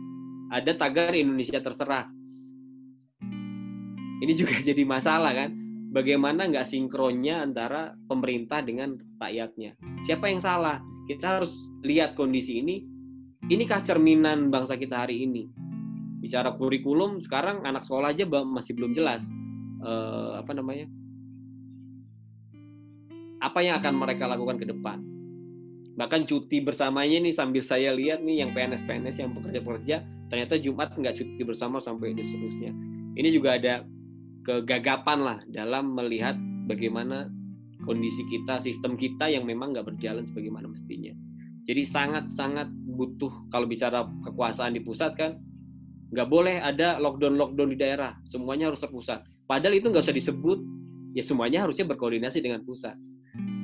Ada 0.52 0.78
tagar 0.78 1.16
Indonesia 1.16 1.59
terserah. 1.59 2.07
Ini 4.20 4.32
juga 4.36 4.61
jadi 4.68 4.82
masalah 4.84 5.32
kan. 5.32 5.50
Bagaimana 5.96 6.44
nggak 6.52 6.68
sinkronnya 6.68 7.40
antara 7.40 7.96
pemerintah 8.04 8.61
dengan 8.61 9.00
rakyatnya? 9.16 9.80
Siapa 10.04 10.28
yang 10.28 10.44
salah? 10.44 10.76
Kita 11.09 11.40
harus 11.40 11.52
lihat 11.86 12.12
kondisi 12.12 12.61
ini. 12.61 12.84
Inikah 13.46 13.80
cerminan 13.80 14.50
bangsa 14.50 14.76
kita 14.76 15.07
hari 15.07 15.24
ini? 15.24 15.46
Bicara 16.26 16.50
kurikulum, 16.58 17.22
sekarang 17.22 17.62
anak 17.62 17.86
sekolah 17.86 18.10
aja 18.10 18.26
masih 18.26 18.74
belum 18.74 18.90
jelas. 18.98 19.22
Uh, 19.78 20.42
apa 20.42 20.50
namanya? 20.50 20.90
Apa 23.38 23.62
yang 23.62 23.78
akan 23.78 23.94
mereka 23.94 24.26
lakukan 24.26 24.58
ke 24.58 24.66
depan? 24.66 25.16
bahkan 25.96 26.28
cuti 26.28 26.60
bersamanya 26.60 27.24
nih 27.24 27.32
sambil 27.32 27.64
saya 27.64 27.96
lihat 27.96 28.20
nih 28.20 28.44
yang 28.44 28.52
PNS-PNS 28.52 29.16
yang 29.16 29.32
bekerja-pekerja 29.32 30.04
ternyata 30.28 30.60
Jumat 30.60 30.92
nggak 30.92 31.16
cuti 31.16 31.42
bersama 31.42 31.80
sampai 31.80 32.12
di 32.12 32.20
seterusnya 32.20 32.70
ini 33.16 33.28
juga 33.32 33.56
ada 33.56 33.80
kegagapan 34.44 35.18
lah 35.24 35.38
dalam 35.48 35.96
melihat 35.96 36.36
bagaimana 36.68 37.32
kondisi 37.88 38.28
kita 38.28 38.60
sistem 38.60 39.00
kita 39.00 39.32
yang 39.32 39.48
memang 39.48 39.72
nggak 39.72 39.88
berjalan 39.88 40.28
sebagaimana 40.28 40.68
mestinya 40.68 41.16
jadi 41.64 41.82
sangat-sangat 41.88 42.68
butuh 42.92 43.32
kalau 43.48 43.64
bicara 43.64 44.04
kekuasaan 44.20 44.76
di 44.76 44.84
pusat 44.84 45.16
kan 45.16 45.40
nggak 46.11 46.28
boleh 46.28 46.62
ada 46.62 46.98
lockdown 47.02 47.34
lockdown 47.34 47.68
di 47.74 47.78
daerah. 47.78 48.14
Semuanya 48.26 48.70
harus 48.70 48.82
terpusat 48.82 49.26
padahal 49.46 49.78
itu 49.78 49.90
nggak 49.90 50.04
usah 50.04 50.16
disebut. 50.16 50.59
Ya 51.16 51.24
semuanya 51.24 51.64
harusnya 51.64 51.88
berkoordinasi 51.88 52.44
dengan 52.44 52.61
pusat. 52.61 52.92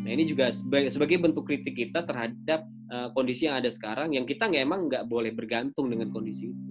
Nah 0.02 0.10
ini 0.10 0.24
juga 0.24 0.48
sebagai 0.88 1.20
bentuk 1.20 1.44
kritik 1.44 1.76
kita 1.76 2.02
terhadap 2.02 2.64
uh, 2.88 3.12
kondisi 3.12 3.44
yang 3.44 3.60
ada 3.60 3.68
sekarang 3.68 4.16
yang 4.16 4.24
kita 4.24 4.48
nggak 4.48 4.62
emang 4.64 4.88
nggak 4.88 5.04
boleh 5.04 5.36
bergantung 5.36 5.92
dengan 5.92 6.08
kondisi 6.08 6.48
itu. 6.48 6.70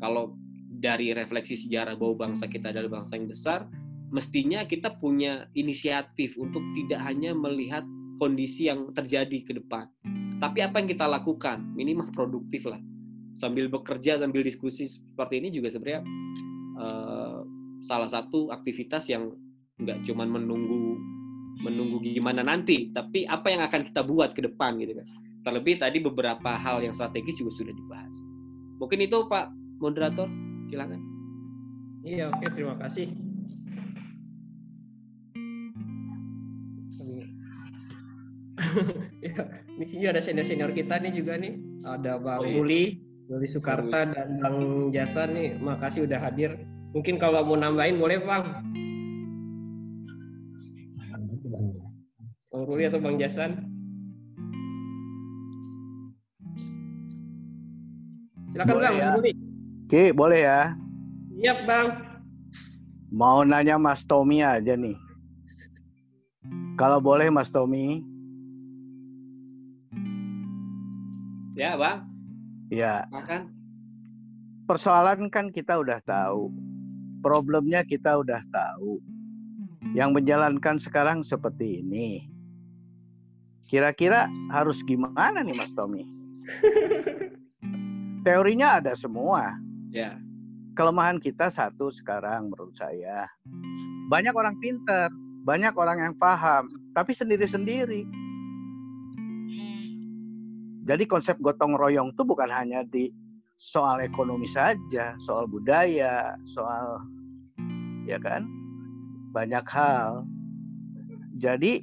Kalau 0.00 0.34
dari 0.76 1.12
refleksi 1.12 1.56
sejarah 1.56 1.96
bahwa 2.00 2.28
bangsa 2.28 2.48
kita 2.48 2.72
adalah 2.72 3.00
bangsa 3.00 3.20
yang 3.20 3.28
besar, 3.28 3.68
mestinya 4.08 4.64
kita 4.64 4.96
punya 4.96 5.48
inisiatif 5.52 6.36
untuk 6.40 6.64
tidak 6.72 7.00
hanya 7.04 7.36
melihat 7.36 7.84
kondisi 8.16 8.72
yang 8.72 8.92
terjadi 8.96 9.44
ke 9.44 9.52
depan, 9.60 9.88
tapi 10.36 10.60
apa 10.60 10.80
yang 10.80 10.88
kita 10.88 11.08
lakukan? 11.08 11.64
Minimal 11.72 12.12
produktif 12.12 12.68
lah. 12.68 12.80
Sambil 13.36 13.68
bekerja, 13.68 14.16
sambil 14.16 14.40
diskusi 14.40 14.88
seperti 14.88 15.44
ini 15.44 15.52
juga 15.52 15.68
sebenarnya 15.68 16.02
uh, 16.80 17.44
salah 17.84 18.08
satu 18.08 18.48
aktivitas 18.48 19.06
yang 19.12 19.30
nggak 19.76 20.08
cuma 20.08 20.24
menunggu 20.24 20.96
menunggu 21.60 22.00
gimana 22.04 22.44
nanti, 22.44 22.92
tapi 22.92 23.24
apa 23.28 23.48
yang 23.48 23.64
akan 23.64 23.88
kita 23.92 24.04
buat 24.04 24.32
ke 24.36 24.44
depan 24.44 24.76
gitu 24.80 24.96
kan. 24.96 25.06
Terlebih 25.44 25.80
tadi 25.80 26.02
beberapa 26.02 26.56
hal 26.56 26.82
yang 26.84 26.92
strategis 26.92 27.38
juga 27.40 27.52
sudah 27.54 27.72
dibahas. 27.72 28.14
Mungkin 28.76 29.04
itu 29.04 29.24
Pak 29.24 29.52
moderator, 29.80 30.28
silakan. 30.68 31.00
Iya, 32.04 32.28
oke, 32.28 32.46
terima 32.52 32.76
kasih. 32.76 33.08
ya, 39.26 39.36
ini 39.76 39.84
juga 39.88 40.08
ada 40.16 40.22
senior-senior 40.22 40.72
kita 40.76 41.00
nih 41.00 41.12
juga 41.14 41.40
nih. 41.40 41.54
Ada 41.86 42.18
Bang 42.18 42.40
oh, 42.42 42.46
iya. 42.46 42.58
Uli, 42.58 42.84
Uli 43.26 43.48
Sukarta 43.50 44.06
dan 44.06 44.38
Bang 44.38 44.88
Jasa 44.94 45.26
nih. 45.26 45.58
Makasih 45.58 46.06
udah 46.06 46.22
hadir. 46.22 46.62
Mungkin 46.94 47.18
kalau 47.18 47.42
mau 47.42 47.58
nambahin 47.58 47.98
boleh 47.98 48.22
Bang. 48.22 48.62
Bang 52.54 52.62
Ruli 52.64 52.86
atau 52.86 53.02
Bang 53.02 53.18
Jasan? 53.18 53.66
Silakan 58.54 58.74
boleh 58.78 58.88
Bang, 58.88 58.96
ya. 58.96 59.08
Ruli. 59.18 59.32
Oke, 59.86 60.04
boleh 60.14 60.40
ya. 60.46 60.60
Siap, 61.36 61.58
Bang. 61.66 61.86
Mau 63.10 63.42
nanya 63.42 63.76
Mas 63.76 64.06
Tommy 64.06 64.40
aja 64.40 64.78
nih. 64.78 64.94
Kalau 66.78 67.02
boleh 67.02 67.26
Mas 67.28 67.50
Tommy. 67.50 68.06
Ya, 71.58 71.74
Bang. 71.74 72.15
Ya. 72.72 73.06
Makan. 73.14 73.52
Persoalan 74.66 75.30
kan 75.30 75.54
kita 75.54 75.78
udah 75.78 76.02
tahu. 76.02 76.50
Problemnya 77.22 77.86
kita 77.86 78.18
udah 78.18 78.42
tahu. 78.50 78.98
Yang 79.94 80.10
menjalankan 80.18 80.82
sekarang 80.82 81.22
seperti 81.22 81.82
ini. 81.86 82.26
Kira-kira 83.66 84.30
harus 84.50 84.82
gimana 84.86 85.42
nih 85.42 85.54
Mas 85.54 85.74
Tommy? 85.74 86.06
Teorinya 88.26 88.82
ada 88.82 88.94
semua. 88.98 89.54
Ya. 89.94 90.18
Kelemahan 90.74 91.22
kita 91.22 91.50
satu 91.50 91.90
sekarang 91.90 92.50
menurut 92.50 92.74
saya. 92.74 93.26
Banyak 94.10 94.34
orang 94.34 94.58
pinter, 94.58 95.10
banyak 95.46 95.74
orang 95.78 95.98
yang 96.02 96.14
paham, 96.18 96.66
tapi 96.94 97.14
sendiri-sendiri. 97.14 98.25
Jadi 100.86 101.02
konsep 101.10 101.34
gotong 101.42 101.74
royong 101.74 102.14
itu 102.14 102.22
bukan 102.22 102.46
hanya 102.46 102.86
di 102.86 103.10
soal 103.58 103.98
ekonomi 103.98 104.46
saja, 104.46 105.18
soal 105.18 105.50
budaya, 105.50 106.38
soal 106.46 107.02
ya 108.06 108.22
kan 108.22 108.46
banyak 109.34 109.66
hal. 109.66 110.22
Jadi 111.36 111.82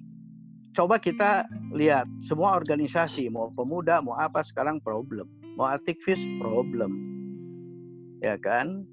coba 0.74 0.97
kita 0.97 1.45
lihat 1.76 2.10
semua 2.24 2.58
organisasi 2.58 3.30
mau 3.30 3.54
pemuda 3.54 4.01
mau 4.01 4.18
apa 4.18 4.41
sekarang 4.41 4.80
problem, 4.80 5.28
mau 5.60 5.68
aktivis 5.70 6.24
problem. 6.41 6.95
Ya 8.24 8.39
kan? 8.39 8.88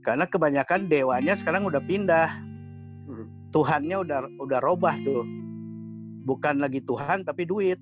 Karena 0.00 0.24
kebanyakan 0.24 0.88
dewanya 0.88 1.36
sekarang 1.36 1.68
udah 1.68 1.84
pindah. 1.84 2.32
Hmm. 3.04 3.28
Tuhannya 3.52 4.02
udah 4.02 4.20
udah 4.40 4.60
robah 4.64 4.96
tuh. 5.04 5.22
Bukan 6.24 6.64
lagi 6.64 6.80
Tuhan 6.80 7.28
tapi 7.28 7.44
duit. 7.44 7.76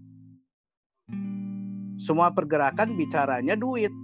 Semua 2.02 2.34
pergerakan 2.34 2.98
bicaranya 2.98 3.54
duit. 3.54 3.94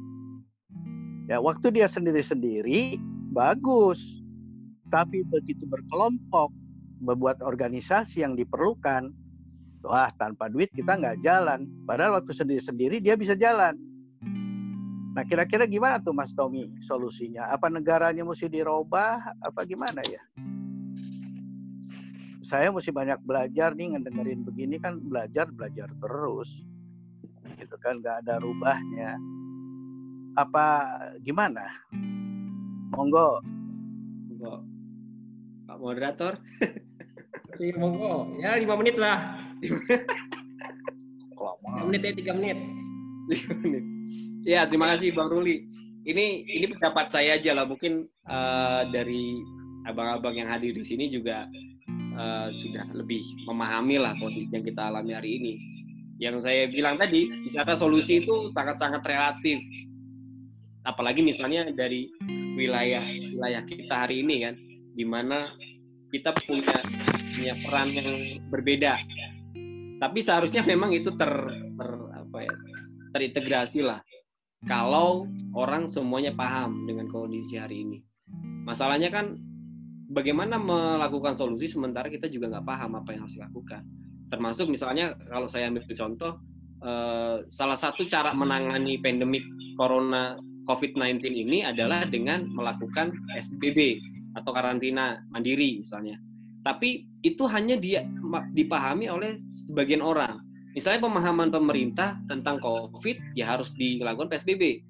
Ya, 1.27 1.43
waktu 1.43 1.75
dia 1.75 1.91
sendiri-sendiri 1.91 2.95
bagus. 3.35 4.23
Tapi 4.89 5.27
begitu 5.27 5.67
berkelompok, 5.67 6.55
membuat 7.03 7.43
organisasi 7.43 8.23
yang 8.23 8.39
diperlukan, 8.39 9.11
wah 9.83 10.09
tanpa 10.15 10.47
duit 10.47 10.71
kita 10.71 10.95
nggak 10.95 11.27
jalan. 11.27 11.67
Padahal 11.85 12.23
waktu 12.23 12.31
sendiri-sendiri 12.31 13.03
dia 13.03 13.19
bisa 13.19 13.35
jalan. 13.35 13.75
Nah 15.19 15.27
kira-kira 15.27 15.67
gimana 15.67 15.99
tuh 15.99 16.15
Mas 16.15 16.31
Tommy 16.33 16.71
solusinya? 16.87 17.51
Apa 17.51 17.67
negaranya 17.67 18.23
mesti 18.23 18.47
dirubah? 18.47 19.35
Apa 19.43 19.67
gimana 19.67 20.01
ya? 20.07 20.23
Saya 22.47 22.71
mesti 22.71 22.95
banyak 22.95 23.21
belajar 23.27 23.75
nih 23.75 23.99
ngedengerin 23.99 24.47
begini 24.47 24.79
kan 24.79 25.03
belajar 25.03 25.51
belajar 25.53 25.91
terus 26.01 26.63
gitu 27.59 27.77
kan 27.83 27.99
nggak 27.99 28.25
ada 28.25 28.39
rubahnya. 28.39 29.19
Apa 30.39 30.67
gimana? 31.27 31.67
Monggo. 32.95 33.43
Monggo. 34.31 34.55
Pak 35.67 35.79
moderator. 35.79 36.35
Si 37.57 37.73
monggo. 37.75 38.29
Ya 38.39 38.61
lima 38.61 38.77
menit 38.77 39.01
lah. 39.01 39.41
Lima 41.69 41.85
menit 41.89 42.01
ya 42.05 42.13
tiga 42.13 42.33
menit. 42.37 42.59
Tiga 43.33 43.53
menit. 43.57 43.85
Ya 44.45 44.61
terima 44.69 44.95
kasih 44.95 45.17
bang 45.17 45.33
Ruli. 45.33 45.65
Ini 46.05 46.45
ini 46.45 46.67
pendapat 46.77 47.09
saya 47.09 47.41
aja 47.41 47.57
lah. 47.57 47.65
Mungkin 47.65 48.05
uh, 48.29 48.85
dari 48.93 49.41
abang-abang 49.89 50.37
yang 50.37 50.47
hadir 50.47 50.77
di 50.77 50.85
sini 50.85 51.09
juga 51.09 51.49
uh, 52.21 52.53
sudah 52.53 52.85
lebih 52.93 53.25
memahami 53.49 53.97
lah 53.97 54.13
kondisi 54.21 54.53
yang 54.53 54.65
kita 54.67 54.93
alami 54.93 55.17
hari 55.17 55.41
ini 55.41 55.78
yang 56.19 56.37
saya 56.43 56.67
bilang 56.67 56.99
tadi 56.99 57.31
bicara 57.47 57.79
solusi 57.79 58.23
itu 58.23 58.51
sangat-sangat 58.51 59.07
relatif. 59.07 59.63
Apalagi 60.83 61.23
misalnya 61.23 61.71
dari 61.71 62.11
wilayah 62.59 63.07
wilayah 63.07 63.63
kita 63.63 64.07
hari 64.07 64.27
ini 64.27 64.37
kan 64.43 64.55
di 64.99 65.07
mana 65.07 65.55
kita 66.11 66.35
punya 66.43 66.75
punya 67.39 67.55
peran 67.63 67.89
yang 67.95 68.11
berbeda. 68.51 68.99
Tapi 70.03 70.19
seharusnya 70.19 70.67
memang 70.67 70.91
itu 70.91 71.15
ter, 71.15 71.31
ter 71.79 71.91
apa 72.11 72.39
ya 72.43 72.55
terintegrasi 73.15 73.87
lah. 73.87 74.03
Kalau 74.67 75.31
orang 75.55 75.87
semuanya 75.87 76.35
paham 76.35 76.83
dengan 76.83 77.07
kondisi 77.07 77.55
hari 77.55 77.87
ini. 77.87 77.99
Masalahnya 78.67 79.15
kan 79.15 79.39
bagaimana 80.11 80.59
melakukan 80.59 81.39
solusi 81.39 81.71
sementara 81.71 82.11
kita 82.11 82.27
juga 82.27 82.59
nggak 82.59 82.67
paham 82.67 82.99
apa 82.99 83.15
yang 83.15 83.23
harus 83.23 83.39
dilakukan 83.39 83.87
termasuk 84.29 84.69
misalnya 84.69 85.17
kalau 85.29 85.49
saya 85.49 85.69
ambil 85.73 85.85
contoh 85.89 86.41
eh, 86.85 87.37
salah 87.49 87.79
satu 87.79 88.05
cara 88.07 88.33
menangani 88.33 89.01
pandemik 89.01 89.45
corona 89.77 90.37
COVID-19 90.69 91.25
ini 91.33 91.65
adalah 91.65 92.05
dengan 92.05 92.45
melakukan 92.53 93.09
SBB 93.41 93.97
atau 94.37 94.53
karantina 94.53 95.25
mandiri 95.33 95.81
misalnya. 95.81 96.21
Tapi 96.61 97.09
itu 97.25 97.49
hanya 97.49 97.81
dia 97.81 98.05
dipahami 98.53 99.09
oleh 99.09 99.41
sebagian 99.65 100.05
orang. 100.05 100.45
Misalnya 100.77 101.09
pemahaman 101.09 101.49
pemerintah 101.49 102.21
tentang 102.29 102.61
COVID 102.61 103.33
ya 103.33 103.57
harus 103.57 103.73
dilakukan 103.73 104.29
PSBB. 104.29 104.85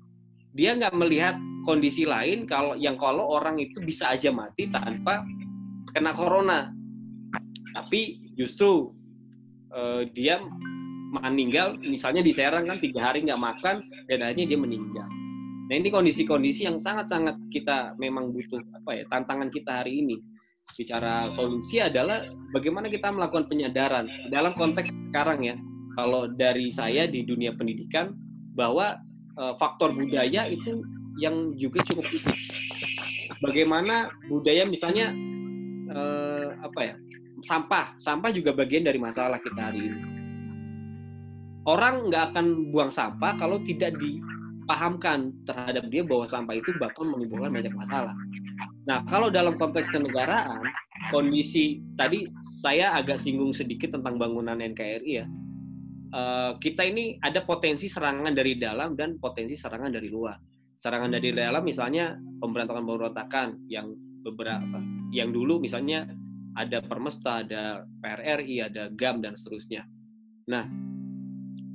Dia 0.58 0.74
nggak 0.74 0.98
melihat 0.98 1.38
kondisi 1.62 2.02
lain 2.02 2.48
kalau 2.50 2.74
yang 2.74 2.98
kalau 2.98 3.30
orang 3.30 3.62
itu 3.62 3.78
bisa 3.78 4.10
aja 4.10 4.34
mati 4.34 4.66
tanpa 4.66 5.22
kena 5.94 6.10
corona. 6.10 6.74
Tapi 7.78 8.18
justru 8.34 8.90
uh, 9.72 10.02
dia 10.12 10.40
meninggal 11.08 11.80
misalnya 11.80 12.20
di 12.20 12.32
Serang 12.36 12.68
kan 12.68 12.78
tiga 12.80 13.00
hari 13.12 13.24
nggak 13.24 13.40
makan 13.40 13.80
dan 14.08 14.18
akhirnya 14.20 14.46
dia 14.54 14.58
meninggal. 14.60 15.08
Nah 15.68 15.74
ini 15.76 15.88
kondisi-kondisi 15.92 16.64
yang 16.64 16.80
sangat-sangat 16.80 17.36
kita 17.52 17.96
memang 18.00 18.32
butuh 18.32 18.60
apa 18.76 18.90
ya 18.96 19.04
tantangan 19.12 19.48
kita 19.52 19.84
hari 19.84 20.04
ini. 20.04 20.16
Bicara 20.76 21.32
solusi 21.32 21.80
adalah 21.80 22.28
bagaimana 22.52 22.92
kita 22.92 23.08
melakukan 23.08 23.48
penyadaran 23.48 24.04
dalam 24.28 24.52
konteks 24.52 24.92
sekarang 25.12 25.44
ya. 25.44 25.56
Kalau 25.96 26.28
dari 26.28 26.68
saya 26.68 27.08
di 27.08 27.24
dunia 27.24 27.56
pendidikan 27.56 28.12
bahwa 28.52 29.00
uh, 29.40 29.56
faktor 29.56 29.96
budaya 29.96 30.44
itu 30.46 30.84
yang 31.18 31.56
juga 31.56 31.82
cukup 31.88 32.04
penting. 32.06 32.38
Bagaimana 33.40 34.12
budaya 34.28 34.68
misalnya 34.68 35.10
uh, 35.90 36.52
apa 36.62 36.80
ya 36.84 36.94
sampah. 37.42 37.94
Sampah 37.98 38.30
juga 38.34 38.54
bagian 38.54 38.86
dari 38.86 38.98
masalah 38.98 39.38
kita 39.42 39.70
hari 39.70 39.90
ini. 39.90 40.00
Orang 41.68 42.08
nggak 42.08 42.32
akan 42.32 42.72
buang 42.72 42.88
sampah 42.88 43.36
kalau 43.36 43.60
tidak 43.60 43.92
dipahamkan 44.00 45.34
terhadap 45.44 45.84
dia 45.92 46.00
bahwa 46.00 46.24
sampah 46.24 46.56
itu 46.56 46.72
bakal 46.80 47.04
menimbulkan 47.04 47.52
banyak 47.52 47.74
masalah. 47.76 48.16
Nah, 48.88 49.04
kalau 49.04 49.28
dalam 49.28 49.60
konteks 49.60 49.92
kenegaraan, 49.92 50.64
kondisi 51.12 51.84
tadi 52.00 52.24
saya 52.64 52.96
agak 52.96 53.20
singgung 53.20 53.52
sedikit 53.52 53.92
tentang 53.92 54.16
bangunan 54.16 54.56
NKRI 54.56 55.12
ya. 55.12 55.26
Uh, 56.08 56.56
kita 56.56 56.88
ini 56.88 57.20
ada 57.20 57.44
potensi 57.44 57.84
serangan 57.84 58.32
dari 58.32 58.56
dalam 58.56 58.96
dan 58.96 59.20
potensi 59.20 59.52
serangan 59.60 59.92
dari 59.92 60.08
luar. 60.08 60.40
Serangan 60.72 61.12
dari 61.12 61.36
dalam 61.36 61.60
misalnya 61.60 62.16
pemberontakan 62.16 62.80
pemberontakan 62.80 63.48
yang 63.68 63.92
beberapa 64.24 64.80
yang 65.12 65.36
dulu 65.36 65.60
misalnya 65.60 66.08
ada 66.58 66.82
Permesta, 66.82 67.46
ada 67.46 67.86
PRRI, 68.02 68.66
ada 68.66 68.90
GAM 68.90 69.22
dan 69.22 69.38
seterusnya. 69.38 69.86
Nah, 70.50 70.66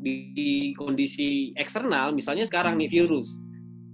di 0.04 0.76
kondisi 0.76 1.56
eksternal, 1.56 2.12
misalnya 2.12 2.44
sekarang 2.44 2.76
nih 2.76 2.92
virus, 2.92 3.32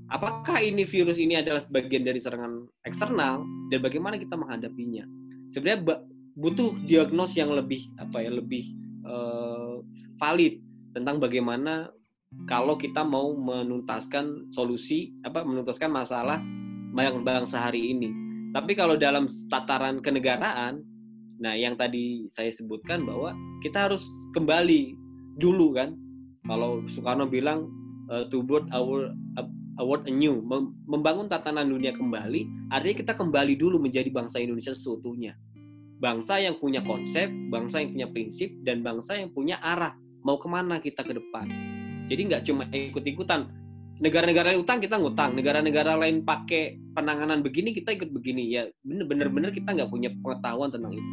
apakah 0.09 0.57
ini 0.57 0.81
virus 0.81 1.21
ini 1.21 1.37
adalah 1.37 1.61
sebagian 1.61 2.01
dari 2.01 2.17
serangan 2.17 2.65
eksternal 2.89 3.45
dan 3.69 3.79
bagaimana 3.85 4.17
kita 4.17 4.33
menghadapinya? 4.33 5.05
Sebenarnya 5.53 6.01
butuh 6.33 6.73
diagnos 6.89 7.37
yang 7.37 7.53
lebih 7.53 7.85
apa 8.01 8.25
ya 8.25 8.33
lebih 8.33 8.73
uh, 9.05 9.85
valid 10.17 10.57
tentang 10.97 11.21
bagaimana 11.21 11.93
kalau 12.49 12.77
kita 12.77 13.05
mau 13.05 13.33
menuntaskan 13.33 14.53
solusi 14.53 15.13
apa 15.25 15.41
menuntaskan 15.45 15.89
masalah 15.89 16.41
yang 16.93 17.21
bangsa 17.25 17.69
hari 17.69 17.93
ini 17.93 18.28
tapi 18.49 18.73
kalau 18.73 18.97
dalam 18.97 19.29
tataran 19.49 20.01
kenegaraan, 20.01 20.81
nah 21.37 21.53
yang 21.53 21.77
tadi 21.77 22.25
saya 22.33 22.49
sebutkan 22.49 23.05
bahwa 23.05 23.37
kita 23.61 23.89
harus 23.89 24.03
kembali 24.33 24.97
dulu 25.37 25.77
kan. 25.77 25.93
Kalau 26.49 26.81
Soekarno 26.89 27.29
bilang 27.29 27.69
uh, 28.09 28.25
to 28.33 28.41
build 28.41 28.65
our 28.73 29.13
a 29.79 29.83
world 29.85 30.03
anew, 30.09 30.43
membangun 30.89 31.31
tatanan 31.31 31.71
dunia 31.71 31.95
kembali, 31.95 32.73
artinya 32.73 32.95
kita 32.99 33.13
kembali 33.15 33.55
dulu 33.55 33.79
menjadi 33.79 34.11
bangsa 34.11 34.43
Indonesia 34.43 34.75
seutuhnya. 34.75 35.39
Bangsa 36.03 36.39
yang 36.39 36.59
punya 36.59 36.83
konsep, 36.83 37.31
bangsa 37.47 37.79
yang 37.79 37.95
punya 37.95 38.07
prinsip, 38.11 38.49
dan 38.67 38.83
bangsa 38.83 39.15
yang 39.15 39.31
punya 39.31 39.55
arah 39.63 39.95
mau 40.27 40.35
ke 40.35 40.47
mana 40.51 40.83
kita 40.83 40.99
ke 41.03 41.15
depan. 41.15 41.47
Jadi 42.11 42.21
nggak 42.27 42.43
cuma 42.43 42.67
ikut-ikutan 42.67 43.47
negara-negara 43.99 44.55
utang 44.55 44.79
kita 44.79 44.95
ngutang, 44.95 45.35
negara-negara 45.35 45.99
lain 45.99 46.23
pakai 46.23 46.79
penanganan 46.95 47.43
begini 47.43 47.75
kita 47.75 47.91
ikut 47.95 48.15
begini. 48.15 48.55
Ya 48.55 48.63
bener-bener 48.87 49.51
kita 49.51 49.75
nggak 49.75 49.91
punya 49.91 50.09
pengetahuan 50.23 50.71
tentang 50.71 50.95
itu. 50.95 51.11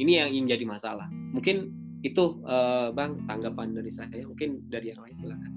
ini 0.00 0.16
yang 0.16 0.32
ingin 0.32 0.56
jadi 0.56 0.64
masalah. 0.64 1.06
Mungkin 1.36 1.76
itu 2.00 2.40
uh, 2.48 2.88
bang 2.90 3.20
tanggapan 3.28 3.76
dari 3.76 3.92
saya. 3.92 4.24
Mungkin 4.24 4.66
dari 4.72 4.90
yang 4.90 5.00
lain 5.04 5.16
silakan. 5.20 5.52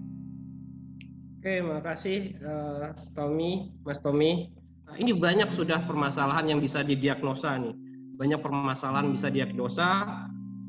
Oke 1.40 1.54
makasih 1.60 2.20
uh, 2.44 2.92
Tommy 3.18 3.72
Mas 3.88 4.04
Tommy. 4.04 4.52
Nah, 4.84 5.00
ini 5.00 5.16
banyak 5.16 5.50
sudah 5.56 5.88
permasalahan 5.88 6.52
yang 6.52 6.60
bisa 6.60 6.84
didiagnosa 6.84 7.56
nih. 7.56 7.76
Banyak 8.20 8.40
permasalahan 8.44 9.10
bisa 9.16 9.32
diagnosa. 9.32 10.06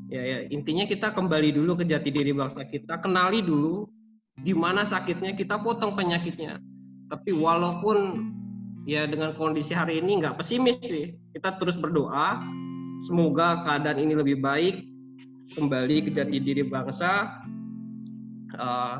Ya, 0.07 0.23
ya 0.23 0.39
intinya 0.49 0.87
kita 0.87 1.11
kembali 1.11 1.51
dulu 1.51 1.83
ke 1.83 1.83
jati 1.83 2.09
diri 2.15 2.31
bangsa 2.31 2.63
kita. 2.63 3.03
Kenali 3.03 3.43
dulu 3.43 3.94
di 4.39 4.51
mana 4.51 4.83
sakitnya 4.83 5.35
kita 5.35 5.59
potong 5.61 5.95
penyakitnya. 5.95 6.59
Tapi 7.07 7.31
walaupun 7.31 8.27
ya 8.85 9.07
dengan 9.07 9.33
kondisi 9.37 9.71
hari 9.71 10.03
ini 10.03 10.19
nggak 10.19 10.37
pesimis 10.41 10.81
sih. 10.83 11.15
Kita 11.31 11.55
terus 11.55 11.79
berdoa 11.79 12.43
semoga 13.07 13.63
keadaan 13.63 13.99
ini 13.99 14.13
lebih 14.15 14.39
baik 14.39 14.85
kembali 15.55 16.09
ke 16.09 16.09
jati 16.11 16.37
diri 16.41 16.63
bangsa 16.67 17.41
uh, 18.59 18.99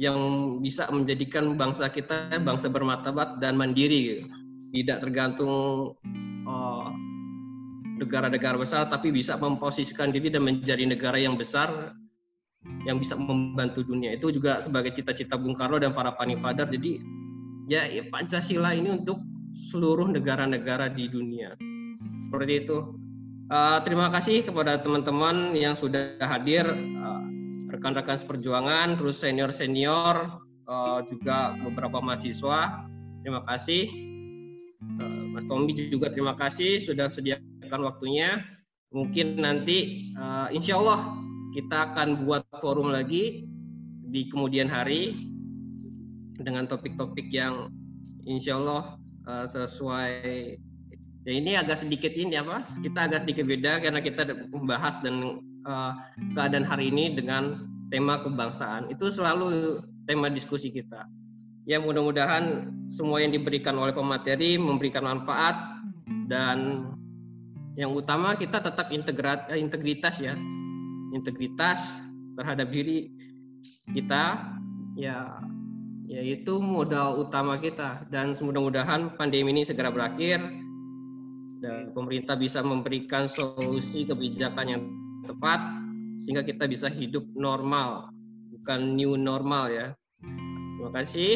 yang 0.00 0.18
bisa 0.64 0.88
menjadikan 0.88 1.54
bangsa 1.60 1.92
kita 1.92 2.40
bangsa 2.40 2.72
bermartabat 2.72 3.38
dan 3.44 3.60
mandiri. 3.60 4.24
Tidak 4.72 5.04
tergantung 5.04 5.92
uh, 6.48 6.88
negara-negara 8.00 8.56
besar 8.56 8.88
tapi 8.88 9.12
bisa 9.12 9.36
memposisikan 9.36 10.10
diri 10.10 10.32
dan 10.32 10.48
menjadi 10.48 10.88
negara 10.88 11.20
yang 11.20 11.36
besar 11.36 11.92
yang 12.86 12.98
bisa 12.98 13.14
membantu 13.18 13.82
dunia. 13.82 14.14
Itu 14.14 14.30
juga 14.30 14.58
sebagai 14.62 14.94
cita-cita 14.94 15.38
Bung 15.38 15.54
Karno 15.54 15.78
dan 15.78 15.94
para 15.94 16.14
panipadar 16.14 16.70
jadi 16.70 17.02
ya, 17.70 17.86
ya 17.86 18.02
Pancasila 18.10 18.74
ini 18.74 19.02
untuk 19.02 19.18
seluruh 19.70 20.10
negara-negara 20.10 20.90
di 20.90 21.06
dunia. 21.06 21.54
Seperti 22.28 22.66
itu. 22.66 22.78
Uh, 23.52 23.84
terima 23.84 24.08
kasih 24.08 24.48
kepada 24.48 24.80
teman-teman 24.80 25.52
yang 25.52 25.76
sudah 25.76 26.16
hadir 26.24 26.64
uh, 26.72 27.22
rekan-rekan 27.68 28.16
seperjuangan 28.16 28.96
terus 28.96 29.20
senior-senior 29.20 30.40
uh, 30.64 31.04
juga 31.04 31.52
beberapa 31.60 32.00
mahasiswa. 32.00 32.88
Terima 33.20 33.44
kasih. 33.44 33.92
Uh, 34.96 35.36
Mas 35.36 35.44
Tommy 35.44 35.76
juga 35.76 36.08
terima 36.08 36.32
kasih 36.32 36.80
sudah 36.80 37.12
sediakan 37.12 37.80
waktunya. 37.84 38.40
Mungkin 38.92 39.40
nanti 39.40 40.12
uh, 40.16 40.48
insya 40.52 40.80
Allah 40.80 41.21
kita 41.52 41.92
akan 41.92 42.24
buat 42.24 42.48
forum 42.58 42.90
lagi 42.90 43.44
di 44.08 44.28
kemudian 44.28 44.66
hari 44.66 45.28
dengan 46.40 46.64
topik-topik 46.64 47.28
yang 47.28 47.68
insya 48.24 48.56
Allah 48.56 48.96
uh, 49.28 49.46
sesuai. 49.46 50.12
Ya 51.22 51.32
ini 51.38 51.54
agak 51.54 51.78
sedikit 51.86 52.10
ini 52.18 52.34
apa 52.34 52.66
kita 52.82 53.06
agak 53.06 53.22
sedikit 53.22 53.46
beda 53.46 53.78
karena 53.78 54.02
kita 54.02 54.26
membahas 54.50 54.98
dan 55.06 55.38
uh, 55.62 55.94
keadaan 56.34 56.66
hari 56.66 56.90
ini 56.90 57.14
dengan 57.14 57.68
tema 57.94 58.18
kebangsaan. 58.24 58.90
Itu 58.90 59.12
selalu 59.12 59.78
tema 60.10 60.32
diskusi 60.32 60.72
kita. 60.74 61.06
Ya 61.62 61.78
mudah-mudahan 61.78 62.74
semua 62.90 63.22
yang 63.22 63.30
diberikan 63.30 63.78
oleh 63.78 63.94
pemateri 63.94 64.58
memberikan 64.58 65.06
manfaat 65.06 65.78
dan 66.26 66.90
yang 67.78 67.94
utama 67.94 68.34
kita 68.34 68.58
tetap 68.58 68.90
integritas 68.90 70.18
ya 70.18 70.34
integritas 71.12 72.00
terhadap 72.36 72.72
diri 72.72 73.12
kita 73.92 74.52
ya 74.96 75.40
yaitu 76.08 76.60
modal 76.60 77.24
utama 77.24 77.56
kita. 77.56 78.04
Dan 78.12 78.36
mudah-mudahan 78.36 79.16
pandemi 79.16 79.52
ini 79.54 79.62
segera 79.64 79.88
berakhir 79.88 80.42
dan 81.62 81.94
pemerintah 81.94 82.34
bisa 82.36 82.60
memberikan 82.60 83.30
solusi 83.30 84.04
kebijakan 84.04 84.66
yang 84.66 84.82
tepat 85.24 85.60
sehingga 86.26 86.42
kita 86.42 86.66
bisa 86.66 86.90
hidup 86.90 87.22
normal 87.38 88.10
bukan 88.50 88.94
new 88.98 89.16
normal 89.16 89.70
ya. 89.70 89.86
Terima 90.22 90.90
kasih. 90.94 91.32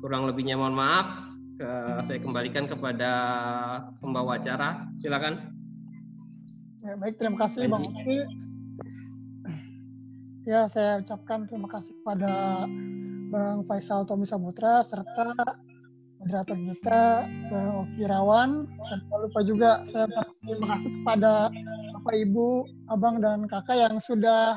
Kurang 0.00 0.30
lebihnya 0.30 0.54
mohon 0.54 0.74
maaf. 0.74 1.26
Saya 2.04 2.20
kembalikan 2.20 2.68
kepada 2.68 3.12
pembawa 3.98 4.38
acara. 4.38 4.86
Silakan. 5.00 5.56
Ya, 6.86 6.94
baik 6.94 7.18
terima 7.18 7.34
kasih 7.42 7.66
bang 7.66 7.82
Oki 7.82 8.45
Ya, 10.46 10.70
saya 10.70 11.02
ucapkan 11.02 11.50
terima 11.50 11.66
kasih 11.66 11.90
kepada 11.98 12.62
Bang 13.34 13.66
Faisal 13.66 14.06
Tommy 14.06 14.30
Samutra 14.30 14.78
serta 14.86 15.34
moderator 16.22 16.54
kita 16.54 17.26
Bang 17.50 17.82
Oki 17.82 18.06
Rawan 18.06 18.70
dan 18.70 18.98
lupa 19.10 19.42
juga 19.42 19.82
saya 19.82 20.06
terima 20.38 20.78
kasih 20.78 21.02
kepada 21.02 21.50
Bapak 21.98 22.14
Ibu, 22.14 22.62
Abang 22.94 23.18
dan 23.18 23.50
Kakak 23.50 23.74
yang 23.74 23.98
sudah 23.98 24.54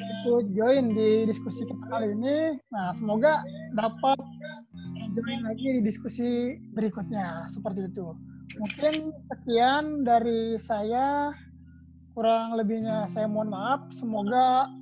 ikut 0.00 0.56
join 0.56 0.96
di 0.96 1.28
diskusi 1.28 1.68
kita 1.68 1.84
kali 1.92 2.16
ini. 2.16 2.56
Nah, 2.72 2.96
semoga 2.96 3.44
dapat 3.76 4.16
join 5.12 5.44
lagi 5.44 5.76
di 5.76 5.80
diskusi 5.84 6.56
berikutnya 6.72 7.52
seperti 7.52 7.84
itu. 7.84 8.16
Mungkin 8.56 9.12
sekian 9.12 10.08
dari 10.08 10.56
saya 10.56 11.36
kurang 12.16 12.56
lebihnya 12.56 13.04
saya 13.12 13.28
mohon 13.28 13.52
maaf. 13.52 13.84
Semoga 13.92 14.72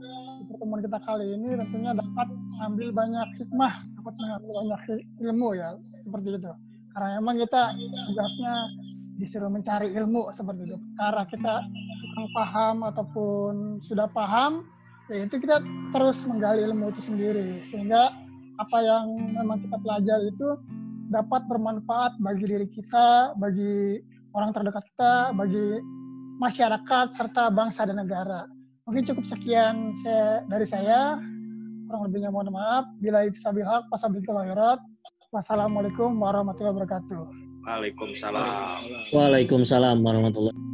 pertemuan 0.46 0.86
kita 0.86 1.02
kali 1.02 1.34
ini 1.34 1.58
tentunya 1.58 1.90
dapat 1.90 2.30
mengambil 2.30 2.88
banyak 2.94 3.28
hikmah, 3.42 3.74
dapat 3.98 4.14
mengambil 4.22 4.50
banyak 4.62 4.80
ilmu 5.18 5.48
ya, 5.58 5.74
seperti 6.06 6.38
itu. 6.38 6.52
Karena 6.94 7.08
memang 7.18 7.42
kita 7.42 7.62
tugasnya 8.06 8.54
disuruh 9.18 9.50
mencari 9.50 9.90
ilmu 9.98 10.30
seperti 10.30 10.62
itu. 10.62 10.78
Karena 10.94 11.26
kita 11.26 11.54
kurang 12.14 12.28
paham 12.38 12.76
ataupun 12.86 13.52
sudah 13.82 14.06
paham, 14.14 14.62
ya 15.10 15.26
itu 15.26 15.42
kita 15.42 15.58
terus 15.90 16.22
menggali 16.22 16.62
ilmu 16.70 16.94
itu 16.94 17.02
sendiri. 17.02 17.58
Sehingga 17.66 18.14
apa 18.62 18.78
yang 18.78 19.34
memang 19.34 19.58
kita 19.58 19.74
pelajari 19.82 20.30
itu 20.30 20.48
dapat 21.10 21.42
bermanfaat 21.50 22.14
bagi 22.22 22.46
diri 22.46 22.70
kita, 22.70 23.34
bagi 23.42 23.98
orang 24.38 24.54
terdekat 24.54 24.86
kita, 24.94 25.34
bagi 25.34 25.82
masyarakat 26.38 27.06
serta 27.14 27.50
bangsa 27.52 27.86
dan 27.86 28.02
negara. 28.02 28.48
Mungkin 28.84 29.08
cukup 29.08 29.24
sekian 29.24 29.96
saya, 30.04 30.44
dari 30.50 30.66
saya. 30.68 31.16
Kurang 31.88 32.10
lebihnya 32.10 32.32
mohon 32.32 32.52
maaf. 32.52 32.84
Bila 33.00 33.24
bisa 33.28 33.52
bihak, 33.54 33.88
pasabitul 33.88 34.36
khairat. 34.36 34.80
Wassalamualaikum 35.32 36.14
warahmatullahi 36.20 36.74
wabarakatuh. 36.78 37.22
Waalaikumsalam. 37.64 38.46
Waalaikumsalam 39.10 40.04
warahmatullahi 40.04 40.73